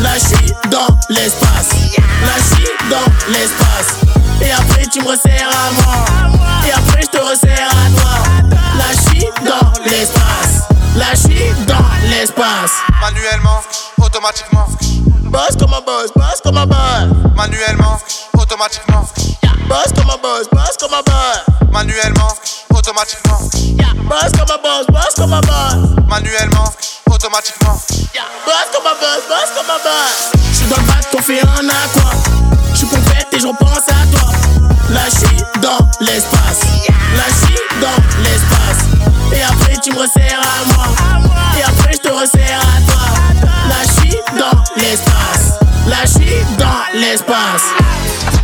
Là 0.00 0.10
je 0.14 0.36
suis 0.36 0.52
dans 0.70 0.86
l'espace. 1.08 1.70
Là 1.96 2.32
je 2.38 2.54
suis 2.54 2.68
dans 2.90 3.32
l'espace. 3.32 4.00
Et 4.40 4.50
après 4.52 4.86
tu 4.86 5.00
me 5.00 5.08
resserres 5.08 5.48
à 5.48 5.72
moi. 5.72 6.38
Et 6.66 6.72
après 6.72 7.02
je 7.02 7.18
te 7.18 7.22
resserre 7.22 7.68
à 7.70 8.00
toi. 8.00 8.56
Là 8.78 8.84
je 8.92 9.10
suis 9.10 9.28
dans 9.44 9.90
l'espace. 9.90 10.68
Là 10.96 11.06
je 11.12 11.18
suis 11.18 11.52
dans 11.66 12.08
l'espace. 12.08 12.72
Manuellement, 13.00 13.60
automatiquement. 13.98 14.66
Boss 15.34 15.56
comme 15.58 15.74
un 15.74 15.80
boss, 15.80 16.12
boss 16.14 16.40
comme 16.44 16.56
un 16.56 16.64
boss. 16.64 17.10
Manuellement, 17.34 17.98
automatiquement. 18.38 19.04
Boss 19.68 19.92
comme 19.92 20.08
un 20.08 20.16
boss, 20.22 20.46
boss 20.52 20.76
comme 20.78 20.94
un 20.94 21.02
boss. 21.02 21.40
Manuellement, 21.72 22.28
automatiquement. 22.72 23.40
Boss 24.04 24.30
comme 24.30 24.52
un 24.54 24.62
boss, 24.62 24.86
boss 24.86 25.14
comme 25.16 25.32
un 25.32 25.40
boss. 25.40 25.74
Manuellement, 26.06 26.72
automatiquement. 27.10 27.72
Boss 28.46 28.66
comme 28.72 28.86
un 28.86 28.94
boss, 28.94 29.22
boss 29.28 29.50
comme 29.56 29.70
un 29.70 29.82
boss. 29.82 30.40
Je 30.52 30.56
suis 30.56 30.66
dans 30.68 30.76
le 30.76 30.86
bac, 30.86 31.10
t'en 31.10 31.20
fais 31.20 31.40
un 31.40 31.68
aqua 31.68 32.10
Je 32.70 32.76
suis 32.76 32.86
pompette 32.86 33.26
et 33.32 33.40
je 33.40 33.48
repense 33.48 33.88
à 33.88 34.06
toi. 34.16 34.30
Là 34.90 35.00
je 35.06 35.16
suis 35.16 35.42
dans 35.60 35.78
l'espace. 36.00 36.60
Là 37.16 37.24
je 37.28 37.46
suis 37.46 37.58
dans 37.80 38.22
l'espace. 38.22 38.86
Et 39.32 39.42
après 39.42 39.76
tu 39.82 39.90
me 39.90 39.98
resserres 39.98 40.38
à 40.38 40.64
moi 40.66 40.73
dans 47.22 47.34
l'espace 47.34 47.72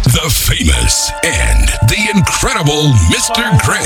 The 0.05 0.29
famous 0.29 1.11
and 1.25 1.67
the 1.89 2.11
incredible 2.15 2.93
Mr. 3.11 3.57
Greg 3.65 3.85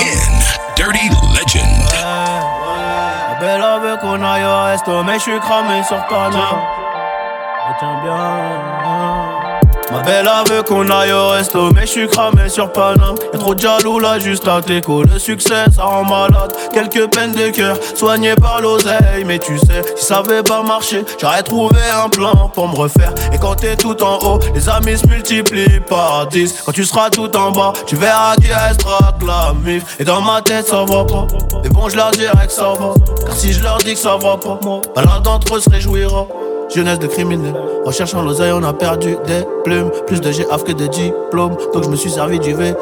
in 0.00 0.40
Dirty 0.74 1.08
Legend. 1.34 1.82
La 1.94 3.36
belle 3.40 3.62
elle 3.62 3.80
veut 3.82 3.96
qu'on 3.98 4.22
aille 4.22 4.44
au 4.44 4.64
resto, 4.64 5.02
mais 5.04 5.14
je 5.14 5.22
suis 5.22 5.40
cramé 5.40 5.82
sur 5.84 6.04
Paname. 6.06 6.60
Retiens 7.68 8.00
bien. 8.02 9.35
Belle 10.04 10.28
elle 10.28 10.52
veut 10.52 10.62
qu'on 10.62 10.88
aille 10.90 11.12
au 11.12 11.28
resto, 11.28 11.70
mais 11.72 11.82
je 11.82 11.86
suis 11.86 12.08
cramé 12.08 12.48
sur 12.48 12.70
Paname. 12.72 13.16
Y'a 13.32 13.38
trop 13.38 13.54
de 13.54 13.60
jaloux 13.60 13.98
là, 13.98 14.18
juste 14.18 14.46
à 14.46 14.60
t'écho. 14.60 15.02
Le 15.02 15.18
succès, 15.18 15.64
ça 15.74 15.84
rend 15.84 16.04
malade. 16.04 16.52
Quelques 16.72 17.10
peines 17.10 17.32
de 17.32 17.50
cœur, 17.50 17.76
soignées 17.94 18.34
par 18.34 18.60
l'oseille. 18.60 19.24
Mais 19.24 19.38
tu 19.38 19.58
sais, 19.58 19.82
si 19.96 20.04
ça 20.04 20.18
avait 20.18 20.42
pas 20.42 20.62
marché, 20.62 21.04
j'aurais 21.20 21.42
trouvé 21.42 21.80
un 22.04 22.08
plan 22.08 22.50
pour 22.54 22.68
me 22.68 22.76
refaire. 22.76 23.12
Et 23.32 23.38
quand 23.38 23.54
t'es 23.56 23.76
tout 23.76 24.00
en 24.02 24.18
haut, 24.18 24.38
les 24.54 24.68
amis 24.68 24.96
se 24.96 25.06
multiplient 25.06 25.80
par 25.88 26.26
10. 26.26 26.62
Quand 26.64 26.72
tu 26.72 26.84
seras 26.84 27.10
tout 27.10 27.34
en 27.36 27.50
bas, 27.50 27.72
tu 27.86 27.96
verras 27.96 28.36
qui 28.36 28.52
restera 28.52 29.14
que 29.18 29.26
la 29.26 29.52
mif. 29.64 29.96
Et 29.98 30.04
dans 30.04 30.20
ma 30.20 30.42
tête, 30.42 30.66
ça 30.68 30.84
va 30.84 31.04
pas. 31.04 31.26
Mais 31.62 31.70
bon, 31.70 31.88
je 31.88 31.96
leur 31.96 32.10
dirai 32.10 32.46
que 32.46 32.52
ça 32.52 32.72
va. 32.78 32.94
Car 33.26 33.36
si 33.36 33.52
je 33.52 33.62
leur 33.62 33.78
dis 33.78 33.94
que 33.94 34.00
ça 34.00 34.16
va 34.16 34.36
pas, 34.36 34.58
bah 34.94 35.02
l'un 35.04 35.20
d'entre 35.20 35.56
eux 35.56 35.60
se 35.60 35.70
réjouira. 35.70 36.26
Jeunesse 36.74 36.98
de 36.98 37.06
criminel, 37.06 37.54
recherchant 37.84 38.22
l'oseille, 38.22 38.52
on 38.52 38.62
a 38.62 38.72
perdu 38.72 39.16
des 39.26 39.46
plumes. 39.64 39.90
Plus 40.06 40.20
de 40.20 40.30
GAF 40.30 40.64
que 40.64 40.72
de 40.72 40.86
diplômes. 40.86 41.56
Donc 41.72 41.84
je 41.84 41.88
me 41.88 41.96
suis 41.96 42.10
servi 42.10 42.38
du 42.38 42.54
vécu 42.54 42.76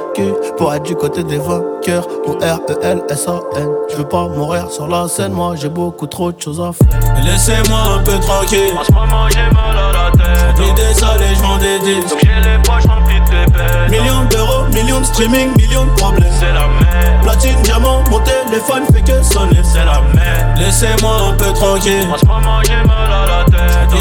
pour 0.57 0.72
être 0.72 0.82
du 0.85 0.95
côté 0.97 1.22
des 1.22 1.39
vainqueurs. 1.39 2.07
Mon 2.26 2.35
R-E-L-S-A-N. 2.35 3.68
Je 3.91 3.97
veux 3.97 4.09
pas 4.09 4.26
mourir 4.28 4.70
sur 4.70 4.89
la 4.89 5.07
scène, 5.07 5.32
moi 5.32 5.55
j'ai 5.57 5.68
beaucoup 5.68 6.07
trop 6.07 6.32
de 6.32 6.41
choses 6.41 6.61
à 6.61 6.72
faire. 6.72 7.24
Laissez-moi 7.24 7.78
un 7.97 8.03
peu 8.03 8.18
tranquille. 8.20 8.72
En 8.78 8.85
ce 8.85 8.93
moment 8.93 9.28
j'ai 9.30 9.55
mal 9.55 9.76
à 9.76 9.93
la 9.93 10.11
tête. 10.12 10.57
J'remplis 10.57 10.74
des 10.74 10.95
salles 10.95 11.20
et 11.20 11.35
j'vends 11.35 11.59
des 11.59 11.78
disques. 11.80 12.09
Donc 12.11 12.20
j'ai 12.22 12.51
les 12.51 12.59
poches 12.62 12.87
remplies 12.87 13.20
de 13.20 13.53
pépettes. 13.53 13.91
Millions 13.91 14.24
d'euros, 14.30 14.64
millions 14.72 15.01
de 15.01 15.05
streaming, 15.07 15.51
millions 15.59 15.85
de 15.85 15.91
problèmes. 16.01 16.32
C'est 16.39 16.47
la 16.47 16.66
merde. 16.66 17.22
Platine, 17.22 17.62
diamant, 17.62 18.03
mon 18.11 18.20
téléphone 18.20 18.85
fait 18.93 19.03
que 19.03 19.22
sonner. 19.22 19.61
C'est 19.62 19.85
la 19.85 20.01
merde. 20.14 20.59
Laissez-moi 20.59 21.16
un 21.30 21.32
peu 21.35 21.53
tranquille. 21.53 22.09
En 22.12 22.18
ce 22.18 22.24
moment 22.24 22.61
j'ai 22.64 22.76
mal 22.76 23.12
à 23.12 23.26
la 23.26 23.45
tête. 23.45 23.54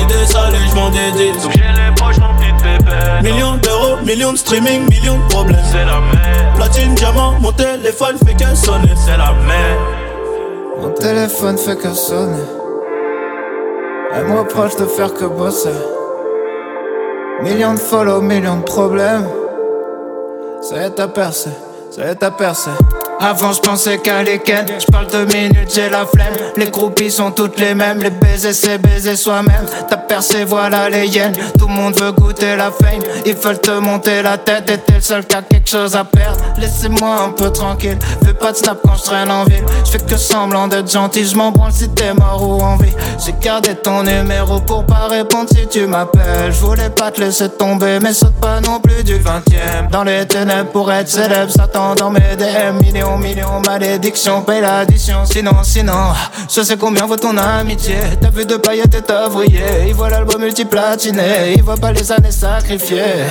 Et 0.04 1.12
des 1.12 1.32
disques. 1.32 1.44
Donc 1.44 1.54
j'ai 1.54 1.62
les 1.62 1.96
poches 1.96 2.20
remplies 2.20 2.52
de 2.52 2.62
pépettes. 2.62 3.24
Millions 3.24 3.56
d'euros, 3.56 3.98
millions 4.06 4.34
de 4.34 4.38
streaming, 4.38 4.88
millions 4.90 5.18
de 5.18 5.28
problèmes. 5.30 5.64
C'est 5.72 5.86
la 5.86 6.02
merde. 6.02 6.56
Platine, 6.56 6.94
diamant, 6.96 7.36
mon 7.40 7.52
téléphone 7.54 8.18
fait 8.18 8.34
que 8.34 8.54
sonner. 8.54 8.94
C'est 9.06 9.18
la 9.18 9.32
merde. 9.48 9.80
Mon 10.82 10.90
téléphone 10.90 11.58
fait 11.58 11.78
que 11.78 11.94
sonner. 11.94 12.44
Elle 14.14 14.26
me 14.26 14.40
reproche 14.40 14.76
de 14.76 14.86
faire 14.86 15.14
que 15.14 15.26
bosser. 15.26 15.70
Millions 17.42 17.76
de 17.76 17.80
follow, 17.80 18.22
millions 18.22 18.58
de 18.58 18.64
problèmes. 18.64 19.28
Ça 20.62 20.76
y 20.76 20.86
est, 20.86 20.92
t'as 20.92 21.08
percé, 21.08 21.50
ça 21.92 22.06
y 22.06 22.10
est, 22.10 22.16
t'as 22.16 22.32
percé. 22.32 22.72
Avant 23.20 23.54
je 23.54 23.62
pensais 23.62 23.98
qu'à 23.98 24.24
les 24.24 24.40
ken 24.40 24.66
Je 24.80 24.86
parle 24.92 25.08
de 25.08 25.26
minutes 25.34 25.74
j'ai 25.74 25.90
la 25.90 26.06
flemme. 26.06 26.34
Les 26.58 26.70
groupies 26.70 27.12
sont 27.12 27.32
toutes 27.32 27.60
les 27.60 27.74
mêmes. 27.74 28.00
Les 28.00 28.10
baisers 28.10 28.54
c'est 28.54 28.78
baiser 28.78 29.16
soi-même. 29.16 29.66
T'as 29.90 29.98
percé 29.98 30.44
voilà 30.44 30.90
les 30.90 31.08
yens 31.08 31.36
Tout 31.58 31.68
le 31.68 31.74
monde 31.74 32.00
veut 32.00 32.12
goûter 32.12 32.56
la 32.56 32.72
fame. 32.72 33.02
Ils 33.26 33.36
veulent 33.36 33.62
te 33.62 33.72
monter 33.72 34.22
la 34.22 34.38
tête. 34.38 34.70
Et 34.70 34.78
t'es 34.78 34.96
le 34.96 35.02
seul 35.02 35.26
qui 35.26 35.36
a 35.36 35.42
quelque 35.42 35.70
chose 35.70 35.96
à 35.96 36.04
perdre. 36.04 36.40
Laissez-moi 36.58 37.24
un 37.26 37.30
peu 37.30 37.52
tranquille. 37.52 37.98
Fais 38.26 38.34
pas 38.34 38.52
de 38.52 38.58
snap 38.58 38.80
quand 38.84 38.96
je 38.96 39.04
traîne 39.04 39.32
en 39.32 39.44
ville. 39.46 39.64
Je 39.86 39.92
fais 39.92 40.00
que 40.00 40.18
semblant 40.18 40.68
d'être 40.68 40.92
gentil. 40.92 41.26
Je 41.26 41.36
m'en 41.36 41.52
branle 41.52 41.72
si 41.72 41.90
t'es 41.90 42.14
mort 42.14 42.44
ou 42.48 42.62
en 42.62 42.76
vie. 42.78 42.94
J'ai 43.24 43.34
gardé 43.40 43.76
ton 43.76 44.04
numéro 44.04 44.60
pour 44.60 44.86
pas 44.86 45.08
répondre 45.08 45.50
si 45.50 45.68
tu 45.68 45.86
m'appelles. 45.88 46.52
Je 46.52 46.60
voulais 46.60 46.90
pas 46.90 47.12
te 47.12 47.22
laisser 47.22 47.50
tomber 47.50 48.00
Mais 48.02 48.14
saute 48.14 48.34
pas 48.36 48.60
non 48.62 48.80
plus 48.80 49.04
du 49.04 49.18
20ème 49.18 49.90
Dans 49.92 50.04
les 50.04 50.26
ténèbres 50.26 50.72
pour 50.72 50.92
être 50.92 51.10
célèbre 51.10 51.52
Satan 51.52 51.96
dans 51.96 52.10
mes 52.10 52.36
DM 52.38 52.80
Millions, 53.04 53.18
millions, 53.18 53.62
malédiction 53.66 54.42
Paye 54.44 54.62
l'addition 54.62 55.26
Sinon, 55.26 55.64
sinon 55.64 56.14
Je 56.50 56.62
sais 56.62 56.78
combien 56.78 57.06
vaut 57.06 57.18
ton 57.18 57.38
amitié 57.38 57.96
T'as 58.22 58.30
vu 58.30 58.46
de 58.46 58.56
paillettes 58.56 58.96
et 58.96 59.02
t'as 59.02 59.28
Il 59.86 59.94
voit 59.94 60.10
l'album 60.10 60.42
multiplatiné 60.42 61.54
Il 61.56 61.64
voit 61.64 61.76
pas 61.76 61.92
les 61.92 62.12
années 62.12 62.32
sacrifiées 62.32 63.26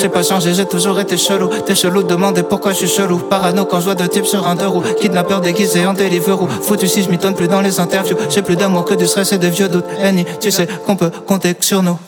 j'ai 0.00 0.08
pas 0.08 0.22
changé, 0.22 0.54
j'ai 0.54 0.66
toujours 0.66 1.00
été 1.00 1.16
chelou. 1.16 1.48
T'es 1.66 1.74
chelou, 1.74 2.04
demandez 2.04 2.44
pourquoi 2.44 2.70
je 2.70 2.76
suis 2.76 2.88
chelou. 2.88 3.18
Parano 3.18 3.64
quand 3.64 3.80
je 3.80 3.86
vois 3.86 3.96
deux 3.96 4.06
types 4.06 4.26
sur 4.26 4.46
un 4.46 4.54
deux 4.54 4.68
roues. 4.68 4.84
Kidnappeur 5.00 5.40
déguisé 5.40 5.84
en 5.86 5.92
Deliveroo. 5.92 6.46
Foutu 6.46 6.86
si 6.86 7.02
je 7.02 7.10
m'y 7.10 7.16
plus 7.16 7.48
dans 7.48 7.60
les 7.60 7.80
interviews. 7.80 8.16
J'ai 8.30 8.42
plus 8.42 8.54
d'amour 8.54 8.84
que 8.84 8.94
du 8.94 9.08
stress 9.08 9.32
et 9.32 9.38
de 9.38 9.48
vieux 9.48 9.68
doutes. 9.68 9.86
Annie, 10.00 10.24
tu 10.40 10.52
sais 10.52 10.68
qu'on 10.86 10.94
peut 10.94 11.10
compter 11.26 11.56
sur 11.58 11.82
nous. 11.82 11.98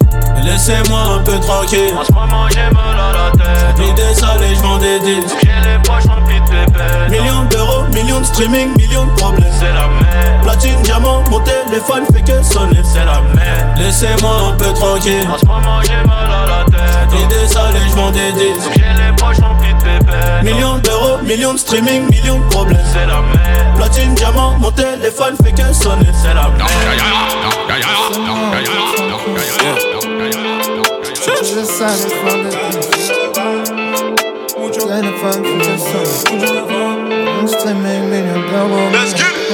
Laissez-moi 0.45 1.01
un 1.01 1.25
peu 1.25 1.41
tranquille. 1.41 1.95
En 1.99 2.05
ce 2.05 2.13
moment, 2.13 2.49
j'ai 2.51 2.73
mal 2.73 2.97
à 2.97 3.13
la 3.13 3.31
tête. 3.33 3.79
L'idée 3.79 4.15
salée, 4.15 4.55
je 4.55 4.61
vends 4.61 4.79
des 4.79 5.01
deals. 5.01 5.25
J'ai 5.43 5.49
les 5.49 5.83
poches 5.83 6.07
remplies 6.07 6.20
Millions 7.11 7.45
d'euros, 7.51 7.85
millions 7.95 8.21
de 8.21 8.25
streaming, 8.25 8.77
millions 8.77 9.07
de 9.07 9.11
problèmes. 9.13 9.45
C'est 9.59 9.73
la 9.73 9.89
merde. 9.89 10.43
Platine, 10.43 10.81
diamant, 10.83 11.23
mon 11.31 11.41
téléphone 11.41 12.05
fait 12.13 12.23
que 12.23 12.43
sonner. 12.43 12.81
C'est 12.85 13.05
la 13.05 13.21
merde. 13.35 13.79
Laissez-moi 13.79 14.53
un 14.53 14.57
peu 14.57 14.73
tranquille. 14.75 15.29
En 15.33 15.39
ce 15.39 15.47
moment, 15.47 15.81
j'ai 15.83 16.07
mal 16.07 16.31
à 16.31 16.47
la 16.47 16.65
tête. 16.65 17.13
L'idée 17.13 17.47
salée, 17.47 17.79
je 17.89 18.13
des 18.13 18.33
deals. 18.33 18.55
J'ai 18.75 18.81
les 18.81 19.17
poches 19.17 19.41
remplies 19.41 19.75
de 19.75 19.83
pépettes. 19.83 20.43
Millions 20.43 20.79
d'euros, 20.79 21.19
millions 21.23 21.53
de 21.55 21.59
streaming, 21.59 22.09
millions 22.11 22.39
de 22.39 22.45
problèmes. 22.51 22.79
C'est 22.93 23.07
la 23.07 23.21
merde. 23.21 23.77
Platine, 23.77 24.15
diamant, 24.15 24.57
mon 24.59 24.71
téléphone 24.71 25.37
fait 25.43 25.53
que 25.53 25.73
sonner. 25.73 26.07
C'est 26.23 26.35
la 26.35 26.49
merde. 26.49 26.61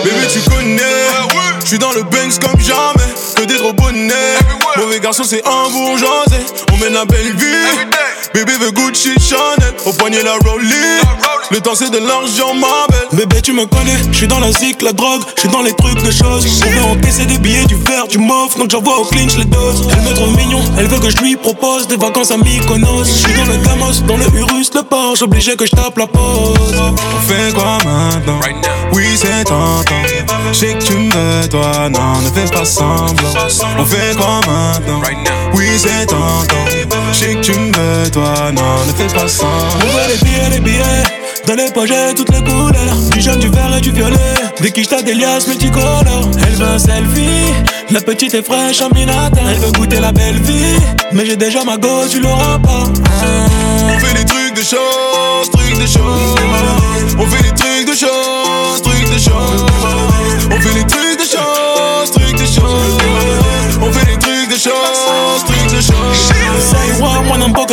Bébé 0.05 0.27
tu 0.33 0.41
connais. 0.51 0.83
Je 1.61 1.67
suis 1.67 1.79
dans 1.79 1.93
le 1.93 2.03
Banks 2.03 2.39
comme 2.41 2.61
jamais. 2.61 3.15
Que 3.37 3.45
des 3.45 3.57
gros 3.57 3.73
bonnets. 3.73 4.39
Mauvais 4.77 5.01
garçon 5.01 5.23
c'est 5.25 5.43
un 5.47 5.71
bourgeoisé 5.71 6.45
On 6.73 6.77
mène 6.79 6.95
la 6.95 7.05
belle 7.05 7.33
vie 7.35 7.96
Bébé 8.35 8.53
veut 8.61 8.71
Gucci 8.71 9.15
Chanel 9.21 9.75
Au 9.85 9.93
poignet 9.93 10.23
la 10.23 10.35
Rollie. 10.49 10.73
Le 11.51 11.61
temps 11.61 11.75
c'est 11.75 11.91
de 11.91 11.99
l'argent 11.99 12.55
ma 12.55 12.87
belle. 12.89 13.09
Bébé 13.27 13.41
tu 13.43 13.53
me 13.53 13.67
connais 13.67 13.97
Je 14.11 14.17
suis 14.17 14.27
dans 14.27 14.41
la 14.41 14.53
zik, 14.53 14.83
la 14.83 14.93
drogue 14.93 15.23
Je 15.37 15.43
suis 15.43 15.49
dans 15.49 15.63
les 15.63 15.73
trucs 15.75 16.03
de 16.03 16.11
choses. 16.11 16.47
On 16.67 16.71
veut 16.71 16.85
encaisser 16.99 17.25
des 17.27 17.39
billets, 17.39 17.65
du 17.65 17.77
verre, 17.77 18.07
du 18.09 18.19
mof 18.19 18.59
Donc 18.59 18.71
j'envoie 18.71 18.99
au 19.01 19.05
clinch 19.05 19.37
les 19.37 19.45
doses. 19.45 19.89
Elle 19.93 20.03
me 20.03 20.15
trouve 20.15 20.37
mignon 20.37 20.63
Elle 20.79 20.87
veut 20.87 20.99
que 20.99 21.11
je 21.11 21.17
lui 21.19 21.37
propose 21.37 21.87
Des 21.89 21.97
vacances 21.97 22.31
à 22.31 22.37
Mykonos. 22.37 23.05
Je 23.05 23.13
suis 23.13 23.35
dans 23.35 23.45
le 23.45 23.57
Gamos 23.59 24.01
Dans 24.07 24.17
le 24.17 24.27
Urus, 24.39 24.71
le 24.75 24.83
Porsche 24.83 25.23
Obligé 25.23 25.57
que 25.57 25.67
je 25.67 25.71
tape 25.73 25.97
la 25.97 26.07
pause 26.07 26.57
On 26.81 27.21
fait 27.21 27.55
quoi 27.55 27.79
maintenant? 27.85 28.41
Oui 28.93 29.05
c'est 29.17 29.45
tentant. 29.45 29.85
Je 30.53 30.59
sais 30.59 30.75
que 30.75 30.83
tu 30.83 30.95
me 30.95 31.13
veux 31.13 31.49
toi 31.49 31.89
Non 31.91 32.21
ne 32.21 32.31
fais 32.31 32.51
pas 32.53 32.65
semblant. 32.65 33.15
On 33.79 33.85
fait 33.85 34.17
quoi 34.17 34.41
maintenant? 34.47 35.01
Oui 35.55 35.67
c'est 35.77 36.07
tentant 36.07 36.47
Je 37.13 37.17
sais 37.17 37.35
que 37.35 37.41
tu 37.41 37.53
me 37.53 37.73
veux 37.73 38.11
toi. 38.11 38.53
Non 38.53 38.85
ne 38.87 38.93
fais 38.93 39.15
pas 39.15 39.29
semblant 39.29 39.53
On 39.83 39.87
veut 39.87 40.13
les 40.13 40.25
billets, 40.25 40.51
les 40.51 40.61
billets. 40.61 41.27
Dans 41.47 41.55
les 41.55 41.69
j'ai 41.87 42.15
toutes 42.15 42.33
les 42.33 42.43
couleurs. 42.43 42.97
Du 43.13 43.21
jaune, 43.21 43.39
du 43.39 43.49
vert 43.49 43.77
et 43.77 43.81
du 43.81 43.93
violet. 43.93 44.17
Des 44.61 44.73
quiches, 44.73 44.89
t'as 44.89 45.03
des 45.03 45.15
liasses 45.15 45.47
multicolores. 45.47 46.31
Elle 46.45 46.55
veut 46.55 46.79
selfie. 46.79 47.55
La 47.91 48.01
petite 48.01 48.35
est 48.35 48.43
fraîche 48.43 48.83
en 48.83 48.89
minata 48.93 49.41
Elle 49.49 49.59
veut 49.59 49.71
goûter 49.71 50.01
la 50.01 50.11
belle 50.11 50.41
vie. 50.41 50.77
Mais 51.13 51.25
j'ai 51.25 51.37
déjà 51.37 51.63
ma 51.63 51.77
go, 51.77 52.09
tu 52.11 52.19
l'auras 52.21 52.59
pas. 52.59 52.85
On 52.85 53.99
fait 54.01 54.15
des 54.15 54.25
trucs 54.25 54.55
de 54.55 54.63
choses, 54.63 55.51
trucs 55.53 55.79
de 55.79 55.87
choses. 55.87 56.37
On 57.17 57.27
fait 57.27 57.43
des 57.45 57.55
trucs 57.55 57.76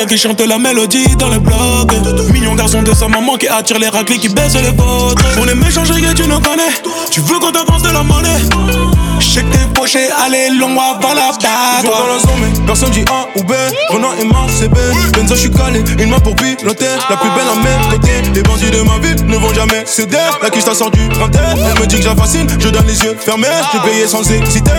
qui 0.06 0.18
chante 0.18 0.42
la 0.42 0.58
mélodie 0.58 1.16
dans 1.18 1.30
le 1.30 1.40
blog. 1.40 1.94
Mignon 2.32 2.56
garçon 2.56 2.82
de 2.82 2.94
sa 2.94 3.08
maman 3.08 3.36
qui 3.38 3.48
attire 3.48 3.80
les 3.80 3.90
raclés 3.90 4.18
qui 4.18 4.30
baissent 4.30 4.56
les 4.56 4.72
vôtres. 4.72 5.24
On 5.40 5.48
est 5.48 5.56
méchants, 5.56 5.84
que 5.84 6.14
tu 6.14 6.28
nous 6.28 6.40
connais. 6.40 6.74
Tu 7.12 7.22
veux 7.22 7.40
qu'on 7.40 7.52
t'avance 7.52 7.84
de 7.84 7.90
la 7.90 8.04
monnaie 8.04 8.93
Je 9.34 9.40
sais 9.40 9.46
que 9.46 9.52
t'es 9.52 9.66
poché, 9.74 10.12
allez, 10.24 10.50
long 10.60 10.80
avant 10.80 11.16
la 11.16 11.32
Je 11.32 11.88
dans 11.88 12.06
la 12.06 12.20
zone, 12.20 12.40
mais 12.40 12.66
personne 12.68 12.92
dit 12.92 13.04
A 13.10 13.26
ou 13.36 13.44
B. 13.44 13.54
Renan 13.90 14.10
et 14.22 14.26
Mars, 14.26 14.54
c'est 14.60 14.68
B. 14.68 14.78
Benzo, 15.16 15.34
je 15.34 15.40
suis 15.40 15.50
calé, 15.50 15.84
une 15.98 16.12
main 16.12 16.20
pour 16.20 16.36
piloter. 16.36 16.86
La 17.10 17.18
plus 17.18 17.32
belle 17.32 17.48
à 17.52 17.56
mes 17.56 17.96
côtés. 17.98 18.22
Les 18.36 18.44
bandits 18.44 18.70
de 18.70 18.82
ma 18.84 19.00
ville 19.00 19.26
ne 19.26 19.36
vont 19.38 19.52
jamais 19.52 19.82
céder. 19.88 20.18
La 20.44 20.52
quiche 20.52 20.66
sort 20.66 20.92
du 20.92 21.10
printemps. 21.10 21.40
Elle 21.56 21.82
me 21.82 21.88
dit 21.88 21.96
que 21.96 22.04
j'affascine, 22.04 22.48
je 22.60 22.70
donne 22.70 22.86
les 22.86 23.00
yeux 23.02 23.18
fermés. 23.20 23.48
J'ai 23.72 23.80
payé 23.80 24.08
sans 24.08 24.22
hésiter. 24.22 24.72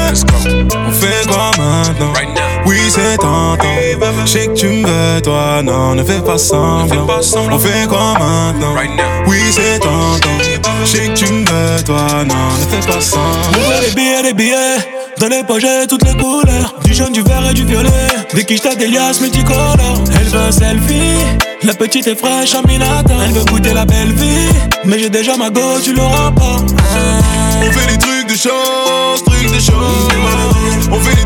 On 0.87 0.93
fait 0.93 1.27
quoi 1.27 1.51
maintenant? 1.59 2.13
Oui, 2.65 2.79
c'est 2.91 3.17
tentant. 3.17 3.59
Je 4.25 4.31
sais 4.31 4.47
que 4.47 4.53
tu 4.53 4.69
me 4.69 4.87
veux, 4.87 5.21
toi, 5.21 5.63
non, 5.65 5.97
ne 5.97 6.05
fais 6.05 6.21
pas 6.21 6.39
semblant. 6.39 7.09
On 7.51 7.59
fait 7.59 7.89
quoi 7.89 8.15
maintenant? 8.21 8.77
Oui, 9.27 9.41
c'est 9.51 9.81
tentant. 9.81 10.54
Je 10.85 10.91
sais 10.91 11.09
que 11.09 11.15
tu 11.15 11.33
me 11.33 11.83
toi, 11.83 12.07
non, 12.27 12.35
ne 12.61 12.67
fais 12.67 12.87
pas 12.87 12.99
veut 12.99 13.87
les 13.87 13.95
billets, 13.95 14.23
les 14.23 14.35
billets. 14.35 14.77
Dans 15.19 15.29
les 15.29 15.43
poches, 15.43 15.63
j'ai 15.63 15.87
toutes 15.87 16.05
les 16.05 16.15
couleurs. 16.15 16.75
Du 16.85 16.93
jaune, 16.93 17.13
du 17.13 17.23
vert 17.23 17.49
et 17.51 17.55
du 17.55 17.65
violet. 17.65 17.89
Des 18.35 18.45
quiches, 18.45 18.61
t'as 18.61 18.75
des 18.75 18.89
liasses 18.89 19.21
multicolores. 19.21 19.77
Elle 20.21 20.27
veut 20.27 20.41
un 20.41 20.53
selfie. 20.53 21.25
La 21.63 21.73
petite 21.73 22.07
est 22.07 22.19
fraîche 22.19 22.55
en 22.55 22.63
minata. 22.69 23.15
Elle 23.25 23.33
veut 23.33 23.45
goûter 23.45 23.73
la 23.73 23.87
belle 23.87 24.13
vie. 24.13 24.49
Mais 24.85 24.99
j'ai 24.99 25.09
déjà 25.09 25.37
ma 25.37 25.49
go, 25.49 25.63
tu 25.83 25.95
l'auras 25.95 26.31
pas. 26.33 26.57
On 27.63 27.73
fait 27.73 27.93
des 27.93 27.99
trucs 27.99 28.29
de 28.29 28.37
choses, 28.37 29.25
trucs 29.25 29.51
de 29.51 29.61
choses. 29.61 30.09
On 30.93 31.01
fait 31.01 31.17
des 31.17 31.24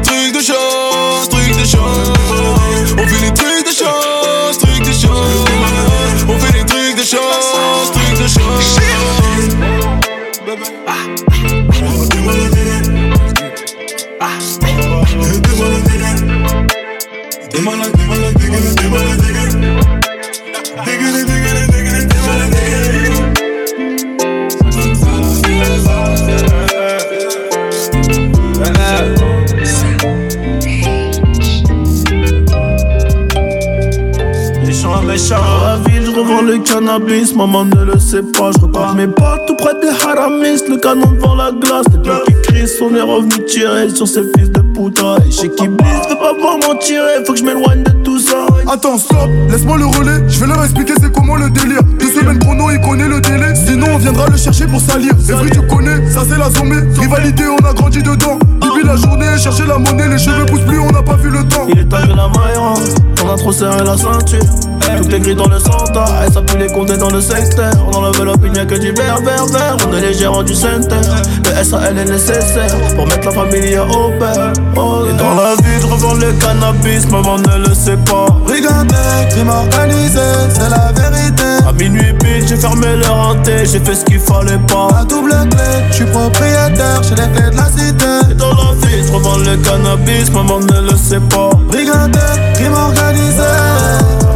cannabis, 36.61 37.35
maman 37.35 37.65
ne 37.65 37.85
le 37.85 37.99
sait 37.99 38.23
pas. 38.23 38.51
Je 38.53 38.65
regarde 38.65 38.97
mes 38.97 39.07
pas 39.07 39.39
tout 39.47 39.57
près 39.57 39.75
des 39.81 39.89
haramis, 39.89 40.63
le 40.69 40.77
canon 40.77 41.13
devant 41.13 41.35
la 41.35 41.51
glace. 41.53 41.87
Les 41.93 41.99
blocs 41.99 42.25
qui 42.27 42.35
crient, 42.43 42.71
on 42.81 42.95
est 42.95 43.01
revenu 43.01 43.45
tirer 43.47 43.91
sur 43.91 44.07
ces 44.07 44.23
fils 44.37 44.51
de 44.51 44.61
puta. 44.61 45.17
Et 45.27 45.31
chez 45.31 45.51
qui 45.51 45.69
blisse, 45.69 46.09
veux 46.09 46.17
pas 46.17 46.33
voir 46.41 46.59
m'en 46.59 46.77
tirer, 46.77 47.25
faut 47.27 47.33
que 47.33 47.39
je 47.39 47.45
m'éloigne 47.45 47.83
de 47.83 47.91
tout 48.05 48.19
ça. 48.19 48.47
Attends, 48.71 48.99
stop, 48.99 49.29
laisse-moi 49.51 49.79
le 49.79 49.87
relais. 49.87 50.23
Je 50.29 50.41
vais 50.41 50.47
leur 50.47 50.63
expliquer 50.63 50.95
c'est 51.01 51.13
comment 51.13 51.37
le 51.37 51.51
délire. 51.51 51.83
Deux 51.99 52.07
semaines 52.07 52.39
chrono, 52.39 52.71
il 52.71 52.81
connaît 52.81 53.09
le 53.09 53.21
délai. 53.21 53.55
Sinon, 53.55 53.89
on 53.95 53.99
viendra 53.99 54.29
le 54.29 54.37
chercher 54.37 54.67
pour 54.67 54.81
salir. 54.81 55.13
Et 55.29 55.33
oui, 55.33 55.51
tu 55.51 55.63
connais, 55.63 56.09
ça 56.11 56.21
c'est 56.29 56.39
la 56.39 56.51
zombie. 56.51 57.01
Rivalité, 57.01 57.45
on 57.49 57.65
a 57.65 57.73
grandi 57.73 58.03
dedans. 58.03 58.39
Bibi 58.61 58.87
la 58.87 58.97
journée, 58.97 59.27
chercher 59.39 59.67
la 59.67 59.79
monnaie, 59.79 60.09
les 60.09 60.19
cheveux 60.19 60.47
poussent 60.47 60.61
plus, 60.61 60.79
on 60.79 60.93
n'a 60.93 61.03
pas 61.03 61.17
vu 61.17 61.31
le 61.31 61.43
temps. 61.49 61.67
Il 61.69 61.81
est 61.81 61.91
la 61.91 62.29
maille 62.29 62.57
rentre. 62.57 62.83
On 63.25 63.29
a 63.31 63.37
trop 63.37 63.49
trop 63.49 63.53
serré 63.53 63.85
la 63.85 63.97
ceinture. 63.97 64.68
Tout 64.97 65.18
gris 65.20 65.34
dans 65.34 65.49
le 65.49 65.59
centre, 65.59 66.03
et 66.26 66.32
ça 66.32 66.41
pue 66.43 66.59
les 66.59 66.66
condés 66.68 66.97
dans 66.97 67.11
le 67.11 67.20
secteur. 67.20 67.72
Dans 67.93 68.01
l'enveloppe, 68.01 68.41
il 68.45 68.53
n'y 68.53 68.59
a 68.59 68.64
que 68.64 68.74
du 68.74 68.93
vert, 68.93 69.20
vert, 69.22 69.47
vert. 69.47 69.76
On 69.89 69.97
est 69.97 70.01
les 70.01 70.14
gérants 70.14 70.43
du 70.43 70.55
center. 70.55 70.97
Le 71.45 71.64
SAL 71.64 71.99
est 71.99 72.05
nécessaire 72.05 72.74
pour 72.97 73.07
mettre 73.07 73.26
la 73.26 73.32
famille 73.32 73.78
au 73.78 74.11
père. 74.18 74.53
Oh, 74.76 75.05
et 75.09 75.12
dans 75.16 75.34
la 75.34 75.55
vie, 75.57 75.80
je 75.80 75.86
revends 75.86 76.14
le 76.14 76.32
cannabis, 76.32 77.09
maman 77.11 77.39
ne 77.39 77.68
le 77.68 77.74
sait 77.74 77.97
pas. 77.97 78.26
Brigandé, 78.45 78.95
crime 79.30 79.49
organisé, 79.49 80.20
c'est 80.53 80.70
la 80.70 80.93
vérité. 80.93 81.45
À 81.66 81.72
minuit 81.72 82.12
pile, 82.14 82.47
j'ai 82.47 82.57
fermé 82.57 82.97
le 82.97 83.09
hanté, 83.09 83.64
j'ai 83.64 83.80
fait 83.80 83.95
ce 83.95 84.05
qu'il 84.05 84.20
fallait 84.20 84.59
pas. 84.68 84.89
À 85.01 85.05
double 85.05 85.34
clé, 85.51 85.84
je 85.91 85.97
suis 85.97 86.05
propriétaire, 86.07 87.03
j'ai 87.03 87.14
les 87.14 87.28
clés 87.32 87.51
de 87.51 87.57
la 87.57 87.66
cité. 87.66 88.30
Et 88.30 88.34
dans 88.34 88.51
la 88.51 88.72
vie, 88.86 89.03
je 89.05 89.51
le 89.51 89.57
cannabis, 89.59 90.30
maman 90.32 90.61
ne 90.61 90.91
le 90.91 90.97
sait 90.97 91.20
pas. 91.20 91.51
Brigandé, 91.68 92.18
crime 92.55 92.74
organisé. 92.74 94.28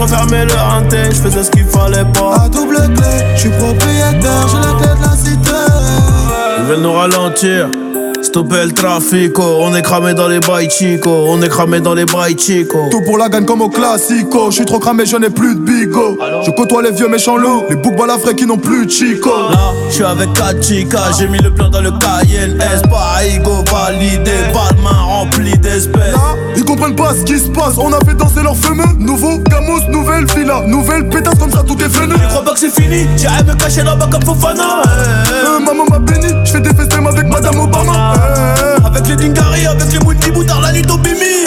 Refermais 0.00 0.44
le 0.44 0.52
hanté, 0.52 1.10
je 1.10 1.20
faisais 1.20 1.44
ce 1.44 1.50
qu'il 1.50 1.64
fallait 1.64 2.04
pas. 2.12 2.44
À 2.44 2.48
double 2.48 2.76
clé, 2.94 3.34
je 3.34 3.40
suis 3.40 3.50
propriétaire, 3.50 4.48
j'ai 4.48 4.58
les 4.58 4.76
clés 4.82 4.96
de 4.96 5.02
la 5.02 5.16
cité. 5.16 5.50
Ils 6.58 6.64
veulent 6.64 6.80
nous 6.82 6.92
ralentir. 6.92 7.68
Stopper 8.30 8.66
le 8.66 8.70
trafic, 8.70 9.36
oh. 9.40 9.58
on 9.62 9.74
est 9.74 9.82
cramé 9.82 10.14
dans 10.14 10.28
les 10.28 10.38
bails 10.38 10.70
chico, 10.70 11.10
on 11.10 11.42
est 11.42 11.48
cramé 11.48 11.80
dans 11.80 11.94
les 11.94 12.04
bails 12.04 12.38
chico. 12.38 12.86
Tout 12.88 13.00
pour 13.00 13.18
la 13.18 13.28
gagne 13.28 13.44
comme 13.44 13.60
au 13.60 13.68
classico. 13.68 14.50
Je 14.50 14.54
suis 14.54 14.64
trop 14.64 14.78
cramé, 14.78 15.04
je 15.04 15.16
n'ai 15.16 15.30
plus 15.30 15.56
de 15.56 15.60
bigo. 15.60 16.16
Je 16.46 16.52
côtoie 16.52 16.80
les 16.80 16.92
vieux 16.92 17.08
méchants 17.08 17.36
loups, 17.36 17.64
les 17.68 17.74
boucs 17.74 17.96
balafrés 17.96 18.36
qui 18.36 18.46
n'ont 18.46 18.56
plus 18.56 18.86
de 18.86 18.90
chico. 18.92 19.30
Là, 19.50 19.72
je 19.88 19.94
suis 19.94 20.04
avec 20.04 20.32
4 20.34 20.62
chicas, 20.62 21.10
j'ai 21.18 21.26
mis 21.26 21.38
le 21.38 21.52
plan 21.52 21.70
dans 21.70 21.80
le 21.80 21.90
Cayenne 21.90 22.56
S, 22.60 22.82
pas 22.82 23.24
ego 23.26 23.64
validé, 23.68 24.30
pas 24.52 24.72
de 24.76 24.80
main 24.80 24.90
remplie 24.90 25.58
d'espèces. 25.58 26.12
Là, 26.12 26.36
ils 26.54 26.64
comprennent 26.64 26.94
pas 26.94 27.14
ce 27.18 27.24
qui 27.24 27.36
se 27.36 27.48
passe. 27.48 27.78
On 27.78 27.92
a 27.92 27.98
fait 28.06 28.14
danser 28.14 28.44
leur 28.44 28.56
fameux. 28.56 28.84
Nouveau 28.96 29.38
Gamos, 29.38 29.88
nouvelle 29.88 30.26
villa, 30.26 30.62
nouvelle 30.68 31.08
pétasse 31.08 31.36
comme 31.40 31.50
ça, 31.50 31.64
tout 31.66 31.76
est 31.82 31.88
venu. 31.88 32.14
Ils 32.16 32.28
croient 32.28 32.44
pas 32.44 32.52
que 32.52 32.60
c'est 32.60 32.80
fini, 32.80 33.08
j'irai 33.16 33.42
me 33.42 33.54
cacher 33.54 33.82
là-bas 33.82 34.08
comme 34.08 34.22
Fofana. 34.22 34.82
Euh, 35.32 35.58
maman 35.58 35.84
m'a 35.90 35.98
béni, 35.98 36.28
je 36.44 36.52
fais 36.52 36.60
des 36.60 36.68
festins 36.68 36.98
avec 36.98 36.99
Madame 37.30 37.60
Obama. 37.60 38.14
Euh, 38.16 38.76
Avec 38.84 39.06
les 39.08 39.16
Dingari, 39.16 39.66
avec 39.66 39.92
les 39.92 39.98
Mouti 40.00 40.30
Boutard, 40.30 40.60
la 40.60 40.72
Lito 40.72 40.96
Bimi. 40.98 41.46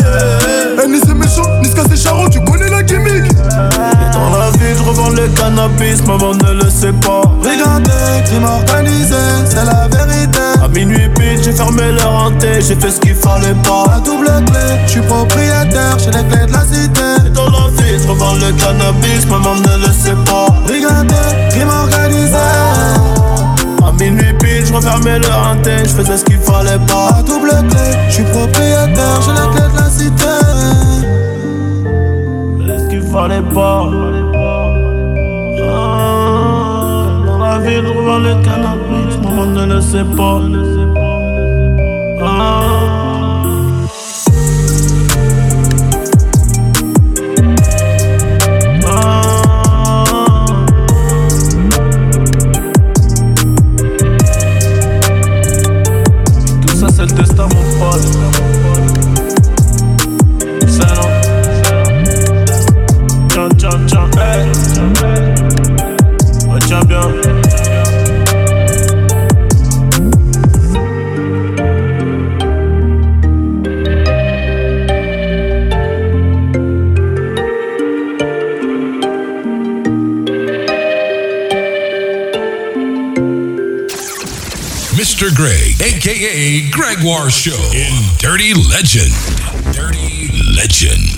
eh, 0.83 0.87
ni 0.87 0.99
c'est 0.99 1.13
méchant, 1.13 1.49
ni 1.61 1.67
ce 1.69 1.75
c'est 1.89 1.97
charron, 1.97 2.27
tu 2.29 2.39
connais 2.43 2.69
la 2.69 2.81
gimmick. 2.83 3.25
Et 3.31 4.13
dans 4.13 4.37
la 4.37 4.49
vie, 4.51 4.73
je 4.77 4.83
revends 4.83 5.09
le 5.09 5.27
cannabis, 5.29 6.01
maman 6.07 6.33
ne 6.33 6.63
le 6.63 6.69
sait 6.69 6.93
pas. 6.93 7.21
Brigandé, 7.41 7.91
crime 8.25 8.45
organisé, 8.45 9.15
c'est 9.49 9.65
la 9.65 9.87
vérité. 9.87 10.39
À 10.63 10.67
minuit 10.69 11.09
pile, 11.15 11.41
j'ai 11.43 11.51
fermé 11.51 11.91
le 11.91 12.01
hanté, 12.05 12.61
j'ai 12.61 12.75
fait 12.75 12.91
ce 12.91 12.99
qu'il 12.99 13.15
fallait 13.15 13.55
pas. 13.63 13.85
À 13.95 13.99
double 13.99 14.27
clé, 14.45 14.59
je 14.85 14.91
suis 14.91 15.01
propriétaire, 15.01 15.97
j'ai 15.99 16.11
les 16.11 16.23
clés 16.27 16.45
de 16.47 16.53
la 16.53 16.61
cité. 16.61 17.27
Et 17.27 17.29
dans 17.29 17.45
la 17.49 17.67
vie, 17.77 17.99
je 18.01 18.07
revends 18.07 18.35
le 18.35 18.51
cannabis, 18.53 19.25
maman 19.29 19.55
ne 19.55 19.85
le 19.85 19.91
sait 19.93 20.15
pas. 20.25 20.47
Brigandé, 20.65 21.15
crime 21.49 21.69
organisé. 21.69 22.37
À 23.85 23.91
minuit 23.99 24.33
refermais 24.73 25.19
le 25.19 25.27
hanté, 25.27 25.77
je 25.83 25.89
faisais 25.89 26.17
ce 26.17 26.25
qu'il 26.25 26.39
fallait 26.39 26.79
pas. 26.87 27.17
À 27.19 27.23
double 27.23 27.49
clé, 27.69 27.91
je 28.07 28.13
suis 28.13 28.23
propriétaire, 28.23 29.21
j'ai 29.21 29.31
les 29.31 29.47
clés 29.53 29.69
de 29.71 29.77
la 29.77 29.89
cité. 29.89 30.33
ce 32.79 32.89
qu'il 32.89 33.01
fallait 33.03 33.41
pas. 33.53 33.89
Ah, 35.65 37.05
dans 37.25 37.37
la 37.37 37.63
je 37.63 37.87
revends 37.87 38.19
le 38.19 38.33
cannabis, 38.43 39.17
maman 39.23 39.45
ne 39.45 39.73
le 39.73 39.81
sait 39.81 40.05
pas. 40.17 40.41
Ah. 42.25 43.02
Greg, 85.31 85.81
aka 85.81 86.69
Gregoire 86.69 87.29
Show 87.29 87.71
in 87.73 88.17
Dirty 88.17 88.53
Legend. 88.53 89.13
Dirty 89.73 90.29
Legend. 90.53 91.12